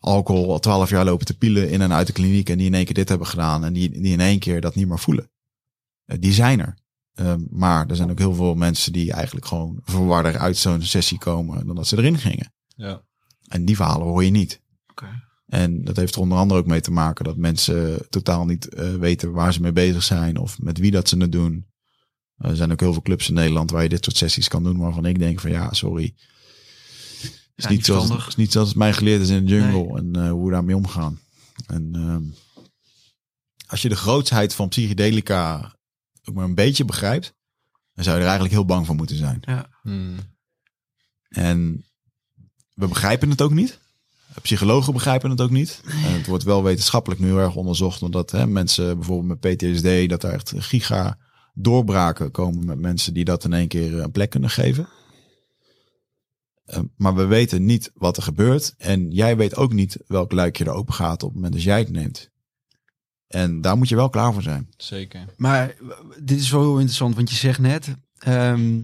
[0.01, 2.75] alcohol al twaalf jaar lopen te pielen in en uit de kliniek en die in
[2.75, 5.31] één keer dit hebben gedaan en die, die in één keer dat niet meer voelen.
[6.05, 6.79] Eh, die zijn er.
[7.15, 11.19] Ehm, maar er zijn ook heel veel mensen die eigenlijk gewoon verwarder uit zo'n sessie
[11.19, 12.53] komen dan dat ze erin gingen.
[12.67, 13.03] Ja.
[13.49, 14.61] En die verhalen hoor je niet.
[14.91, 15.27] Oké.
[15.47, 18.95] En dat heeft er onder andere ook mee te maken dat mensen totaal niet eh,
[18.95, 21.67] weten waar ze mee bezig zijn of met wie dat ze het doen.
[22.37, 24.79] Er zijn ook heel veel clubs in Nederland waar je dit soort sessies kan doen
[24.79, 26.15] waarvan ik denk van ja, sorry.
[27.21, 29.45] Het is, Ja, niet, niet zoals, het is niet zoals het mij geleerd is in
[29.45, 29.97] de jungle Nee.
[29.97, 31.21] en eh, hoe we daarmee omgaan.
[31.67, 32.23] En ehm,
[33.67, 35.77] als je de grootsheid van psychedelica
[36.25, 37.35] ook maar een beetje begrijpt,
[37.93, 39.43] dan zou je er eigenlijk heel bang voor moeten zijn.
[39.83, 40.17] Hmm.
[41.29, 41.85] En
[42.79, 43.79] we begrijpen het ook niet.
[44.43, 45.81] Psychologen begrijpen het ook niet.
[45.85, 48.03] En het wordt wel wetenschappelijk nu heel erg onderzocht.
[48.03, 51.19] Omdat hè, mensen bijvoorbeeld met PTSD, dat er echt giga
[51.55, 54.89] doorbraken komen met mensen die dat in één keer een plek kunnen geven.
[56.65, 58.75] Eh, maar we weten niet wat er gebeurt.
[58.79, 61.79] En jij weet ook niet welk luikje er open gaat op het moment dat jij
[61.79, 62.31] het neemt.
[63.29, 64.69] En daar moet je wel klaar voor zijn.
[64.77, 65.25] Zeker.
[65.37, 68.81] Maar w- dit is wel heel interessant, want je zegt net, ehm,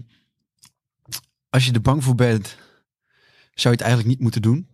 [1.49, 2.57] als je er bang voor bent,
[3.55, 4.67] zou je het eigenlijk niet moeten doen.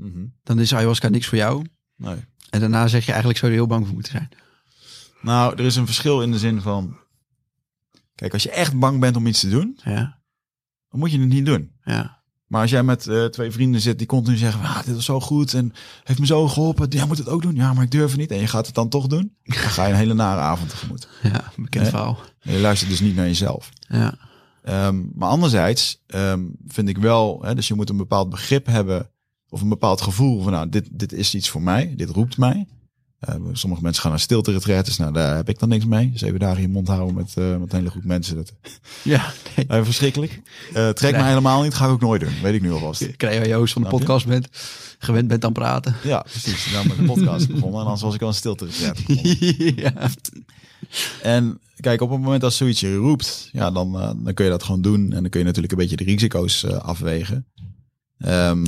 [0.44, 1.66] Dan is ayahuasca niks voor jou.
[1.96, 2.16] Nee.
[2.50, 4.30] En daarna zeg je eigenlijk zou je er heel bang voor moeten zijn.
[5.22, 6.98] Nou, er is een verschil in de zin van.
[8.16, 10.20] Kijk, als je echt bang bent om iets te doen, Ja,
[10.90, 11.72] dan moet je het niet doen.
[11.84, 15.06] ja, Maar als jij met eh, twee vrienden zit die continu zeggen, ah, dit is
[15.06, 15.74] zo goed en
[16.04, 17.56] heeft me zo geholpen, jij moet het ook doen.
[17.56, 18.32] Ja, maar ik durf het niet.
[18.32, 21.08] En je gaat het dan toch doen, dan ga je een hele nare avond tegemoet.
[21.34, 22.20] ja, bekend verhaal.
[22.40, 23.70] En je luistert dus niet naar jezelf.
[23.80, 24.14] Ja,
[24.64, 29.10] Ehm, maar anderzijds ehm, vind ik wel, hè, dus je moet een bepaald begrip hebben
[29.50, 32.68] of een bepaald gevoel van, nou, dit, dit is iets voor mij, dit roept mij.
[33.22, 36.12] Eh, sommige mensen gaan naar stilte retreats, nou daar heb ik dan niks mee.
[36.16, 38.54] Zeven dagen in je mond houden met, eh, met een hele groep mensen, dat
[39.04, 39.34] ja.
[39.56, 39.66] Nee.
[39.68, 40.42] eh, verschrikkelijk.
[40.94, 43.16] Trek me helemaal niet, ga ik ook nooit doen, weet ik nu alvast.
[43.16, 44.48] Krijg je Joost van de podcast bent,
[45.00, 45.96] gewend bent aan praten.
[46.04, 46.72] Ja, precies.
[46.72, 48.98] Nou, met de podcast begonnen en anders was ik al een stilte retreat
[49.94, 50.10] ja.
[51.22, 54.52] En kijk, op het moment dat zoiets je roept, ja, dan, eh, dan kun je
[54.52, 55.02] dat gewoon doen.
[55.14, 57.48] En dan kun je natuurlijk een beetje de risico's eh, afwegen.
[58.18, 58.66] Ehm,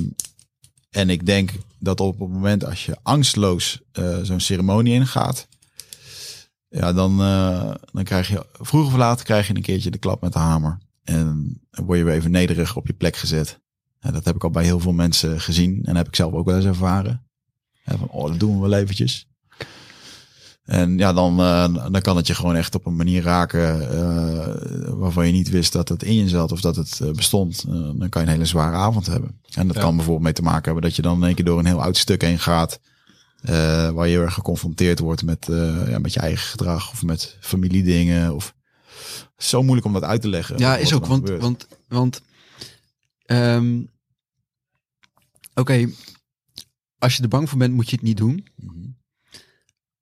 [0.89, 5.47] en ik denk dat op het moment als je angstloos eh, zo'n ceremonie ingaat,
[6.67, 7.17] ja, dan,
[7.91, 10.77] dan krijg je vroeg of laat krijg je een keertje de klap met de hamer.
[11.03, 13.59] En dan word je weer even nederig op je plek gezet.
[13.99, 16.45] Ja, dat heb ik al bij heel veel mensen gezien en heb ik zelf ook
[16.45, 17.25] wel eens ervaren.
[17.85, 19.27] Van, oh, dat doen we wel eventjes.
[20.63, 24.93] En ja, dan, eh, dan kan het je gewoon echt op een manier raken eh,
[24.93, 27.65] waarvan je niet wist dat het in je zat of dat het eh, bestond.
[27.67, 29.39] Dan kan je een hele zware avond hebben.
[29.53, 29.81] En dat Ja.
[29.81, 31.81] kan bijvoorbeeld mee te maken hebben dat je dan in één keer door een heel
[31.81, 32.79] oud stuk heen gaat.
[33.93, 35.47] Waar je heel erg geconfronteerd wordt met,
[35.87, 38.35] ja, met je eigen gedrag of met familiedingen.
[38.35, 38.53] Of...
[39.37, 40.57] Zo moeilijk om dat uit te leggen.
[40.57, 41.41] Ja, is ook, want, gebeurt.
[41.41, 42.21] want, want
[43.25, 43.81] ehm,
[45.53, 45.89] oké,
[46.97, 48.47] als je er bang voor bent, moet je het niet doen.
[48.55, 48.87] Mhm,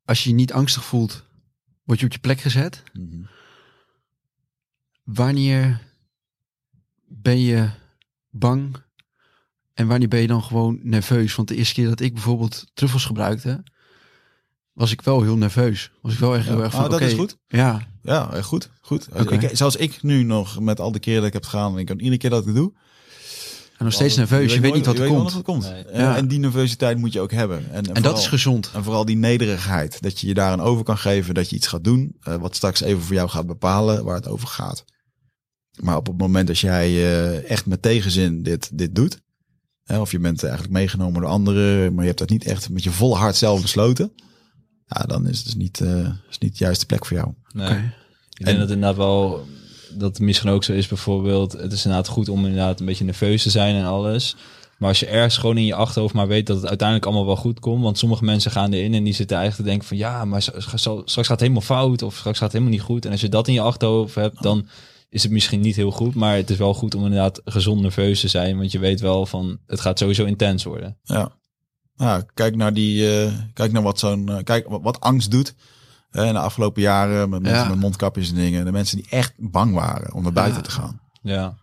[0.05, 1.23] Als je je niet angstig voelt,
[1.83, 2.83] word je op je plek gezet.
[2.93, 3.21] mhm.
[5.03, 5.81] Wanneer
[7.07, 7.69] ben je
[8.29, 8.75] bang
[9.73, 11.35] en wanneer ben je dan gewoon nerveus?
[11.35, 13.63] Want de eerste keer dat ik bijvoorbeeld truffels gebruikte,
[14.73, 15.91] was ik wel heel nerveus.
[16.01, 16.63] Was ik wel echt heel Ja.
[16.63, 17.37] erg van, Ah, dat is goed.
[17.47, 18.69] Ja, Ja, goed.
[18.81, 19.07] goed.
[19.13, 19.33] Oké.
[19.33, 21.73] Ik, zoals ik nu nog met al de keren dat ik heb gegaan.
[21.73, 22.73] En ik kan iedere keer dat ik het doe.
[23.81, 24.53] En nog steeds nerveus.
[24.53, 25.33] Je weet niet wat er komt.
[25.33, 25.63] wat komt.
[25.71, 25.83] Nee.
[25.85, 26.15] Eh, Ja.
[26.17, 27.71] En die nervositeit moet je ook hebben.
[27.71, 28.71] En, en En dat is gezond.
[28.73, 30.01] En vooral die nederigheid.
[30.01, 31.33] Dat je je daaraan over kan geven.
[31.33, 32.15] Dat je iets gaat doen.
[32.21, 34.83] eh, wat straks even voor jou gaat bepalen waar het over gaat.
[35.79, 39.21] Maar op het moment dat jij eh, echt met tegenzin dit, dit doet.
[39.83, 41.91] Hè, of je bent eigenlijk meegenomen door anderen.
[41.93, 44.11] Maar je hebt dat niet echt met je volle hart zelf besloten.
[44.85, 47.33] Ja, dan is het dus niet, eh, is niet de juiste plek voor jou.
[47.53, 47.67] Nee.
[47.67, 47.91] Ik denk
[48.37, 49.45] En- dat het inderdaad wel,
[49.93, 53.43] dat misschien ook zo is bijvoorbeeld, het is inderdaad goed om inderdaad een beetje nerveus
[53.43, 54.35] te zijn en alles.
[54.77, 57.35] Maar als je ergens gewoon in je achterhoofd maar weet dat het uiteindelijk allemaal wel
[57.35, 57.83] goed komt.
[57.83, 61.15] Want sommige mensen gaan erin en die zitten eigenlijk te denken van ja, maar straks
[61.15, 63.05] gaat het helemaal fout of straks gaat helemaal niet goed.
[63.05, 64.67] En als je dat in je achterhoofd hebt, dan
[65.09, 66.15] is het misschien niet heel goed.
[66.15, 68.57] Maar het is wel goed om inderdaad gezond nerveus te zijn.
[68.57, 70.97] Want je weet wel van het gaat sowieso intens worden.
[71.03, 71.31] Ja.
[72.33, 75.53] Kijk naar die, eh, kijk naar wat zo'n, eh, kijk wat angst doet.
[76.11, 77.69] In de afgelopen jaren met mensen Ja.
[77.69, 78.65] met mondkapjes en dingen.
[78.65, 80.67] De mensen die echt bang waren om naar buiten Ja.
[80.67, 81.01] te gaan.
[81.21, 81.57] Ja,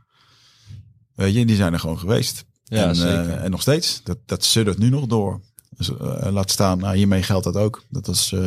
[1.14, 2.44] Weet je, die zijn er gewoon geweest.
[2.64, 3.28] ja en, zeker.
[3.30, 4.00] eh, en nog steeds.
[4.04, 5.40] Dat, dat suddert nu nog door.
[5.70, 7.84] Dus, eh, laat staan, nou, hiermee geldt dat ook.
[7.90, 8.40] Dat als, eh,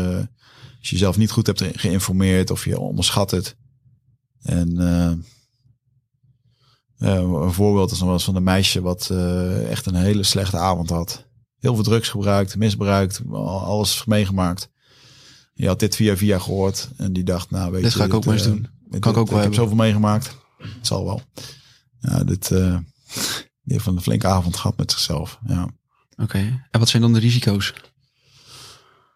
[0.80, 3.56] als je jezelf niet goed hebt geïnformeerd of je onderschat het.
[4.42, 4.78] En
[6.98, 9.10] een voorbeeld is nog wel eens van een meisje wat
[9.70, 11.26] echt een hele slechte avond had.
[11.60, 14.70] Heel veel drugs gebruikt, misbruikt, al- alles meegemaakt.
[15.54, 17.98] Je had dit via via gehoord en die dacht, nou weet Dit je...
[17.98, 18.68] ga ik ook maar eens eh, doen.
[18.90, 19.54] dit- Kan ik ook ik wel heb hebben.
[19.54, 20.38] zoveel meegemaakt.
[20.58, 21.22] Het zal wel.
[22.00, 22.52] Ja, dit...
[22.52, 22.78] eh
[23.64, 25.40] die heeft een flinke avond gehad met zichzelf.
[25.48, 25.70] Ja.
[26.18, 26.38] Oké.
[26.72, 27.74] En wat zijn dan de risico's?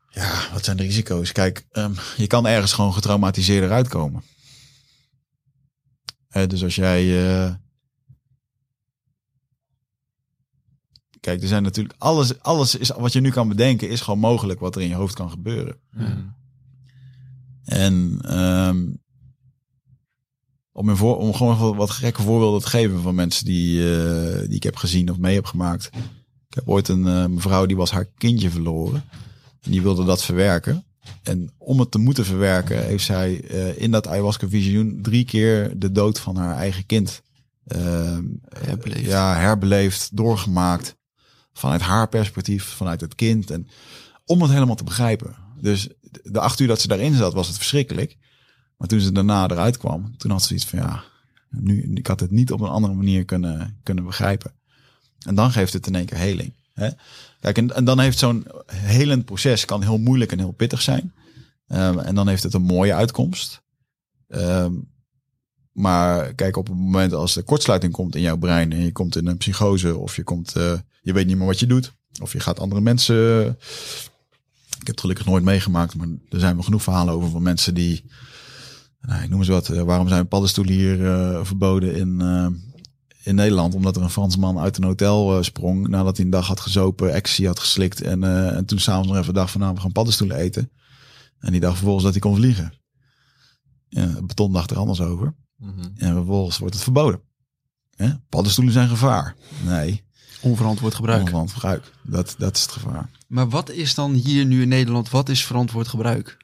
[0.10, 1.32] Ja, wat zijn de risico's?
[1.32, 4.24] Kijk, ehm, je kan ergens gewoon getraumatiseerd eruit komen.
[6.28, 7.28] Hè, dus als jij.
[7.46, 7.54] eh,
[11.26, 14.60] Kijk, er zijn natuurlijk alles, alles is wat je nu kan bedenken, is gewoon mogelijk
[14.60, 15.76] wat er in je hoofd kan gebeuren.
[15.92, 16.34] Mm.
[17.66, 18.84] En ehm,
[20.72, 24.40] om, een voor, om gewoon wat- wat gekke voorbeelden te geven van mensen die, eh,
[24.40, 25.86] die ik heb gezien of mee heb gemaakt.
[26.50, 29.04] Ik heb ooit een eh, mevrouw die was haar kindje verloren.
[29.62, 30.84] En die wilde dat verwerken.
[31.24, 35.80] En om het te moeten verwerken, heeft zij eh, in dat ayahuasca visioen drie keer
[35.80, 37.22] de dood van haar eigen kind
[37.66, 38.24] ehm,
[38.60, 39.06] Herbeleefd.
[39.06, 40.96] ja, herbeleefd, doorgemaakt.
[41.58, 43.52] Vanuit haar perspectief, vanuit het kind.
[43.52, 43.68] En
[44.26, 45.36] om het helemaal te begrijpen.
[45.62, 45.90] Dus
[46.24, 48.18] de acht uur dat ze daarin zat, was het verschrikkelijk.
[48.78, 51.04] Maar toen ze daarna eruit kwam, toen had ze iets van ja,
[51.50, 54.52] nu, ik had het niet op een andere manier kunnen, kunnen begrijpen.
[55.26, 56.54] En dan geeft het in één keer heling.
[56.74, 56.90] Hè?
[57.40, 61.14] Kijk, en, dan heeft zo'n helend proces kan heel moeilijk en heel pittig zijn.
[61.68, 63.62] Ehm, en dan heeft het een mooie uitkomst.
[64.28, 64.74] Ehm,
[65.72, 69.16] maar kijk, op het moment als er kortsluiting komt in jouw brein en je komt
[69.16, 70.74] in een psychose of je komt, eh,
[71.06, 73.48] je weet niet meer wat je doet, of je gaat andere mensen.
[74.70, 77.74] Ik heb het gelukkig nooit meegemaakt, maar er zijn wel genoeg verhalen over van mensen
[77.74, 78.06] die,
[79.02, 82.48] nou, ik noem eens wat, eh, waarom zijn paddenstoelen hier eh, verboden in, eh,
[83.24, 83.76] in Nederland?
[83.76, 87.46] Omdat er een Fransman uit een hotel sprong nadat hij een dag had gezopen, ecstasy
[87.46, 88.24] had geslikt en,
[88.54, 90.72] en toen s'avonds nog even dacht van nou, we gaan paddenstoelen eten.
[91.40, 92.74] En die dacht vervolgens dat hij kon vliegen.
[93.88, 95.36] Ja, het beton dacht er anders over.
[95.58, 95.90] Mhm.
[95.96, 97.22] En vervolgens wordt het verboden.
[97.96, 98.10] Hè?
[98.30, 99.36] Paddenstoelen zijn gevaar.
[99.66, 100.05] Nee,
[100.46, 101.22] Onverantwoord gebruik.
[101.22, 101.92] onverantwoord gebruik.
[102.02, 103.10] Dat, dat is het gevaar.
[103.28, 106.38] Maar wat is dan hier nu in Nederland, wat is verantwoord gebruik?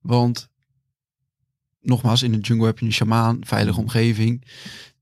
[0.00, 0.48] Want,
[1.80, 4.44] nogmaals, in de jungle heb je een shamaan, veilige omgeving.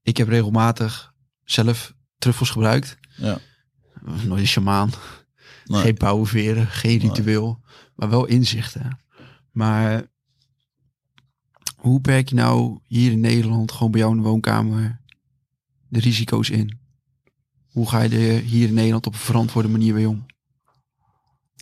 [0.03, 1.15] Ik heb regelmatig
[1.45, 2.97] zelf truffels gebruikt.
[3.17, 3.39] Ja.
[4.05, 4.91] Nooit een shamaan.
[5.65, 5.81] Nee.
[5.83, 7.09] Geen pauwenveren, geen Nee.
[7.09, 7.61] ritueel.
[7.95, 8.99] Maar wel inzichten.
[9.51, 10.07] Maar
[11.77, 15.01] hoe perk je nou hier in Nederland, gewoon bij jou in de woonkamer,
[15.89, 16.80] de risico's in?
[17.71, 20.27] Hoe ga je er hier in Nederland op een verantwoorde manier mee om?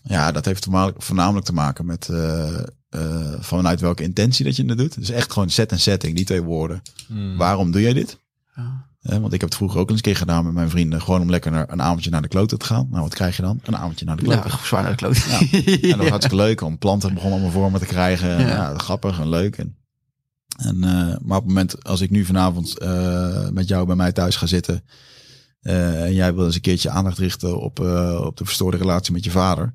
[0.02, 2.58] Ja, dat heeft voornamelijk- voornamelijk te maken met eh,
[2.88, 4.94] eh, vanuit welke intentie dat je het doet.
[4.94, 6.82] Dus echt gewoon set en setting, die twee woorden.
[7.08, 7.36] Mm.
[7.36, 8.18] Waarom doe jij dit?
[8.56, 8.86] Ja.
[9.00, 11.02] Hè, want ik heb het vroeger ook eens een keer gedaan met mijn vrienden.
[11.02, 12.86] Gewoon om lekker naar, een avondje naar de kloten te gaan.
[12.90, 13.60] Nou, wat krijg je dan?
[13.62, 14.50] Een avondje naar de kloten.
[14.50, 15.24] Ja, zwaar naar de.
[15.28, 15.38] Ja.
[15.82, 18.36] En dat was hartstikke leuk om planten begonnen allemaal vormen te krijgen.
[18.36, 18.48] En, Ja.
[18.48, 18.78] ja.
[18.78, 19.56] grappig en leuk.
[19.56, 19.76] En,
[20.56, 24.12] en, eh, maar op het moment als ik nu vanavond eh, met jou bij mij
[24.12, 24.84] thuis ga zitten.
[25.60, 29.12] Eh, en jij wil eens een keertje aandacht richten op, eh, op de verstoorde relatie
[29.12, 29.74] met je vader.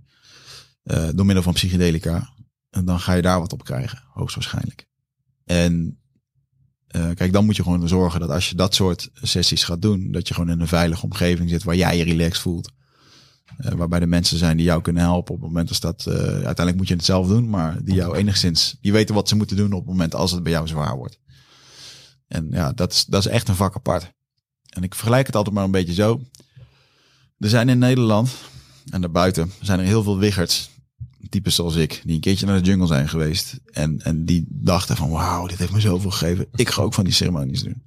[0.84, 2.34] eh, door middel van psychedelica.
[2.70, 4.88] En dan ga je daar wat op krijgen, hoogstwaarschijnlijk.
[5.46, 6.00] En
[7.14, 10.28] kijk, dan moet je gewoon zorgen dat als je dat soort sessies gaat doen, dat
[10.28, 12.72] je gewoon in een veilige omgeving zit waar jij je relaxed voelt.
[13.58, 16.08] Waarbij de mensen zijn die jou kunnen helpen op het moment als dat.
[16.08, 18.78] uiteindelijk moet je het zelf doen, maar die jou enigszins.
[18.82, 21.20] die weten wat ze moeten doen op het moment als het bij jou zwaar wordt.
[22.28, 24.14] En ja, dat is, dat is echt een vak apart.
[24.74, 26.22] En ik vergelijk het altijd maar een beetje zo.
[27.38, 28.32] Er zijn in Nederland
[28.90, 30.72] en daarbuiten zijn er heel veel wiggerts.
[31.30, 33.60] Types zoals ik, die een keertje naar de jungle zijn geweest.
[33.66, 36.48] En, en die dachten van wauw, dit heeft me zoveel gegeven.
[36.56, 37.84] Ik ga ook van die ceremonies doen.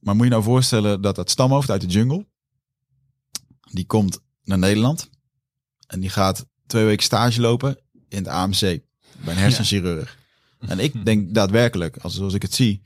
[0.00, 2.26] Maar moet je nou voorstellen dat dat stamhoofd uit de jungle,
[3.70, 5.10] die komt naar Nederland.
[5.86, 8.60] En die gaat twee weken stage lopen in het AMC.
[8.60, 8.80] Bij
[9.24, 10.18] een hersenchirurg.
[10.58, 12.82] En ik denk daadwerkelijk, als, zoals ik het zie,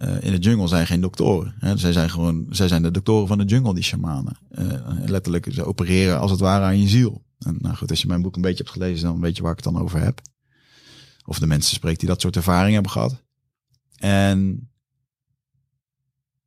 [0.00, 1.54] in de jungle zijn geen doktoren.
[1.58, 1.76] Hè.
[1.76, 4.36] Zij zijn gewoon, zij zijn de doktoren van de jungle, die shamanen.
[4.50, 4.66] Eh,
[5.06, 7.22] letterlijk, ze opereren als het ware aan je ziel.
[7.38, 9.50] En nou goed, als je mijn boek een beetje hebt gelezen, dan weet je waar
[9.52, 10.20] ik het dan over heb.
[11.24, 13.22] Of de mensen spreekt die dat soort ervaringen hebben gehad.
[13.96, 14.70] En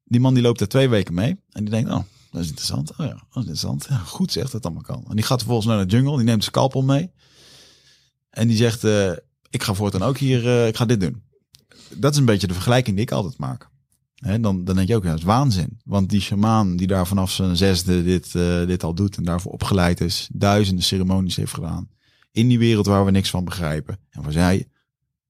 [0.04, 1.40] die man die loopt er twee weken mee.
[1.52, 2.92] En die denkt, oh, dat is interessant.
[2.92, 3.88] Oh ja, dat is interessant.
[4.06, 5.06] Goed zegt dat allemaal kan.
[5.10, 6.16] En die gaat vervolgens naar de jungle.
[6.16, 7.12] Die neemt de scalpel mee.
[8.30, 9.12] En die zegt, eh,
[9.50, 11.23] ik ga voortaan ook hier, eh, ik ga dit doen.
[11.96, 13.72] Dat is een beetje de vergelijking die ik altijd maak.
[14.24, 15.80] Hè, dan, dan denk je ook, ja, is waanzin.
[15.86, 19.52] Want die shamaan die daar vanaf zijn zesde dit, eh, dit al doet en daarvoor
[19.52, 21.90] opgeleid is, duizenden ceremonies heeft gedaan.
[22.32, 24.00] In die wereld waar we niks van begrijpen.
[24.10, 24.70] En waar zij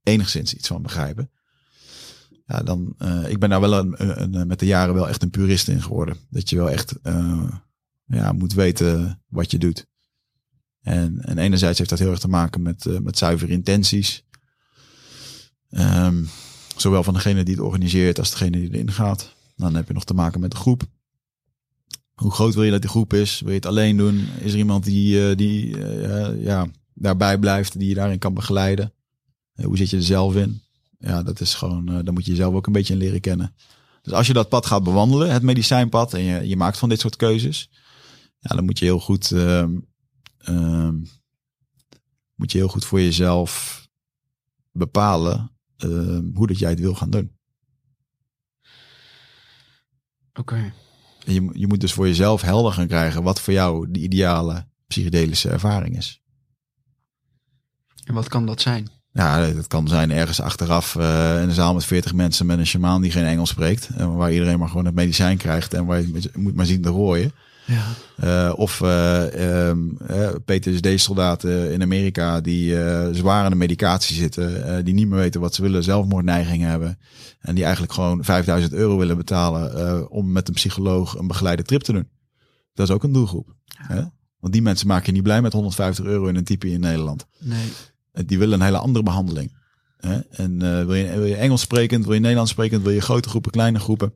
[0.03, 1.31] enigszins iets van begrijpen.
[2.45, 5.29] Ja, dan, eh, ik ben daar wel een, een, met de jaren wel echt een
[5.29, 6.17] purist in geworden.
[6.29, 7.49] Dat je wel echt eh,
[8.05, 9.85] ja, moet weten wat je doet.
[10.81, 14.25] En, en enerzijds heeft dat heel erg te maken met, met zuivere intenties.
[15.69, 16.23] Ehm,
[16.75, 19.35] zowel van degene die het organiseert als degene die erin gaat.
[19.55, 20.83] Dan heb je nog te maken met de groep.
[22.13, 23.39] Hoe groot wil je dat die groep is?
[23.39, 24.27] Wil je het alleen doen?
[24.39, 28.93] Is er iemand die, eh, die eh, ja, daarbij blijft, die je daarin kan begeleiden?
[29.53, 30.61] Eh, hoe zit je er zelf in?
[30.99, 33.55] Ja, dat is gewoon, eh daar moet je jezelf ook een beetje in leren kennen.
[34.01, 36.99] Dus als je dat pad gaat bewandelen, het medicijnpad, en je, je maakt van dit
[36.99, 37.69] soort keuzes,
[38.39, 39.77] ja, dan moet je heel goed, ehm,
[40.37, 40.95] ehm,
[42.35, 43.81] moet je heel goed voor jezelf
[44.71, 45.52] bepalen
[45.83, 47.31] ehm, hoe dat jij het wil gaan doen.
[50.33, 50.73] Oké.
[51.25, 55.49] Je, je moet dus voor jezelf helder gaan krijgen wat voor jou de ideale psychedelische
[55.49, 56.21] ervaring is.
[58.03, 58.89] En wat kan dat zijn?
[59.11, 62.65] Ja, dat kan zijn ergens achteraf eh, in een zaal met 40 mensen met een
[62.65, 63.89] shamaan die geen Engels spreekt.
[63.95, 66.89] En waar iedereen maar gewoon het medicijn krijgt en waar je moet maar zien te
[66.89, 67.31] rooien.
[67.65, 67.83] Ja.
[68.17, 74.65] Eh, of eh, ehm, eh, PTSD-soldaten in Amerika die eh, zwaar aan de medicatie zitten.
[74.77, 76.99] eh, die niet meer weten wat ze willen, zelfmoordneigingen hebben.
[77.39, 81.63] En die eigenlijk gewoon 5000 euro willen betalen eh, om met een psycholoog een begeleide
[81.63, 82.07] trip te doen.
[82.73, 83.55] Dat is ook een doelgroep.
[83.77, 84.01] Hè?
[84.39, 87.25] Want die mensen maken je niet blij met 150 euro in een type in Nederland.
[87.39, 87.71] Nee.
[88.25, 89.55] Die willen een hele andere behandeling.
[89.97, 90.19] Hè?
[90.29, 93.29] En eh, wil, je, wil je Engels sprekend, wil je Nederlands sprekend, wil je grote
[93.29, 94.13] groepen, kleine groepen.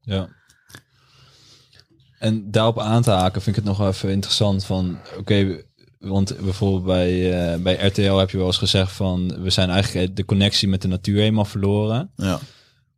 [0.00, 0.28] Ja.
[2.24, 5.62] En daarop aan te haken vind ik het nog wel even interessant van, oké,
[5.98, 10.16] want bijvoorbeeld bij, eh, bij RTL heb je wel eens gezegd van, we zijn eigenlijk
[10.16, 12.10] de connectie met de natuur helemaal verloren.
[12.16, 12.38] Ja.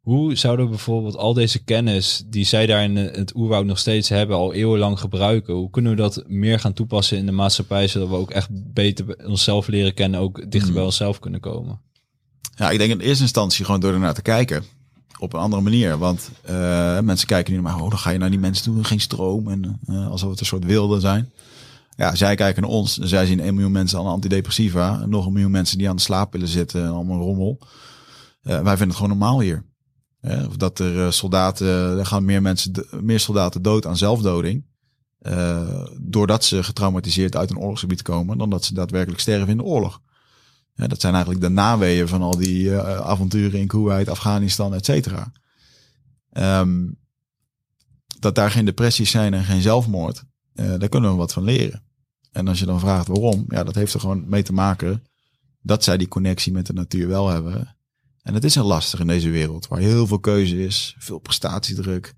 [0.00, 4.08] Hoe zouden we bijvoorbeeld al deze kennis die zij daar in het oerwoud nog steeds
[4.08, 5.54] hebben, al eeuwenlang gebruiken?
[5.54, 9.26] Hoe kunnen we dat meer gaan toepassen in de maatschappij, zodat we ook echt beter
[9.26, 10.72] onszelf leren kennen, ook dichter Hmm.
[10.72, 11.80] bij onszelf kunnen komen?
[12.54, 14.64] Ja, ik denk in eerste instantie gewoon door ernaar te kijken.
[15.18, 15.98] Op een andere manier.
[15.98, 17.82] Want eh, mensen kijken nu naar mij.
[17.82, 18.84] Oh, dan ga je naar die mensen toe.
[18.84, 19.48] Geen stroom.
[19.48, 21.32] En eh, alsof het een soort wilde zijn.
[21.96, 22.96] Ja, zij kijken naar ons.
[22.96, 25.00] Zij zien 1 miljoen mensen aan antidepressiva.
[25.00, 26.84] En nog een miljoen mensen die aan de slaappillen zitten.
[26.84, 27.58] En allemaal rommel.
[28.42, 29.64] Eh, wij vinden het gewoon normaal hier.
[30.48, 31.98] Of dat er soldaten.
[31.98, 34.64] Er gaan meer mensen, meer soldaten dood aan zelfdoding.
[36.00, 38.38] doordat ze getraumatiseerd uit een oorlogsgebied komen.
[38.38, 40.00] Dan dat ze daadwerkelijk sterven in de oorlog.
[40.76, 44.84] Ja, dat zijn eigenlijk de naweeën van al die eh, avonturen in Kuwait, Afghanistan, et
[44.84, 45.32] cetera.
[46.30, 46.88] Ehm,
[48.18, 50.24] dat daar geen depressies zijn en geen zelfmoord,
[50.54, 51.82] eh, daar kunnen we wat van leren.
[52.32, 55.02] En als je dan vraagt waarom, ja, dat heeft er gewoon mee te maken
[55.60, 57.76] dat zij die connectie met de natuur wel hebben.
[58.22, 62.14] En het is heel lastig in deze wereld, waar heel veel keuze is, veel prestatiedruk,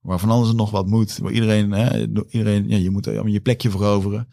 [0.00, 3.70] waar van alles nog wat moet, waar iedereen, hè, iedereen ja, je moet je plekje
[3.70, 4.28] veroveren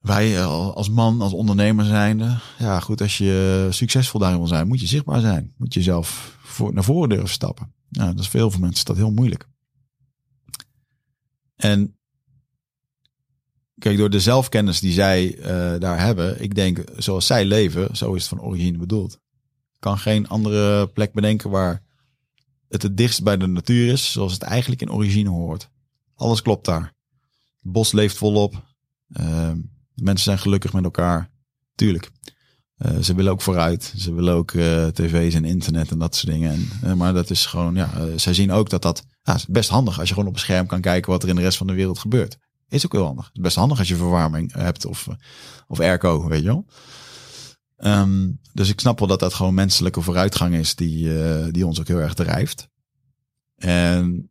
[0.00, 4.68] wij eh, als man, als ondernemer zijnde, ja goed, als je succesvol daarin wil zijn,
[4.68, 5.54] moet je zichtbaar zijn.
[5.56, 7.72] Moet je zelf voor, naar voren durven stappen.
[7.88, 9.48] Nou, dat is voor veel mensen is dat heel moeilijk.
[11.56, 11.96] En
[13.78, 18.14] kijk, door de zelfkennis die zij eh, daar hebben, ik denk, zoals zij leven, zo
[18.14, 19.12] is het van origine bedoeld.
[19.74, 21.82] Ik kan geen andere plek bedenken waar
[22.68, 25.70] het het dichtst bij de natuur is, zoals het eigenlijk in origine hoort.
[26.14, 26.94] Alles klopt daar.
[27.62, 28.62] Het bos leeft volop.
[30.00, 31.30] Mensen zijn gelukkig met elkaar.
[31.74, 32.10] Tuurlijk.
[32.80, 33.94] Eh, ze willen ook vooruit.
[33.96, 36.52] Ze willen ook eh, tv's en internet en dat soort dingen.
[36.52, 39.70] En, eh, maar dat is gewoon, ja, zij zien ook dat dat ja, is best
[39.70, 41.66] handig als je gewoon op een scherm kan kijken wat er in de rest van
[41.66, 42.38] de wereld gebeurt.
[42.68, 43.26] Is ook heel handig.
[43.26, 45.08] Het is best handig als je verwarming hebt of,
[45.66, 46.66] of airco, weet je wel.
[47.76, 51.10] Ehm, dus ik snap wel dat dat gewoon menselijke vooruitgang is die,
[51.50, 52.68] die ons ook heel erg drijft.
[53.56, 54.30] En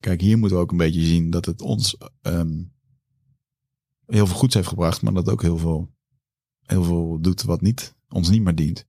[0.00, 2.62] kijk, hier moeten we ook een beetje zien dat het ons ehm,
[4.06, 5.94] heel veel goeds heeft gebracht, maar dat ook heel veel,
[6.62, 8.86] heel veel doet wat niet, ons niet meer dient.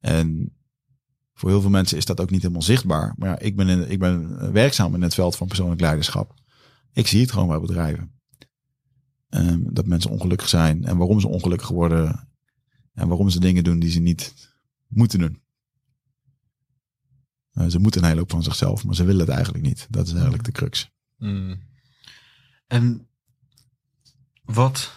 [0.00, 0.54] En
[1.34, 3.14] voor heel veel mensen is dat ook niet helemaal zichtbaar.
[3.16, 6.34] Maar ja, ik ben, in, ik ben werkzaam in het veld van persoonlijk leiderschap.
[6.92, 8.20] Ik zie het gewoon bij bedrijven.
[9.28, 12.28] Ehm, dat mensen ongelukkig zijn en waarom ze ongelukkig worden.
[12.92, 14.34] En waarom ze dingen doen die ze niet
[14.86, 15.42] moeten doen.
[17.50, 19.86] Eh, ze moeten een hele hoop van zichzelf, maar ze willen het eigenlijk niet.
[19.90, 20.90] Dat is eigenlijk de crux.
[21.16, 21.60] Mm.
[22.66, 23.08] En
[24.52, 24.92] wat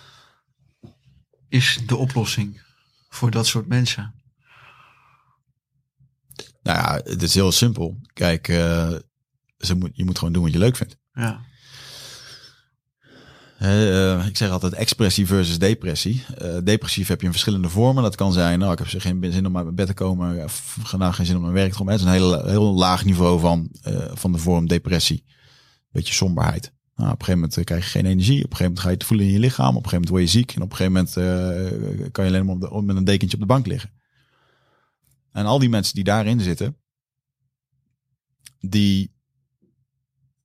[1.49, 2.61] is de oplossing
[3.09, 4.13] voor dat soort mensen?
[6.63, 7.97] Nou ja, het is heel simpel.
[8.13, 8.93] Kijk, eh,
[9.57, 10.97] ze moet, je moet gewoon doen wat je leuk vindt.
[11.13, 11.41] Ja.
[13.57, 16.25] Eh, ik zeg altijd expressie versus depressie.
[16.37, 18.03] Eh, depressief heb je in verschillende vormen.
[18.03, 20.35] Dat kan zijn, nou, ik heb geen zin om uit mijn bed te komen.
[20.35, 21.93] Ja, f- vandaag geen zin om naar werk te komen.
[21.93, 23.69] Het is een heel, heel laag niveau van,
[24.13, 25.25] van de vorm depressie.
[25.91, 26.73] Beetje somberheid.
[26.95, 28.43] Nou, op een gegeven moment eh, krijg je geen energie.
[28.43, 29.75] Op een gegeven moment ga je het voelen in je lichaam.
[29.77, 30.55] Op een gegeven moment word je ziek.
[30.55, 33.35] En op een gegeven moment eh, kan je alleen maar op de, met een dekentje
[33.35, 33.91] op de bank liggen.
[35.31, 36.77] En al die mensen die daarin zitten,
[38.59, 39.11] die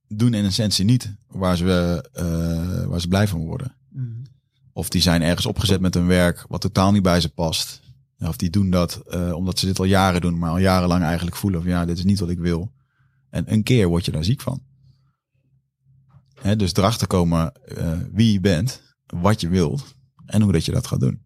[0.07, 3.75] doen in essentie niet waar ze, eh, waar ze blij van worden.
[3.89, 4.07] Mhm.
[4.73, 7.81] Of die zijn ergens opgezet met hun werk wat totaal niet bij ze past.
[8.19, 9.03] Of die doen dat
[9.33, 12.03] omdat ze dit al jaren doen, maar al jarenlang eigenlijk voelen van ja, dit is
[12.03, 12.71] niet wat ik wil.
[13.29, 14.63] En een keer word je daar ziek van.
[16.57, 19.95] Dus erachter komen eh, wie je bent, wat je wilt
[20.25, 21.21] en hoe dat je dat gaat doen.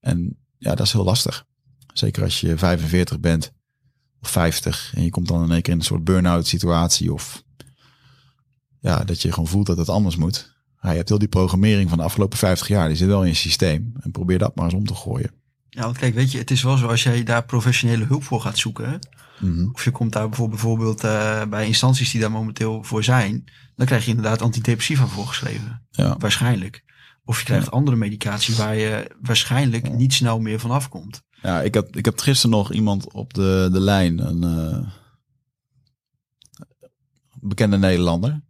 [0.00, 1.44] En ja, dat is heel lastig.
[1.92, 3.52] Zeker als je 45 bent
[4.20, 7.44] of 50 en je komt dan in één keer in een soort burn-out situatie of
[8.80, 10.52] ja, dat je gewoon voelt dat het anders moet.
[10.80, 13.34] Je hebt heel die programmering van de afgelopen 50 jaar, die zit wel in je
[13.34, 13.92] systeem.
[14.00, 15.30] En probeer dat maar eens om te gooien.
[15.74, 18.40] Ja, want kijk, weet je, het is wel zo als jij daar professionele hulp voor
[18.40, 18.98] gaat zoeken.
[19.40, 19.68] Mhm.
[19.72, 23.44] Of je komt daar bijvoorbeeld, eh, bij instanties die daar momenteel voor zijn.
[23.76, 25.86] Dan krijg je inderdaad antidepressiva voorgeschreven.
[25.90, 26.16] Ja.
[26.18, 26.82] Waarschijnlijk.
[27.24, 31.22] Of je krijgt andere medicatie waar je waarschijnlijk niet snel meer van afkomt.
[31.42, 34.88] Ja, ik heb, ik heb gisteren nog iemand op de, de lijn, een eh,
[37.40, 38.42] bekende Nederlander.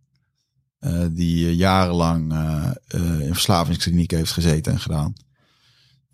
[0.79, 2.33] eh, die jarenlang
[3.21, 5.13] in verslavingskliniek heeft gezeten en gedaan.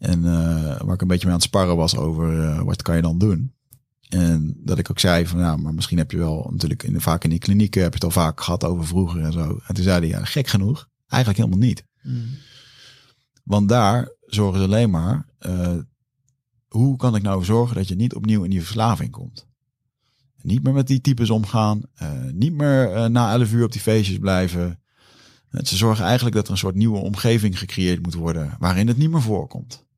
[0.00, 2.96] En eh, waar ik een beetje mee aan het sparren was over eh, wat kan
[2.96, 3.54] je dan doen.
[4.08, 7.24] En dat ik ook zei van ja, maar misschien heb je wel natuurlijk in, vaak
[7.24, 9.60] in die klinieken heb je het al vaak gehad over vroeger en zo.
[9.66, 11.84] En toen zei hij ja, gek genoeg, eigenlijk helemaal niet.
[13.44, 15.76] Want daar zorgen ze alleen maar, eh,
[16.68, 19.48] hoe kan ik nou zorgen dat je niet opnieuw in die verslaving komt?
[20.42, 21.82] Niet meer met die types omgaan,
[22.32, 24.80] niet meer na 11 uur op die feestjes blijven.
[25.50, 29.10] Ze zorgen eigenlijk dat er een soort nieuwe omgeving gecreëerd moet worden waarin het niet
[29.10, 29.88] meer voorkomt.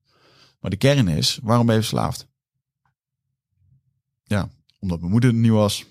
[0.62, 2.26] Maar de kern is, waarom ben je verslaafd?
[4.22, 4.48] Ja,
[4.78, 5.84] omdat mijn moeder er niet was.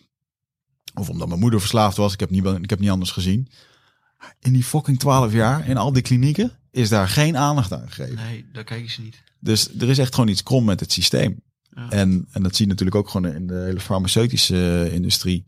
[0.94, 2.14] Of omdat mijn moeder verslaafd was.
[2.14, 3.52] Ik heb niet, ik heb niet anders gezien.
[4.40, 8.16] In die fucking 12 jaar, in al die klinieken, is daar geen aandacht aan gegeven.
[8.16, 9.24] Nee, daar kijken ze niet.
[9.40, 11.42] Dus er is echt gewoon iets krom met het systeem.
[11.70, 11.90] Ja.
[11.90, 15.46] En, en dat zie je natuurlijk ook gewoon in de hele farmaceutische eh, industrie.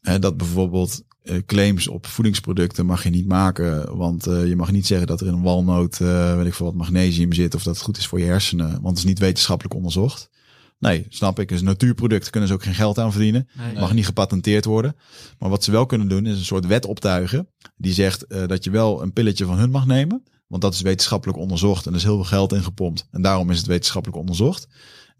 [0.00, 1.02] Hè, dat bijvoorbeeld
[1.46, 3.96] claims op voedingsproducten mag je niet maken.
[3.96, 6.66] Want eh, je mag niet zeggen dat er in een walnoot, eh, weet ik veel
[6.66, 7.54] wat, magnesium zit.
[7.54, 8.70] Of dat het goed is voor je hersenen.
[8.70, 10.30] Want het is niet wetenschappelijk onderzocht.
[10.78, 11.48] Nee, snap ik.
[11.48, 12.30] Het is een natuurproduct.
[12.30, 13.48] Kunnen ze ook geen geld aan verdienen.
[13.52, 13.74] Nee.
[13.74, 14.96] Mag niet gepatenteerd worden.
[15.38, 17.48] Maar wat ze wel kunnen doen is een soort wet optuigen.
[17.76, 20.22] Die zegt eh, dat je wel een pilletje van hun mag nemen.
[20.46, 21.86] Want dat is wetenschappelijk onderzocht.
[21.86, 23.06] En er is heel veel geld in gepompt.
[23.10, 24.68] En daarom is het wetenschappelijk onderzocht.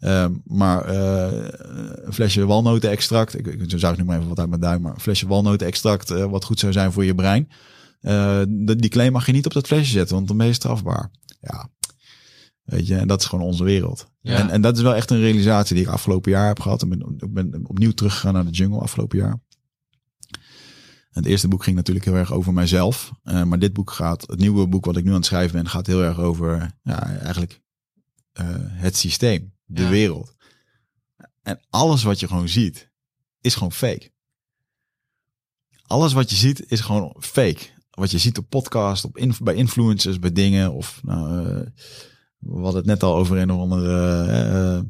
[0.01, 1.47] Ehm, maar eh,
[2.05, 3.37] een flesje walnotenextract.
[3.37, 4.81] Ik, ik zou nu maar even wat uit mijn duim.
[4.81, 6.09] Maar een flesje walnotenextract.
[6.09, 7.49] eh, wat goed zou zijn voor je brein.
[8.01, 8.41] eh,
[8.77, 10.15] die claim mag je niet op dat flesje zetten.
[10.15, 11.11] Want dan ben je strafbaar.
[11.41, 11.69] Ja.
[12.63, 14.07] Weet je, en dat is gewoon onze wereld.
[14.21, 14.37] Ja.
[14.37, 16.81] En, en dat is wel echt een realisatie die ik afgelopen jaar heb gehad.
[16.81, 19.39] Ik ben, ik ben opnieuw teruggegaan naar de jungle afgelopen jaar.
[21.11, 23.11] Het eerste boek ging natuurlijk heel erg over mijzelf.
[23.23, 25.87] Maar dit boek gaat, het nieuwe boek wat ik nu aan het schrijven ben, gaat
[25.87, 27.61] heel erg over ja, eigenlijk
[28.73, 29.89] het systeem, de Ja.
[29.89, 30.35] wereld.
[31.41, 32.89] En alles wat je gewoon ziet,
[33.41, 34.11] is gewoon fake.
[35.87, 37.59] Alles wat je ziet, is gewoon fake.
[37.91, 40.71] Wat je ziet op podcast, op inf- bij influencers, bij dingen.
[40.73, 41.67] Of nou, eh,
[42.37, 44.83] we hadden het net al over een of andere eh, eh,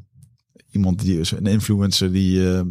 [0.71, 2.61] iemand die is een influencer die eh,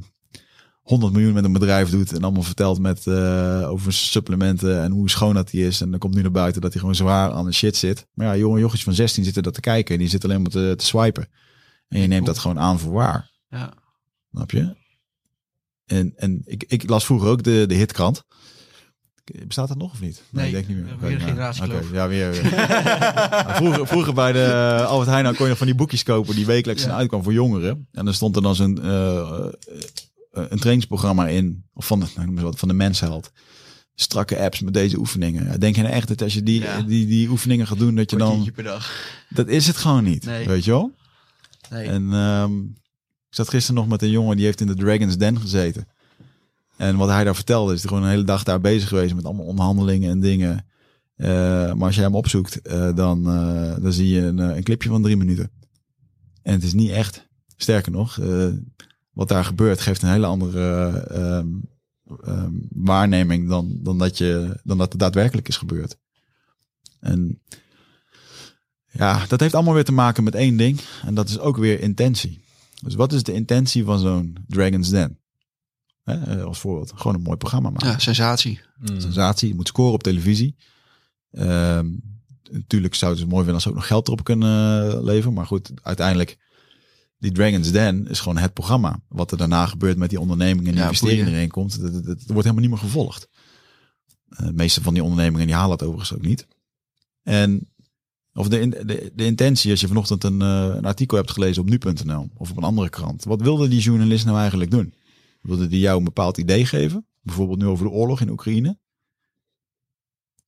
[0.81, 3.07] 100 miljoen met een bedrijf doet en allemaal vertelt met,
[3.67, 5.81] over supplementen en hoe schoon dat hij is.
[5.81, 8.07] En dan komt nu naar buiten dat hij gewoon zwaar aan de shit zit.
[8.15, 10.51] Maar ja, jonge jochies van 16 zitten dat te kijken en die zitten alleen maar
[10.51, 11.29] te, te swipen.
[11.91, 13.31] En je neemt dat gewoon aan voor waar.
[13.49, 13.73] Ja.
[14.33, 14.75] Snap je?
[15.87, 18.25] En, en ik, ik las vroeger ook de, de hitkrant.
[19.47, 20.23] Bestaat dat nog of niet?
[20.31, 20.99] Nee, ik denk niet meer.
[21.01, 21.63] weer nou, generatie.
[21.93, 22.31] Ja, weer.
[22.31, 22.51] weer.
[22.55, 26.03] Ja, vroeger, vroeger bij de eh, Albert Heijn nou kon je nog van die boekjes
[26.03, 26.95] kopen die wekelijks Ja.
[26.97, 27.89] uitkwam voor jongeren.
[27.93, 29.47] En dan stond er dan zo'n eh, eh,
[30.31, 31.65] een trainingsprogramma in.
[31.73, 33.31] Of van, de- nou, wat, van de mensheld.
[33.95, 35.61] Strakke apps met deze oefeningen.
[35.61, 36.83] Denk je nou echt dat als je die, Ja.
[36.83, 38.27] die, die oefeningen gaat doen, dat je dan...
[38.29, 38.93] Kwartiertje per dag.
[39.29, 40.25] Dat is het gewoon niet.
[40.25, 40.47] Nee.
[40.47, 40.95] Weet je wel?
[41.71, 42.59] En ehm,
[43.29, 45.89] ik zat gisteren nog met een jongen die heeft in de Dragon's Den gezeten.
[46.77, 49.25] En wat hij daar vertelde, is hij gewoon een hele dag daar bezig geweest met
[49.25, 50.67] allemaal onderhandelingen en dingen.
[51.17, 51.29] Eh,
[51.73, 55.03] maar als je hem opzoekt, eh, dan, eh, dan zie je een, een clipje van
[55.03, 55.51] drie minuten.
[56.43, 57.29] En het is niet echt.
[57.57, 58.19] Sterker nog,
[59.21, 61.49] wat daar gebeurt geeft een hele andere eh, ehm,
[62.23, 65.97] ehm, waarneming dan, dan, dat je, dan dat het daadwerkelijk is gebeurd.
[67.01, 67.41] En
[68.91, 70.81] ja, dat heeft allemaal weer te maken met één ding.
[71.05, 72.41] En dat is ook weer intentie.
[72.83, 75.19] Dus wat is de intentie van zo'n Dragon's Den?
[76.05, 76.93] Hè, eh, als voorbeeld.
[76.95, 77.89] Gewoon een mooi programma maken.
[77.89, 78.61] Ja, sensatie.
[78.77, 79.01] Mm.
[79.01, 79.49] Sensatie.
[79.49, 80.57] Je moet scoren op televisie.
[81.31, 81.87] Ehm,
[82.51, 85.35] natuurlijk zouden ze het mooi vinden als ze ook nog geld erop kunnen eh, leveren.
[85.35, 86.39] Maar goed, uiteindelijk...
[87.19, 89.01] Die Dragon's Den is gewoon het programma.
[89.09, 91.39] Wat er daarna gebeurt met die ondernemingen en die Ja, investeringen boeien.
[91.39, 91.81] erin komt.
[91.81, 93.29] Dat, dat, dat wordt helemaal niet meer gevolgd.
[94.29, 96.47] Eh, de meeste van die ondernemingen die halen het overigens ook niet.
[97.23, 97.70] En
[98.33, 101.69] of de, de, de intentie, als je vanochtend een, eh, een artikel hebt gelezen op
[101.69, 103.25] nu.nl of op een andere krant.
[103.25, 104.95] Wat wilde die journalist nou eigenlijk doen?
[105.43, 107.07] Wilde die jou een bepaald idee geven?
[107.23, 108.79] Bijvoorbeeld nu over de oorlog in Oekraïne?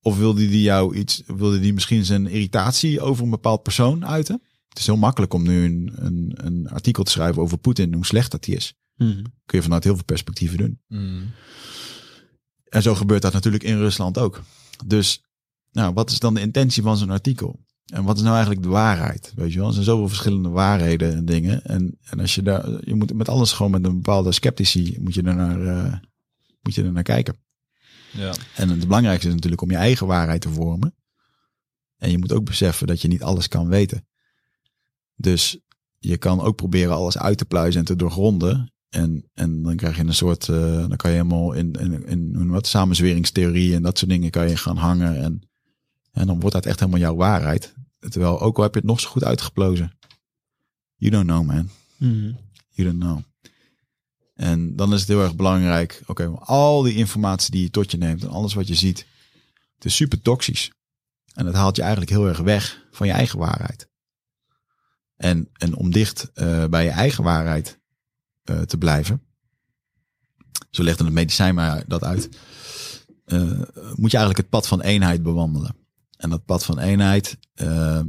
[0.01, 4.41] Of wilde die jou iets, wilde die misschien zijn irritatie over een bepaald persoon uiten?
[4.69, 8.05] Het is heel makkelijk om nu een, een, een artikel te schrijven over Poetin, hoe
[8.05, 8.73] slecht dat hij is.
[9.45, 10.79] Kun je vanuit heel veel perspectieven doen.
[10.87, 11.31] Mm.
[12.69, 14.41] En zo gebeurt dat natuurlijk in Rusland ook.
[14.85, 15.23] Dus,
[15.71, 17.59] nou, wat is dan de intentie van zo'n artikel?
[17.93, 19.33] En wat is nou eigenlijk de waarheid?
[19.35, 21.63] Weet je wel, er zijn zoveel verschillende waarheden en dingen.
[21.63, 25.13] En, en als je daar, je moet met alles gewoon met een bepaalde sceptici, moet
[25.13, 25.93] je er naar, eh,
[26.61, 27.35] moet je er naar kijken.
[28.11, 28.33] Ja.
[28.55, 30.95] En het belangrijkste is natuurlijk om je eigen waarheid te vormen.
[31.97, 34.07] En je moet ook beseffen dat je niet alles kan weten.
[35.15, 35.59] Dus
[35.97, 38.73] je kan ook proberen alles uit te pluizen en te doorgronden.
[38.89, 42.49] En, en dan krijg je een soort, eh, dan kan je helemaal in, in, in
[42.49, 45.17] wat, samenzweringstheorie en dat soort dingen kan je gaan hangen.
[45.17, 45.41] En,
[46.11, 47.73] en dan wordt dat echt helemaal jouw waarheid.
[48.09, 49.97] Terwijl ook al heb je het nog zo goed uitgeplozen.
[50.95, 51.69] You don't know man.
[52.69, 53.21] You don't know.
[54.33, 57.97] En dan is het heel erg belangrijk, oké, al die informatie die je tot je
[57.97, 59.05] neemt en alles wat je ziet,
[59.75, 60.71] het is super toxisch.
[61.33, 63.89] En dat haalt je eigenlijk heel erg weg van je eigen waarheid.
[65.15, 67.79] En, en om dicht eh, bij je eigen waarheid
[68.43, 69.21] eh, te blijven,
[70.69, 72.29] zo legt het medicijn maar dat uit,
[73.25, 73.61] eh,
[73.95, 75.75] moet je eigenlijk het pad van eenheid bewandelen.
[76.23, 78.01] En dat pad van eenheid, eh,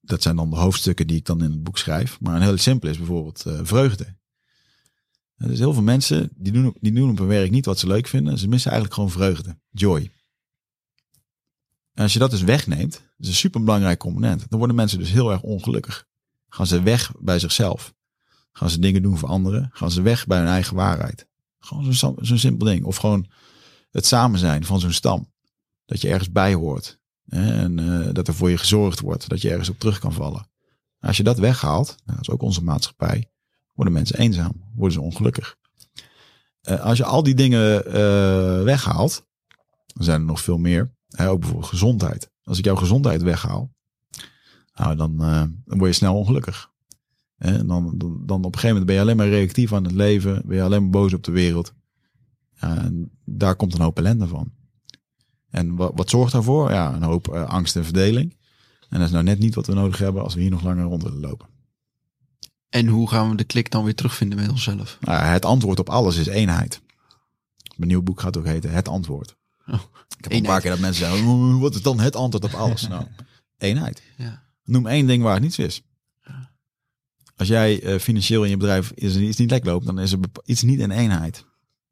[0.00, 2.20] dat zijn dan de hoofdstukken die ik dan in het boek schrijf.
[2.20, 4.16] Maar een hele simpele is bijvoorbeeld eh, vreugde.
[5.36, 7.86] Er dus heel veel mensen die doen, die doen op hun werk niet wat ze
[7.86, 8.38] leuk vinden.
[8.38, 10.10] Ze missen eigenlijk gewoon vreugde, joy.
[11.92, 14.46] En als je dat dus wegneemt, dat is een super belangrijk component.
[14.48, 16.06] Dan worden mensen dus heel erg ongelukkig.
[16.48, 17.94] Gaan ze weg bij zichzelf.
[18.52, 19.70] Gaan ze dingen doen voor anderen.
[19.72, 21.26] Gaan ze weg bij hun eigen waarheid.
[21.58, 22.84] Gewoon zo'n zo'n simpel ding.
[22.84, 23.30] Of gewoon
[23.90, 25.32] het samen zijn van zo'n stam.
[25.84, 26.97] Dat je ergens bij hoort.
[27.28, 29.28] En eh, dat er voor je gezorgd wordt.
[29.28, 30.48] Dat je ergens op terug kan vallen.
[31.00, 33.30] Als je dat weghaalt, nou, dat is ook onze maatschappij
[33.74, 35.56] worden mensen eenzaam, worden ze ongelukkig.
[36.60, 39.26] Eh, als je al die dingen eh, weghaalt,
[39.86, 40.96] dan zijn er nog veel meer.
[41.18, 42.30] Ook bijvoorbeeld gezondheid.
[42.42, 43.70] Als ik jouw gezondheid weghaal,
[44.74, 45.16] nou, dan,
[45.64, 46.70] word je snel ongelukkig.
[47.36, 49.92] En dan, dan, dan op een gegeven moment ben je alleen maar reactief aan het
[49.92, 51.72] leven, ben je alleen maar boos op de wereld.
[52.54, 54.52] En daar komt een hoop ellende van.
[55.50, 56.70] En wat, wat zorgt daarvoor?
[56.70, 58.36] Ja, een hoop eh, angst en verdeling.
[58.88, 60.84] En dat is nou net niet wat we nodig hebben als we hier nog langer
[60.84, 61.46] rond willen lopen.
[62.68, 64.98] En hoe gaan we de klik dan weer terugvinden met onszelf?
[65.00, 66.80] Nou, het antwoord op alles is eenheid.
[67.76, 69.36] Mijn nieuw boek gaat ook heten Het Antwoord.
[69.66, 69.80] Oh,
[70.18, 72.60] ik heb een paar keer dat mensen zeggen, "Oeh, wat is dan het antwoord op
[72.60, 72.88] alles?
[72.88, 73.04] nou,
[73.58, 74.02] eenheid.
[74.16, 74.42] Ja.
[74.64, 75.82] Noem één ding waar het niets is.
[77.36, 80.18] Als jij eh, financieel in je bedrijf is iets niet lekker loopt, dan is er
[80.44, 81.44] iets niet in eenheid.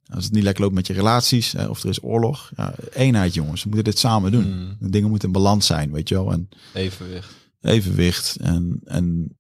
[0.09, 2.51] Als het niet lekker loopt met je relaties, hè, of er is oorlog.
[2.57, 4.77] Ja, eenheid jongens, we moeten dit samen doen.
[4.81, 4.91] Mm.
[4.91, 6.33] Dingen moeten in balans zijn, weet je wel.
[6.33, 7.35] En Evenwicht.
[7.61, 9.37] evenwicht en, en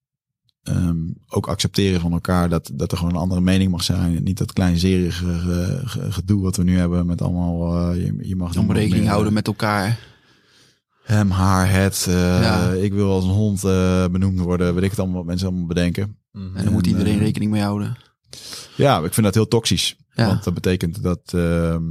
[0.62, 0.96] ehm,
[1.28, 4.16] ook accepteren van elkaar dat, dat er gewoon een andere mening mag zijn.
[4.16, 8.16] En niet dat kleinzerige eh, ge- gedoe wat we nu hebben met allemaal, eh, je,
[8.28, 9.98] je mag Om niet rekening meer, houden met elkaar.
[11.02, 12.04] hem, haar, het.
[12.08, 12.70] eh, Ja.
[12.72, 15.66] Ik wil als een hond eh, benoemd worden, weet ik het allemaal wat mensen allemaal
[15.66, 16.16] bedenken.
[16.32, 16.56] Mhm.
[16.56, 17.96] En daar moet En, iedereen eh, rekening mee houden.
[18.76, 19.96] Ja, ik vind dat heel toxisch.
[20.16, 20.26] Ja.
[20.26, 21.32] Want dat betekent dat...
[21.34, 21.84] ehm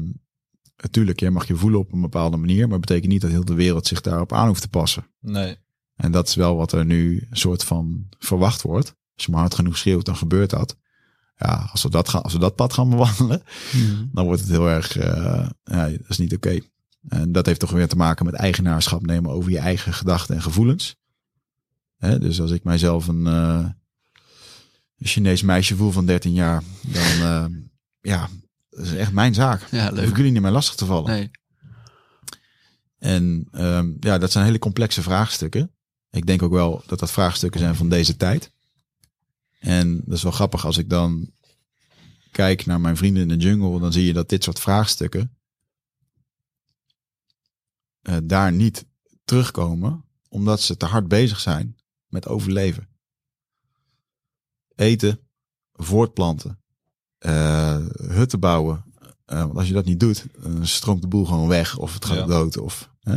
[0.78, 2.62] natuurlijk, jij mag je voelen op een bepaalde manier.
[2.62, 5.08] Maar dat betekent niet dat heel de wereld zich daarop aan hoeft te passen.
[5.20, 5.58] Nee.
[5.96, 8.96] En dat is wel wat er nu een soort van verwacht wordt.
[9.16, 10.78] Als je maar hard genoeg schreeuwt, dan gebeurt dat.
[11.38, 13.44] Ja, als we dat, gaan, als we dat pad gaan bewandelen,
[14.12, 16.60] dan wordt het heel erg, eh, ja, dat is niet oké.
[17.08, 20.42] En dat heeft toch weer te maken met eigenaarschap nemen over je eigen gedachten en
[20.42, 20.96] gevoelens.
[21.98, 23.70] Hè, dus als ik mijzelf een, eh,
[24.98, 27.46] een Chinees meisje voel van 13 jaar, dan eh,
[28.06, 28.30] ja,
[28.70, 29.68] dat is echt mijn zaak.
[29.72, 30.10] Ja, Hoef leuk.
[30.10, 31.12] ik jullie niet meer lastig te vallen.
[31.12, 31.32] Nee.
[32.98, 35.72] En ehm, ja, dat zijn hele complexe vraagstukken.
[36.10, 38.52] Ik denk ook wel dat dat vraagstukken zijn van deze tijd.
[39.60, 41.32] En dat is wel grappig als ik dan
[42.32, 45.38] kijk naar mijn vrienden in de jungle, dan zie je dat dit soort vraagstukken
[48.02, 48.86] eh, daar niet
[49.26, 51.76] terugkomen, omdat ze te hard bezig zijn
[52.08, 52.88] met overleven.
[54.76, 55.20] Eten,
[55.74, 56.64] voortplanten,
[57.26, 58.84] eh, hutten bouwen.
[59.26, 62.06] Eh, want als je dat niet doet, dan stroomt de boel gewoon weg of het
[62.06, 62.26] gaat Ja.
[62.26, 62.58] dood.
[62.58, 63.16] Of, hè?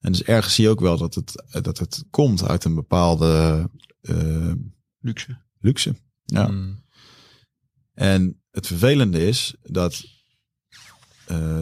[0.00, 3.68] En dus ergens zie je ook wel dat het, dat het komt uit een bepaalde
[4.00, 4.52] eh,
[4.98, 5.38] Luxe.
[5.60, 5.94] luxe.
[6.24, 6.46] Ja.
[6.48, 6.84] Mm.
[7.94, 10.02] En het vervelende is dat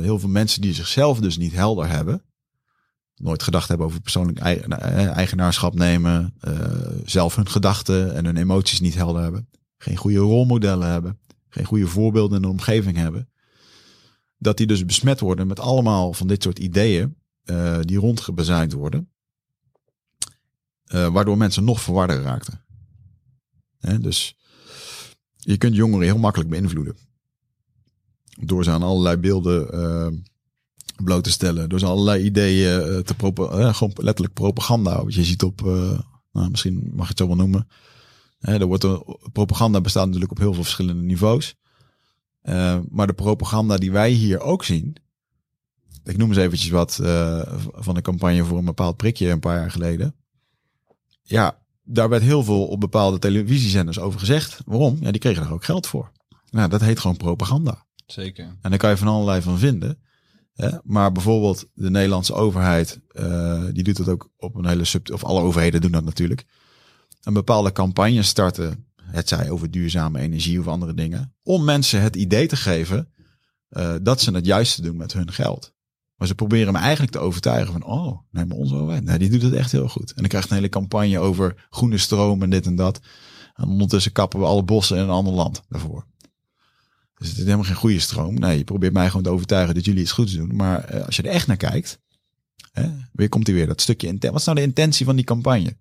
[0.01, 2.23] heel veel mensen die zichzelf dus niet helder hebben,
[3.15, 4.61] nooit gedacht hebben over persoonlijk ei-
[5.07, 6.35] eigenaarschap nemen,
[7.05, 9.49] zelf hun gedachten en hun emoties niet helder hebben,
[9.79, 11.21] geen goede rolmodellen hebben,
[11.51, 13.29] geen goede voorbeelden in de omgeving hebben,
[14.39, 19.11] dat die dus besmet worden met allemaal van dit soort ideeën eh, die rondgebazuind worden,
[20.85, 22.65] eh, waardoor mensen nog verwarder raakten.
[24.01, 24.37] Dus
[25.37, 26.97] je kunt jongeren heel makkelijk beïnvloeden.
[28.41, 30.09] Door ze aan allerlei beelden eh,
[31.05, 31.69] bloot te stellen.
[31.69, 33.15] Door ze allerlei ideeën te
[33.75, 35.05] gewoon letterlijk propaganda.
[35.05, 35.61] Wat je ziet op,
[36.33, 37.69] nou, misschien mag je het zo wel noemen.
[38.41, 41.55] Hè, er wordt een, propaganda bestaat natuurlijk op heel veel verschillende niveaus.
[42.41, 44.97] Eh, maar de propaganda die wij hier ook zien.
[46.05, 47.43] Ik noem eens eventjes wat eh,
[47.73, 50.15] van de campagne voor een bepaald prikje een paar jaar geleden.
[51.23, 54.61] Ja, daar werd heel veel op bepaalde televisiezenders over gezegd.
[54.65, 54.97] Waarom?
[55.01, 56.13] Ja, die kregen er ook geld voor.
[56.51, 57.87] Nou, dat heet gewoon propaganda.
[58.07, 58.45] Zeker.
[58.45, 59.99] En daar kan je van allerlei van vinden.
[60.55, 60.71] Hè?
[60.83, 65.11] Maar bijvoorbeeld de Nederlandse overheid, eh, die doet dat ook op een hele sub...
[65.11, 66.45] Of alle overheden doen dat natuurlijk.
[67.21, 71.35] Een bepaalde campagne starten, het zij over duurzame energie of andere dingen.
[71.43, 73.09] Om mensen het idee te geven
[73.69, 75.73] eh, dat ze het juiste doen met hun geld.
[76.15, 79.31] Maar ze proberen hem eigenlijk te overtuigen van, oh, nee, maar onze overheid, nee, die
[79.31, 80.09] doet het echt heel goed.
[80.09, 83.01] En dan krijgt een hele campagne over groene stroom en dit en dat.
[83.55, 86.07] En ondertussen kappen we alle bossen in een ander land daarvoor.
[87.15, 88.35] Dus het is helemaal geen goede stroom.
[88.35, 90.57] Nee, je probeert mij gewoon te overtuigen dat jullie iets goeds doen.
[90.57, 92.01] Maar eh, als je er echt naar kijkt,
[92.73, 94.17] hè, weer komt hij weer dat stukje.
[94.19, 95.77] Wat is nou de intentie van die campagne?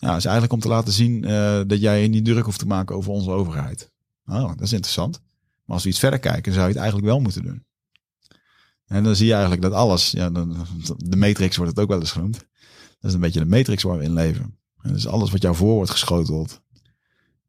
[0.00, 2.66] Nou, is eigenlijk om te laten zien eh, dat jij je niet druk hoeft te
[2.66, 3.90] maken over onze overheid.
[4.26, 5.20] Oh, dat is interessant.
[5.64, 7.64] Maar als we iets verder kijken, zou je het eigenlijk wel moeten doen.
[8.86, 10.30] En dan zie je eigenlijk dat alles, ja,
[10.96, 12.34] de matrix wordt het ook wel eens genoemd.
[13.00, 14.58] Dat is een beetje de matrix waar we in leven.
[14.82, 16.60] En dus alles wat jou voor wordt geschoteld,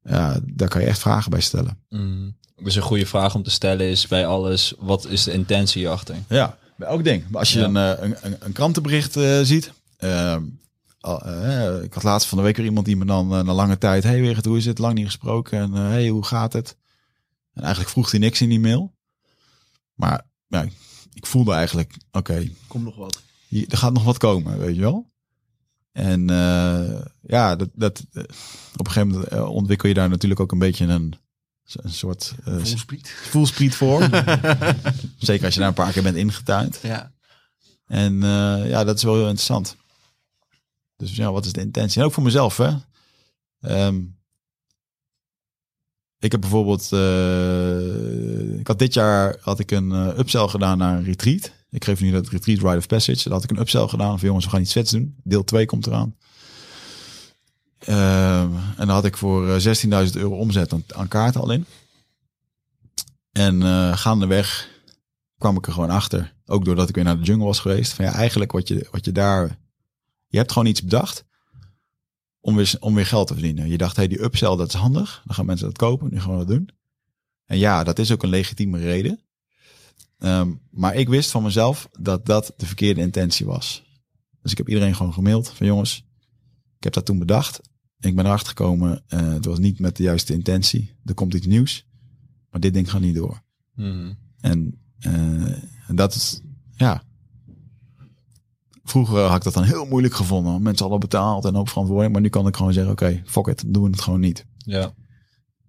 [0.03, 1.77] ja, daar kan je echt vragen bij stellen.
[1.89, 2.35] Mm.
[2.63, 6.15] Dus een goede vraag om te stellen is bij alles, wat is de intentie hierachter?
[6.29, 7.23] Ja, bij elk ding.
[7.29, 7.65] Maar als je Ja.
[7.65, 9.71] een, eh, een, een, een krantenbericht eh, ziet.
[11.01, 13.53] Al- eh, ik had laatst van de week weer iemand die me dan eh, na
[13.53, 14.03] lange tijd...
[14.03, 14.77] Hey Wigert, hoe is het?
[14.79, 15.59] Lang niet gesproken.
[15.59, 16.77] En eh, hey, hoe gaat het?
[17.53, 18.93] En eigenlijk vroeg hij niks in die mail.
[19.93, 20.65] Maar ja,
[21.13, 21.97] ik voelde eigenlijk...
[22.11, 23.21] Oké, Kom nog wat.
[23.47, 25.09] hier- er gaat nog wat komen, weet je wel?
[25.91, 26.27] En
[27.21, 28.03] ja, dat, dat,
[28.77, 31.13] op een gegeven moment ontwikkel je daar natuurlijk ook een beetje een,
[31.73, 33.09] een soort Volspriet.
[33.09, 34.01] voelspriet voor.
[35.17, 36.79] Zeker als je daar een paar keer bent ingetuind.
[36.83, 37.11] Ja.
[37.85, 38.13] En
[38.67, 39.75] ja, dat is wel heel interessant.
[41.01, 41.99] Dus ja, wat is de intentie?
[42.01, 42.71] En ook voor mezelf, hè.
[43.61, 44.01] Ehm,
[46.19, 46.91] ik heb bijvoorbeeld...
[46.91, 51.51] eh, ik had dit jaar had ik een eh, upsell gedaan naar een retreat.
[51.69, 53.23] Ik geef nu dat retreat Rite of Passage.
[53.23, 54.19] Daar had ik een upsell gedaan.
[54.19, 55.15] Van jongens, we gaan iets vets doen.
[55.23, 56.15] Deel 2 komt eraan.
[57.79, 61.65] Ehm, en dan had ik voor eh, 16.000 euro omzet aan, kaarten al in.
[63.31, 64.69] En eh gaandeweg
[65.37, 66.33] kwam ik er gewoon achter.
[66.45, 67.93] Ook doordat ik weer naar de jungle was geweest.
[67.93, 69.59] Van ja, eigenlijk wat je, wat je daar...
[70.31, 71.25] Je hebt gewoon iets bedacht
[72.39, 73.69] om weer, om weer geld te verdienen.
[73.69, 75.21] Je dacht, hey, die upsell, dat is handig.
[75.25, 76.11] Dan gaan mensen dat kopen.
[76.11, 76.69] Nu gaan we dat doen.
[77.45, 79.19] En ja, dat is ook een legitieme reden.
[80.17, 83.83] Ehm, maar ik wist van mezelf dat dat de verkeerde intentie was.
[84.41, 86.05] Dus ik heb iedereen gewoon gemaild van jongens,
[86.77, 87.61] ik heb dat toen bedacht.
[87.99, 90.95] Ik ben erachter gekomen, eh, het was niet met de juiste intentie.
[91.05, 91.85] Er komt iets nieuws,
[92.49, 93.43] maar dit ding gaat niet door.
[93.75, 94.17] Mm.
[94.39, 96.41] En, eh, en dat is,
[96.75, 97.03] ja.
[98.83, 100.61] Vroeger had ik dat dan heel moeilijk gevonden.
[100.61, 102.13] Mensen hadden betaald en ook verantwoording.
[102.13, 104.45] Maar nu kan ik gewoon zeggen, oké, fuck it, doen we het gewoon niet.
[104.57, 104.93] Ja.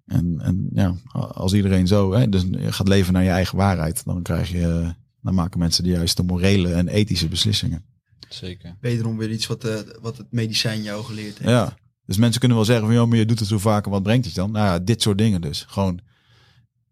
[0.07, 4.23] En, en ja, als iedereen zo hè, dus gaat leven naar je eigen waarheid, dan
[4.23, 7.85] krijg je, dan maken mensen de juiste morele en ethische beslissingen.
[8.29, 8.77] Zeker.
[8.81, 11.51] Wederom weer iets wat, eh, wat het medicijn jou geleerd heeft.
[11.51, 11.77] Ja.
[12.07, 14.03] Dus mensen kunnen wel zeggen van, ja, maar je doet het zo vaak en wat
[14.03, 14.51] brengt het dan?
[14.51, 15.65] Nou ja, dit soort dingen dus.
[15.69, 16.01] Gewoon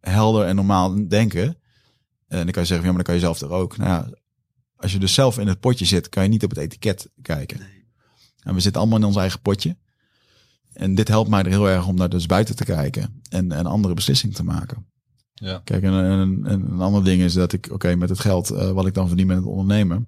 [0.01, 1.59] helder en normaal denken.
[2.29, 3.77] En dan kan je zeggen, van, ja, maar dan kan je zelf er ook.
[3.77, 4.19] Nou ja,
[4.81, 7.61] als je dus zelf in het potje zit, kan je niet op het etiket kijken.
[8.43, 9.77] En we zitten allemaal in ons eigen potje.
[10.73, 13.67] En dit helpt mij er heel erg om daar dus buiten te kijken en een
[13.67, 14.87] andere beslissing te maken.
[15.35, 15.61] Ja.
[15.65, 18.71] Kijk, en, en, en een ander ding is dat ik, oké, met het geld eh,
[18.71, 20.07] wat ik dan verdien met het ondernemen,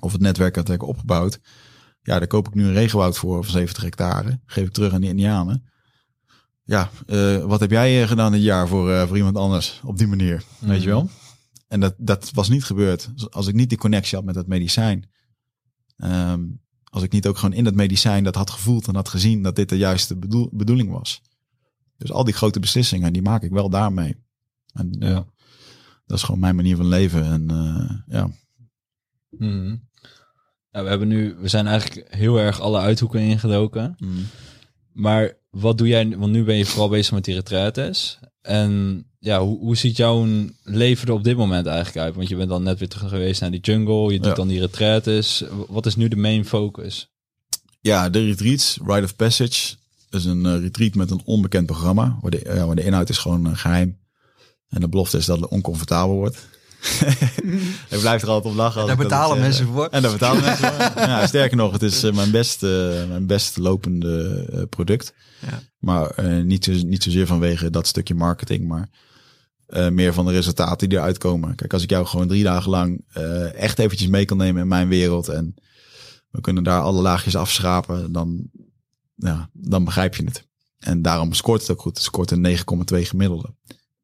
[0.00, 1.40] of het netwerk dat ik heb opgebouwd,
[2.02, 5.00] ja, daar koop ik nu een regenwoud voor van 70 hectare, geef ik terug aan
[5.00, 5.70] de Indianen.
[6.64, 10.06] Ja, eh, wat heb jij eh, gedaan dit jaar voor, voor iemand anders op die
[10.06, 11.08] manier, weet je wel?
[11.72, 15.10] En dat, dat was niet gebeurd als ik niet die connectie had met dat medicijn.
[15.96, 16.44] Ehm,
[16.84, 19.56] als ik niet ook gewoon in dat medicijn dat had gevoeld en had gezien dat
[19.56, 21.22] dit de juiste bedoel, bedoeling was.
[21.96, 24.16] Dus al die grote beslissingen, die maak ik wel daarmee.
[24.72, 25.24] En ja, Ja.
[26.06, 27.24] dat is gewoon mijn manier van leven.
[27.24, 28.30] En eh, ja,
[29.30, 29.76] Mhm.
[30.70, 33.96] Ja, we hebben nu, we zijn eigenlijk heel erg alle uithoeken ingedoken.
[34.92, 38.18] Maar wat doe jij, want nu ben je vooral bezig met die retraites.
[38.42, 40.26] En ja, hoe, hoe ziet jouw
[40.62, 42.14] leven er op dit moment eigenlijk uit?
[42.14, 44.34] Want je bent dan net weer terug geweest naar die jungle, je doet Ja.
[44.34, 45.44] dan die retraites.
[45.68, 47.10] Wat is nu de main focus?
[47.80, 49.74] ja, de retreats, Rite of Passage,
[50.10, 52.18] is een eh, retreat met een onbekend programma.
[52.20, 53.98] Waar de, ja, waar de inhoud is gewoon eh, geheim.
[54.68, 56.46] En de belofte is dat het oncomfortabel wordt.
[57.88, 58.86] Ik blijf er altijd op lachen.
[58.86, 59.86] Daar betalen mensen voor.
[59.86, 61.00] En daar betalen mensen voor.
[61.08, 62.70] Ja, sterker nog, het is eh, mijn best, eh,
[63.08, 65.14] mijn best lopende eh, product.
[65.40, 65.62] Ja.
[65.78, 68.88] Maar niet, zo, niet zozeer vanwege dat stukje marketing, maar
[69.90, 71.54] meer van de resultaten die eruit komen.
[71.54, 73.04] Kijk, als ik jou gewoon drie dagen lang
[73.54, 75.54] echt eventjes mee kan nemen in mijn wereld en
[76.30, 78.50] we kunnen daar alle laagjes afschrapen, dan,
[79.14, 80.46] ja, dan begrijp je het.
[80.78, 81.94] En daarom scoort het ook goed.
[81.94, 82.56] Het scoort een
[82.94, 83.54] 9,2 gemiddelde.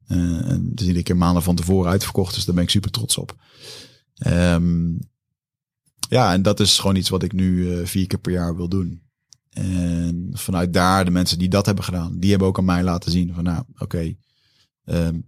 [0.09, 2.91] Eh, en het is iedere keer maanden van tevoren uitverkocht, dus daar ben ik super
[2.91, 3.35] trots op.
[4.15, 4.91] Ehm,
[6.09, 8.69] ja, en dat is gewoon iets wat ik nu eh, vier keer per jaar wil
[8.69, 9.01] doen.
[9.49, 13.11] En vanuit daar, de mensen die dat hebben gedaan, die hebben ook aan mij laten
[13.11, 14.15] zien van nou, oké,
[14.85, 15.19] ehm,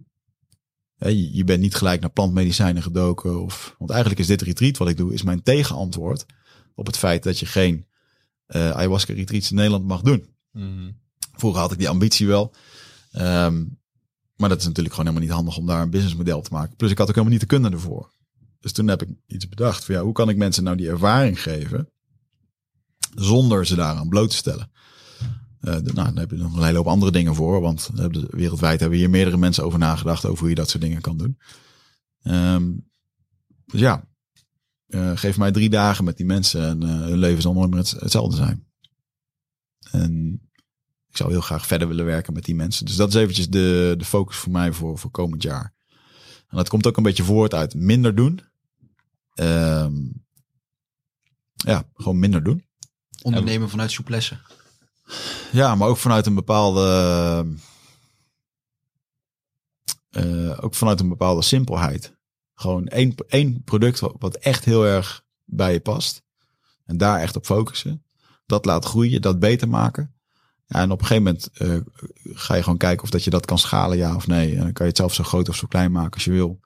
[1.32, 3.42] je, bent niet gelijk naar plantmedicijnen gedoken.
[3.42, 6.26] Of, want eigenlijk is dit retreat wat ik doe, is mijn tegenantwoord
[6.74, 7.86] op het feit dat je geen
[8.46, 10.26] eh ayahuasca retreats in Nederland mag doen.
[11.32, 12.54] Vroeger had ik die ambitie wel.
[13.12, 13.64] Ehm,
[14.42, 16.76] maar dat is natuurlijk gewoon helemaal niet handig om daar een businessmodel te maken.
[16.76, 18.12] Plus ik had ook helemaal niet de kunde ervoor.
[18.60, 21.42] Dus toen heb ik iets bedacht van ja, hoe kan ik mensen nou die ervaring
[21.42, 21.88] geven
[23.14, 24.70] zonder ze daaraan bloot te stellen.
[25.60, 27.90] Eh, nou, daar heb je nog een hele hoop andere dingen voor, want
[28.30, 31.38] wereldwijd hebben hier meerdere mensen over nagedacht over hoe je dat soort dingen kan doen.
[32.22, 32.72] Ehm,
[33.66, 34.08] dus ja,
[34.86, 37.78] eh, geef mij drie dagen met die mensen en eh, hun leven zal nooit meer
[37.78, 38.66] het- hetzelfde zijn.
[39.90, 40.40] En
[41.12, 42.84] ik zou heel graag verder willen werken met die mensen.
[42.86, 45.74] Dus dat is eventjes de, de focus voor mij voor, voor komend jaar.
[46.48, 48.40] En dat komt ook een beetje voort uit minder doen.
[49.34, 49.94] Ehm,
[51.54, 52.64] ja, gewoon minder doen.
[53.22, 54.38] Ondernemen vanuit souplesse.
[55.52, 57.56] Ja, maar ook vanuit een bepaalde.
[60.10, 62.16] eh, ook vanuit een bepaalde simpelheid.
[62.54, 66.22] Gewoon één, één product wat, wat echt heel erg bij je past.
[66.84, 68.04] En daar echt op focussen.
[68.46, 70.14] Dat laat groeien, dat beter maken.
[70.72, 71.76] En op een gegeven moment eh,
[72.34, 74.50] ga je gewoon kijken of dat je dat kan schalen, ja of nee.
[74.50, 76.60] En dan kan je het zelf zo groot of zo klein maken als je wil.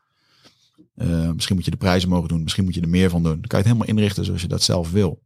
[0.94, 3.32] Eh, misschien moet je de prijzen mogen doen, misschien moet je er meer van doen.
[3.32, 5.24] Dan kan je het helemaal inrichten zoals je dat zelf wil.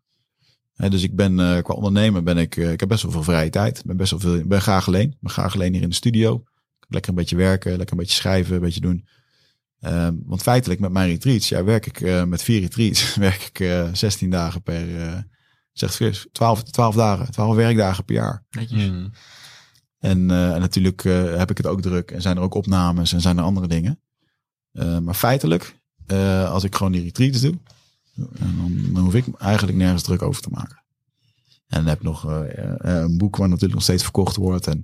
[0.75, 3.83] Dus ik ben eh, qua ondernemer ben ik, ik heb best wel veel vrije tijd.
[3.85, 5.17] Ben best wel veel, ben graag alleen.
[5.21, 6.43] Ben graag alleen hier in de studio.
[6.89, 9.07] Lekker een beetje werken, lekker een beetje schrijven, een beetje doen.
[9.81, 13.89] Ehm, want feitelijk met mijn retreats, ja, werk ik met vier retreats, werk ik eh
[13.93, 14.87] 16 dagen per,
[15.73, 18.45] zeg het 12, 12 dagen, 12 werkdagen per jaar.
[18.51, 18.87] Netjes.
[18.89, 19.09] Mhm.
[19.99, 23.13] En, eh, en natuurlijk eh, heb ik het ook druk en zijn er ook opnames
[23.13, 24.01] en zijn er andere dingen.
[24.73, 27.59] Eh, maar feitelijk, eh, als ik gewoon die retreats doe,
[28.17, 30.83] en dan, dan hoef ik eigenlijk nergens druk over te maken.
[31.67, 34.67] En dan heb ik nog eh, eh, een boek waar natuurlijk nog steeds verkocht wordt.
[34.67, 34.83] En,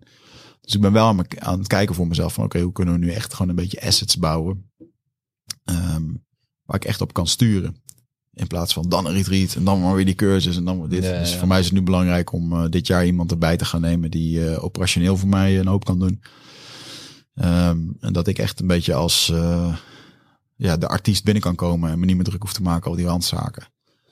[0.61, 3.01] dus ik ben wel aan, aan het kijken voor mezelf van oké, hoe kunnen we
[3.01, 4.71] nu echt gewoon een beetje assets bouwen.
[5.65, 6.05] ehm,
[6.65, 7.83] waar ik echt op kan sturen.
[8.37, 10.89] In plaats van dan een retreat en dan maar weer die cursus en dan weer
[10.89, 11.05] dit.
[11.05, 11.39] Ja, dus ja.
[11.39, 14.11] voor mij is het nu belangrijk om eh, dit jaar iemand erbij te gaan nemen
[14.11, 16.23] die eh, operationeel voor mij een hoop kan doen.
[17.35, 19.77] Ehm, en dat ik echt een beetje als eh,
[20.57, 23.03] ja, de artiest binnen kan komen en me niet meer druk hoef te maken over
[23.03, 23.63] die randzaken.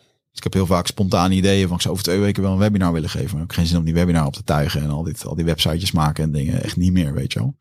[0.03, 2.59] Dus ik heb heel vaak spontane ideeën van ik zou over twee weken wel een
[2.59, 3.33] webinar willen geven.
[3.33, 5.35] Maar ik heb geen zin om die webinar op te tuigen en al, dit, al
[5.35, 6.63] die websitejes maken en dingen.
[6.63, 7.57] Echt niet meer, weet je wel.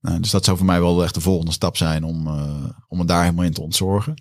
[0.00, 2.28] Nou, dus dat zou voor mij wel echt de volgende stap zijn om,
[2.88, 4.14] om me daar helemaal in te ontzorgen.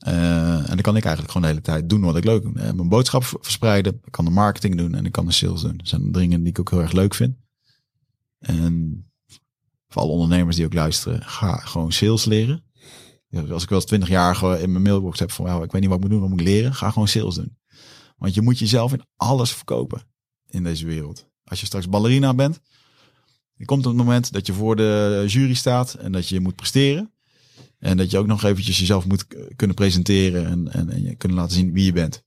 [0.00, 2.56] Eh, en dan kan ik eigenlijk gewoon de hele tijd doen wat ik leuk vind.
[2.56, 4.00] Eh, mijn boodschap verspreiden.
[4.04, 5.76] Ik kan de marketing doen en ik kan de sales doen.
[5.76, 7.36] Dat zijn dingen die ik ook heel erg leuk vind.
[8.38, 9.04] En
[9.88, 12.64] voor alle ondernemers die ook luisteren, ga gewoon sales leren.
[13.28, 15.90] Ja, als ik wel eens twintig jaar in mijn mailbox heb van, ik weet niet
[15.90, 16.74] wat ik moet doen, wat moet ik leren?
[16.74, 17.58] Ga gewoon sales doen.
[18.16, 20.02] Want je moet jezelf in alles verkopen
[20.46, 21.26] in deze wereld.
[21.44, 22.60] Als je straks ballerina bent,
[23.64, 27.12] komt het moment dat je voor de jury staat en dat je moet presteren.
[27.80, 29.26] En dat je ook nog eventjes jezelf moet
[29.56, 32.22] kunnen presenteren en, en, en je kunnen laten zien wie je bent.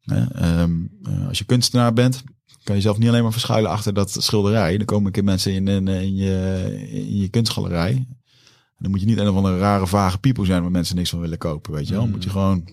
[0.00, 2.22] Hè, ehm, eh, als je kunstenaar bent,
[2.62, 4.76] kan je zelf niet alleen maar verschuilen achter dat schilderij.
[4.76, 7.92] Dan komen een keer mensen in, in, in, je, in je kunstgalerij.
[7.92, 11.10] En dan moet je niet een of andere rare vage piepel zijn waar mensen niks
[11.10, 12.02] van willen kopen, weet je wel.
[12.02, 12.68] Dan Moet je gewoon...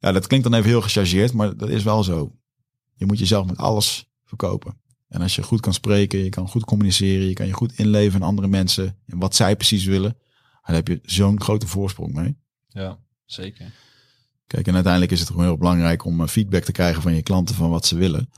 [0.00, 2.32] Ja, dat klinkt dan even heel gechargeerd, maar dat is wel zo.
[2.94, 4.80] Je moet jezelf met alles verkopen.
[5.08, 8.20] En als je goed kan spreken, je kan goed communiceren, je kan je goed inleven
[8.20, 10.16] in andere mensen en wat zij precies willen,
[10.68, 12.36] dan heb je zo'n grote voorsprong mee.
[12.68, 13.72] Ja, zeker.
[14.46, 17.22] Kijk, en uiteindelijk is het gewoon heel belangrijk om eh, feedback te krijgen van je
[17.22, 18.30] klanten van wat ze willen.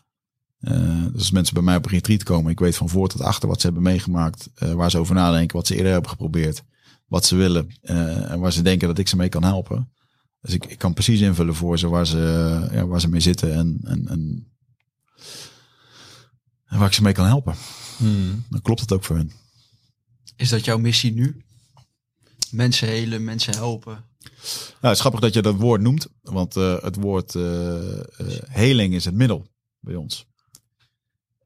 [0.60, 3.20] Eh, dus als mensen bij mij op een retreat komen, ik weet van voor tot
[3.20, 6.62] achter wat ze hebben meegemaakt, eh, waar ze over nadenken, wat ze eerder hebben geprobeerd,
[7.06, 9.92] wat ze willen en waar ze denken dat ik ze mee kan helpen.
[10.40, 12.18] Dus ik, ik kan precies invullen voor ze waar ze,
[12.72, 14.46] ja, waar ze mee zitten en, en, en,
[16.66, 17.54] en waar ik ze mee kan helpen.
[18.48, 19.32] Dan klopt het ook voor hun.
[20.36, 21.44] Is dat jouw missie nu?
[22.50, 24.04] Mensen helen, mensen helpen.
[24.22, 28.00] Nou, het is grappig dat je dat woord noemt, want eh, het woord eh,
[28.48, 29.46] heling is het middel
[29.80, 30.26] bij ons.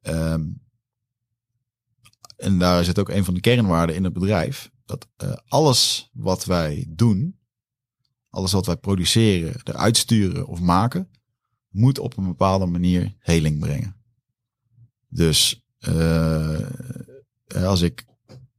[0.00, 0.46] Ehm,
[2.36, 4.70] en daar zit ook een van de kernwaarden in het bedrijf.
[4.84, 5.08] Dat
[5.48, 7.38] alles wat wij doen,
[8.30, 11.10] alles wat wij produceren, eruit sturen of maken,
[11.68, 13.96] moet op een bepaalde manier heling brengen.
[15.08, 15.64] Dus
[17.54, 18.04] als ik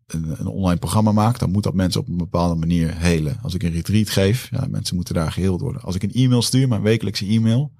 [0.07, 3.39] een, een online programma maak, dan moet dat mensen op een bepaalde manier helen.
[3.41, 5.81] Als ik een retreat geef, ja, mensen moeten daar geheeld worden.
[5.81, 7.71] Als ik een e-mail stuur, mijn wekelijkse e-mail,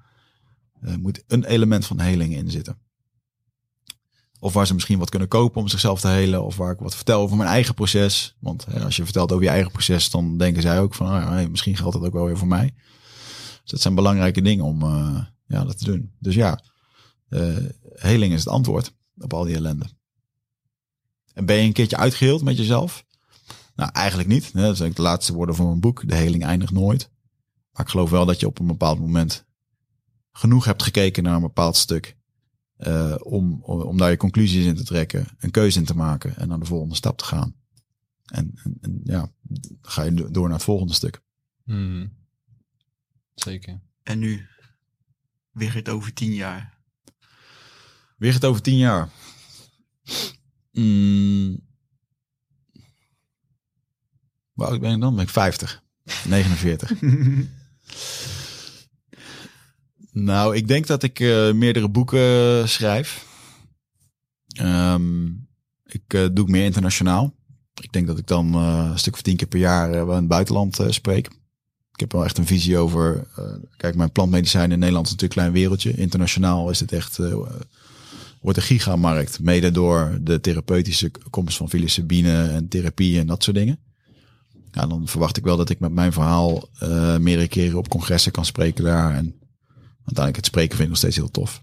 [0.80, 2.78] eh, moet een element van heling in zitten.
[4.38, 6.44] Of waar ze misschien wat kunnen kopen om zichzelf te helen.
[6.44, 8.36] Of waar ik wat vertel over mijn eigen proces.
[8.40, 11.76] Want als je vertelt over je eigen proces, dan denken zij ook van, ah, misschien
[11.76, 12.74] geldt dat ook wel weer voor mij.
[13.62, 16.12] Dus dat zijn belangrijke dingen om eh, ja, dat te doen.
[16.18, 16.62] Dus ja,
[17.28, 17.56] eh,
[17.94, 19.86] heling is het antwoord op al die ellende.
[21.36, 23.04] En ben je een keertje uitgeheeld met jezelf?
[23.74, 24.52] Nou, eigenlijk niet.
[24.52, 24.60] hè.
[24.62, 26.08] Dat zijn ook de laatste woorden van mijn boek.
[26.08, 27.10] De heling eindigt nooit.
[27.72, 29.44] Maar ik geloof wel dat je op een bepaald moment
[30.32, 32.16] genoeg hebt gekeken naar een bepaald stuk.
[32.76, 36.48] eh, om, om daar je conclusies in te trekken, een keuze in te maken en
[36.48, 37.54] naar de volgende stap te gaan.
[38.26, 39.32] En, en, en ja,
[39.80, 41.20] ga je do- door naar het volgende stuk.
[41.64, 42.12] Hmm.
[43.34, 43.80] Zeker.
[44.02, 44.46] En nu?
[45.50, 46.78] Weer het over tien jaar.
[48.16, 49.08] Weer het over tien jaar.
[50.78, 51.64] Mm.
[54.52, 55.14] Hoe oud ben ik dan?
[55.14, 55.82] Ben ik 50.
[56.28, 56.92] 49.
[60.12, 63.26] nou, ik denk dat ik eh, meerdere boeken schrijf.
[64.48, 65.26] Ehm,
[65.84, 67.34] ik eh, doe ik meer internationaal.
[67.80, 70.10] Ik denk dat ik dan eh, een stuk of tien keer per jaar eh, wel
[70.12, 71.26] in het buitenland eh, spreek.
[71.92, 73.26] Ik heb wel echt een visie over.
[73.36, 73.44] eh,
[73.76, 75.94] kijk, mijn plantmedicijn in Nederland is natuurlijk een klein wereldje.
[76.02, 77.18] Internationaal is het echt.
[78.46, 79.40] Wordt een gigamarkt.
[79.40, 83.78] Mede door de therapeutische komst van psilocybine en therapie en dat soort dingen.
[84.70, 88.32] Ja, dan verwacht ik wel dat ik met mijn verhaal eh, meerdere keren op congressen
[88.32, 89.14] kan spreken daar.
[89.14, 89.34] En
[89.94, 91.62] uiteindelijk het spreken vind ik nog steeds heel tof.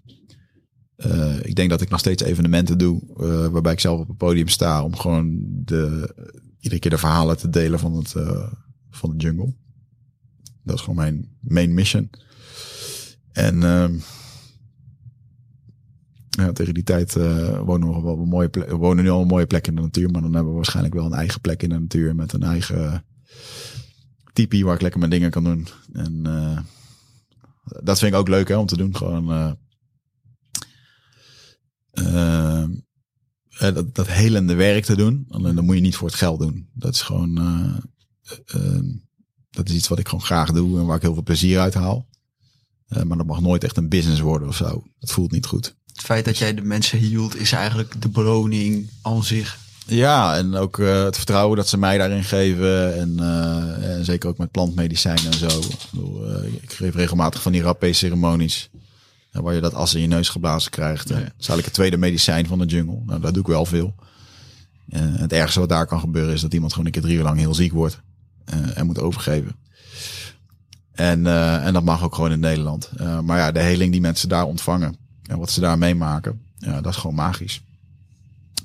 [0.95, 4.17] Eh, ik denk dat ik nog steeds evenementen doe eh, waarbij ik zelf op het
[4.17, 6.13] podium sta om gewoon de,
[6.59, 8.13] iedere keer de verhalen te delen van, het,
[8.89, 9.53] van de jungle.
[10.63, 12.09] Dat is gewoon mijn main mission.
[13.31, 13.93] En ehm,
[16.37, 18.69] ja, tegen die tijd eh, wonen we wel een mooie plek.
[18.69, 21.05] Wonen nu al een mooie plek in de natuur, maar dan hebben we waarschijnlijk wel
[21.05, 23.05] een eigen plek in de natuur met een eigen
[24.33, 25.67] tipi waar ik lekker mijn dingen kan doen.
[25.91, 26.59] En eh,
[27.83, 28.95] dat vind ik ook leuk hè, om te doen.
[28.95, 29.55] Gewoon
[31.91, 32.63] eh,
[33.73, 35.25] dat, dat helende werk te doen.
[35.27, 36.69] Dan moet je niet voor het geld doen.
[36.73, 37.33] Dat is gewoon
[39.49, 41.73] dat is iets wat ik gewoon graag doe en waar ik heel veel plezier uit
[41.73, 42.07] haal.
[42.87, 44.83] Maar dat mag nooit echt een business worden of zo.
[44.99, 45.75] Dat voelt niet goed.
[45.93, 49.61] Het feit dat jij de mensen hield is eigenlijk de beloning aan zich.
[49.85, 52.99] Ja, en ook eh, het vertrouwen dat ze mij daarin geven.
[52.99, 55.59] En, eh, en zeker ook met plantmedicijnen en zo.
[55.59, 58.69] Ik, bedoel, eh, ik geef regelmatig van die rapé-ceremonies.
[59.31, 61.09] waar je dat as in je neus geblazen krijgt.
[61.09, 63.01] En Dat is eigenlijk het tweede medicijn van de jungle.
[63.05, 63.95] Nou, daar doe ik wel veel.
[64.95, 67.37] Het ergste wat daar kan gebeuren is dat iemand gewoon een keer drie uur lang
[67.37, 68.01] heel ziek wordt.
[68.73, 69.55] en moet overgeven.
[70.91, 71.27] En,
[71.63, 72.91] en dat mag ook gewoon in Nederland.
[73.23, 74.97] Maar ja, de heling die mensen daar ontvangen.
[75.23, 76.41] En wat ze daar meemaken.
[76.57, 77.61] Ja, dat is gewoon magisch.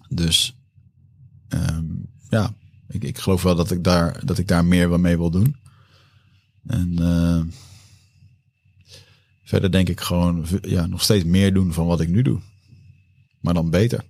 [0.08, 0.58] Dus
[1.48, 1.84] Ehm,
[2.30, 2.54] ja,
[2.88, 5.56] ik, ik geloof wel dat ik daar, dat ik daar meer mee wil doen.
[6.66, 7.40] En eh,
[9.44, 12.40] verder denk ik gewoon ja, nog steeds meer doen van wat ik nu doe.
[13.40, 14.04] Maar dan beter.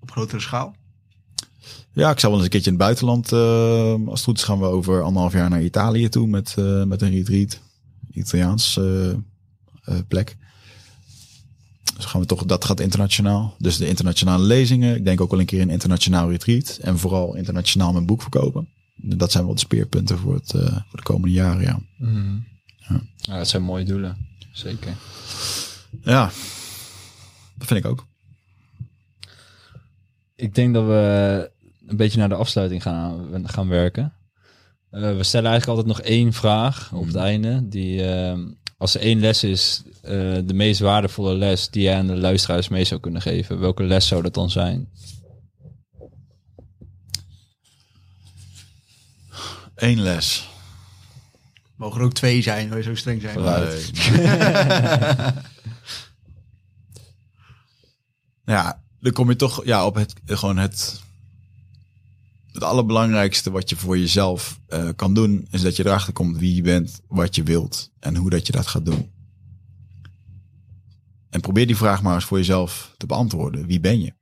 [0.00, 0.74] op grotere schaal?
[1.92, 3.32] Ja, ik zou wel eens een keertje in het buitenland.
[3.32, 6.84] eh, als het goed is gaan we over anderhalf jaar naar Italië toe met, eh,
[6.84, 7.60] met een retreat.
[8.10, 9.18] Italiaans eh, eh,
[10.08, 10.36] plek.
[11.96, 13.54] Dus gaan we toch, dat gaat internationaal.
[13.58, 14.96] Dus de internationale lezingen.
[14.96, 16.78] Ik denk ook wel een keer een internationaal retreat.
[16.82, 18.68] En vooral internationaal mijn boek verkopen.
[18.94, 21.80] Dat zijn wel de speerpunten voor, het, eh, voor de komende jaren, ja.
[23.16, 24.16] Ja, dat zijn mooie doelen.
[24.52, 24.96] Zeker.
[26.02, 26.30] Ja,
[27.54, 28.06] dat vind ik ook.
[30.36, 31.50] Ik denk dat we
[31.86, 34.12] een beetje naar de afsluiting gaan, gaan werken.
[34.90, 37.68] Eh, we stellen eigenlijk altijd nog één vraag op het einde.
[37.68, 38.38] Die, eh,
[38.76, 40.10] als er één les is, eh,
[40.44, 43.60] de meest waardevolle les die jij aan de luisteraars mee zou kunnen geven.
[43.60, 44.88] Welke les zou dat dan zijn?
[49.74, 50.48] Eén les.
[51.76, 53.38] Mogen er ook twee zijn, wil je zo streng zijn?
[58.46, 61.00] Ja, dan kom je toch ja, op het, gewoon het,
[62.56, 66.54] het allerbelangrijkste wat je voor jezelf eh, kan doen, is dat je erachter komt wie
[66.54, 69.10] je bent, wat je wilt en hoe dat je dat gaat doen.
[71.30, 73.66] En probeer die vraag maar eens voor jezelf te beantwoorden.
[73.66, 74.14] Wie ben je?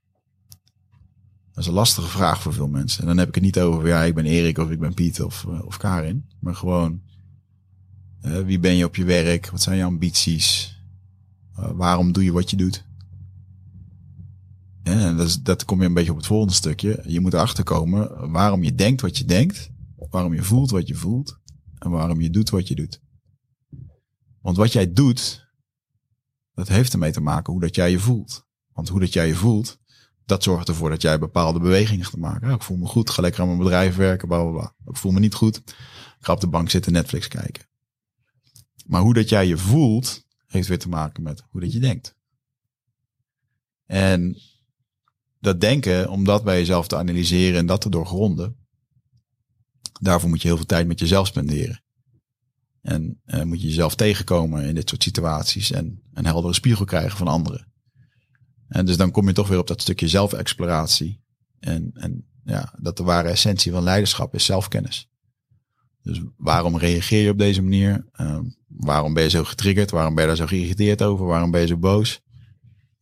[1.52, 3.00] Dat is een lastige vraag voor veel mensen.
[3.00, 5.22] En dan heb ik het niet over, ja, ik ben Erik of ik ben Piet
[5.22, 6.28] of, eh, of Karin.
[6.40, 7.02] Maar gewoon,
[8.20, 9.50] eh, wie ben je op je werk?
[9.50, 10.72] Wat zijn je ambities?
[11.54, 12.84] Waarom doe je wat je doet?
[14.84, 17.02] En dat, is, dat kom je een beetje op het volgende stukje.
[17.06, 19.70] Je moet erachter komen waarom je denkt wat je denkt.
[20.10, 21.38] Waarom je voelt wat je voelt.
[21.78, 23.00] En waarom je doet wat je doet.
[24.40, 25.48] Want wat jij doet,
[26.54, 28.46] dat heeft ermee te maken hoe dat jij je voelt.
[28.72, 29.78] Want hoe dat jij je voelt,
[30.24, 32.48] dat zorgt ervoor dat jij bepaalde bewegingen gaat maken.
[32.48, 34.74] Ja, ik voel me goed, ga lekker aan mijn bedrijf werken, bla bla bla.
[34.86, 35.74] Ik voel me niet goed, ik
[36.20, 37.66] ga op de bank zitten Netflix kijken.
[38.86, 42.16] Maar hoe dat jij je voelt, heeft weer te maken met hoe dat je denkt.
[43.86, 44.36] En
[45.44, 48.56] dat denken, om dat bij jezelf te analyseren en dat te doorgronden,
[50.00, 51.82] daarvoor moet je heel veel tijd met jezelf spenderen.
[52.80, 57.18] En eh, moet je jezelf tegenkomen in dit soort situaties en een heldere spiegel krijgen
[57.18, 57.72] van anderen.
[58.68, 61.20] En dus dan kom je toch weer op dat stukje zelfexploratie.
[61.58, 65.08] En, en ja, dat de ware essentie van leiderschap is zelfkennis.
[66.02, 68.08] Dus waarom reageer je op deze manier?
[68.16, 69.90] Uh, waarom ben je zo getriggerd?
[69.90, 71.26] Waarom ben je daar zo geïrriteerd over?
[71.26, 72.20] Waarom ben je zo boos?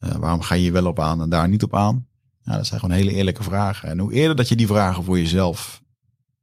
[0.01, 2.06] Uh, waarom ga je hier wel op aan en daar niet op aan?
[2.44, 3.89] Ja, dat zijn gewoon hele eerlijke vragen.
[3.89, 5.82] En hoe eerder dat je die vragen voor jezelf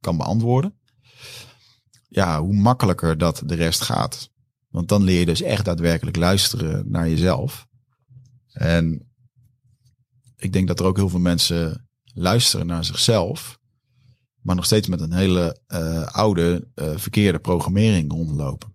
[0.00, 0.74] kan beantwoorden,
[2.08, 4.30] ja, hoe makkelijker dat de rest gaat.
[4.68, 7.66] Want dan leer je dus echt daadwerkelijk luisteren naar jezelf.
[8.52, 9.10] En
[10.36, 13.58] ik denk dat er ook heel veel mensen luisteren naar zichzelf,
[14.40, 18.74] maar nog steeds met een hele uh, oude, uh, verkeerde programmering rondlopen.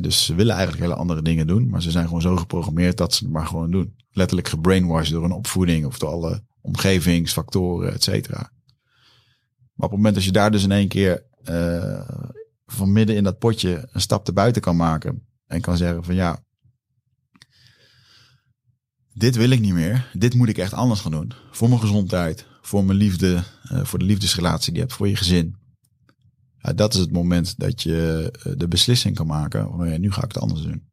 [0.00, 3.14] Dus ze willen eigenlijk hele andere dingen doen, maar ze zijn gewoon zo geprogrammeerd dat
[3.14, 3.96] ze het maar gewoon doen.
[4.10, 8.52] Letterlijk gebrainwashed door een opvoeding of door alle omgevingsfactoren, et cetera.
[9.74, 12.08] Maar op het moment dat je daar dus in één keer uh,
[12.66, 16.14] van midden in dat potje een stap te buiten kan maken en kan zeggen van
[16.14, 16.44] ja,
[19.14, 20.10] dit wil ik niet meer.
[20.12, 21.32] Dit moet ik echt anders gaan doen.
[21.50, 23.42] Voor mijn gezondheid, voor mijn liefde,
[23.72, 25.56] uh, voor de liefdesrelatie die je hebt, voor je gezin.
[26.62, 29.70] Ja, dat is het moment dat je uh, de beslissing kan maken.
[29.70, 30.90] Van, ja, nu ga ik het anders doen.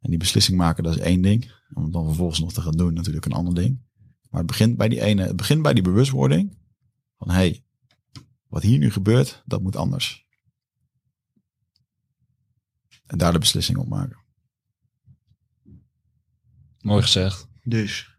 [0.00, 1.52] En die beslissing maken, dat is één ding.
[1.74, 3.84] Om het dan vervolgens nog te gaan doen, natuurlijk een ander ding.
[4.30, 6.58] Maar het begint bij die ene, het begint bij die bewustwording.
[7.16, 7.64] Van hé, hey,
[8.46, 10.26] wat hier nu gebeurt, dat moet anders.
[13.06, 14.18] En daar de beslissing op maken.
[16.80, 17.48] Mooi gezegd.
[17.62, 18.16] Dus,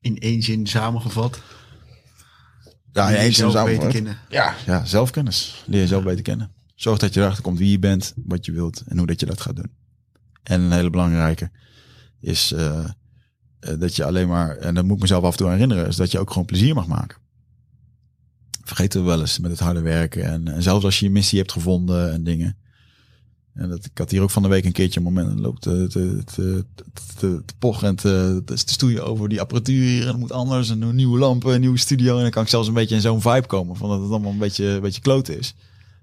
[0.00, 1.42] in één zin samengevat.
[2.94, 3.92] Ja, in één zin samengevat.
[3.92, 4.18] Kennen.
[4.28, 5.62] Ja, ja, zelfkennis.
[5.66, 6.50] Leer jezelf beter kennen.
[6.74, 9.26] Zorg dat je erachter komt wie je bent, wat je wilt en hoe dat je
[9.26, 9.70] dat gaat doen.
[10.42, 11.50] En een hele belangrijke
[12.20, 12.84] is uh,
[13.60, 15.96] uh, dat je alleen maar, en dat moet ik mezelf af en toe herinneren, is
[15.96, 17.18] dat je ook gewoon plezier mag maken.
[18.64, 20.24] Vergeten we wel eens met het harde werken.
[20.24, 22.56] En, en zelfs als je je missie hebt gevonden en dingen.
[23.54, 25.28] En dat, ik had hier ook van de week een keertje een moment.
[25.28, 26.64] En loopt te, te, te,
[27.16, 30.02] te, te pochen en te, te stoeien over die apparatuur hier.
[30.02, 30.70] En het moet anders.
[30.70, 32.16] En een nieuwe lampen, een nieuwe studio.
[32.16, 33.76] En dan kan ik zelfs een beetje in zo'n vibe komen.
[33.76, 35.54] Van dat het allemaal een beetje, een beetje kloten is.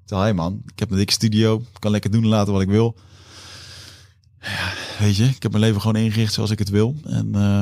[0.06, 1.58] Terwijl, hey man, ik heb een dikke studio.
[1.58, 2.96] Ik kan lekker doen en laten wat ik wil.
[4.42, 6.96] Ja, weet je, ik heb mijn leven gewoon ingericht zoals ik het wil.
[7.04, 7.62] En uh,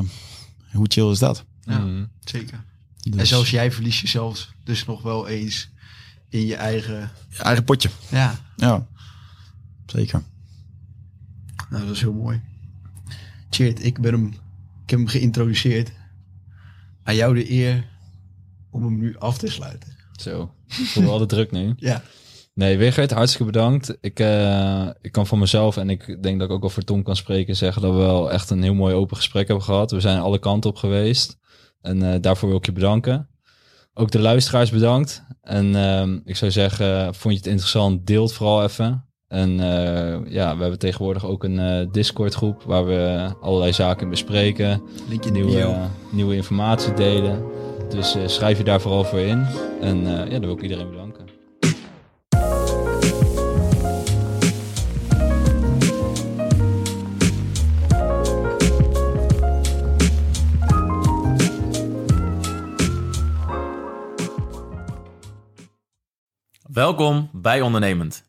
[0.71, 1.45] hoe chill is dat?
[1.61, 2.09] Ja, mm.
[2.23, 2.63] zeker.
[2.99, 3.19] Dus.
[3.19, 5.69] En zelfs jij verliest jezelf dus nog wel eens
[6.29, 7.11] in je eigen...
[7.29, 7.89] Je eigen potje.
[8.09, 8.39] Ja.
[8.55, 8.87] Ja.
[9.89, 10.23] Zeker.
[11.69, 12.41] Nou, dat is heel mooi.
[13.49, 14.27] Cheert, ik ben hem,
[14.83, 15.91] ik heb hem geïntroduceerd.
[17.03, 17.87] Aan jou de eer
[18.69, 19.95] om hem nu af te sluiten.
[20.11, 21.73] Zo, ik voel wel de druk nu.
[21.77, 22.03] ja.
[22.53, 23.97] Nee, Wigert, hartstikke bedankt.
[24.01, 27.03] Ik, eh, ik kan van mezelf en ik denk dat ik ook al voor Tom
[27.03, 29.91] kan spreken zeggen dat we wel echt een heel mooi open gesprek hebben gehad.
[29.91, 31.37] We zijn alle kanten op geweest
[31.81, 33.29] en eh, daarvoor wil ik je bedanken.
[33.93, 35.23] Ook de luisteraars bedankt.
[35.41, 39.08] En ehm, ik zou zeggen, vond je het interessant, deel het vooral even.
[39.29, 44.09] En eh, ja, we hebben tegenwoordig ook een eh, Discord groep waar we allerlei zaken
[44.09, 44.81] bespreken.
[45.09, 47.43] Linkje in de Nieuwe, nieuwe informatie delen.
[47.89, 49.45] Dus eh, schrijf je daar vooral voor in.
[49.81, 51.27] En eh, ja, dan wil ik iedereen bedanken.
[66.73, 68.28] Welkom bij Ondernemend,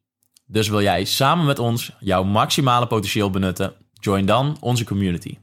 [0.51, 3.73] Dus wil jij samen met ons jouw maximale potentieel benutten?
[3.93, 5.37] Join dan onze community.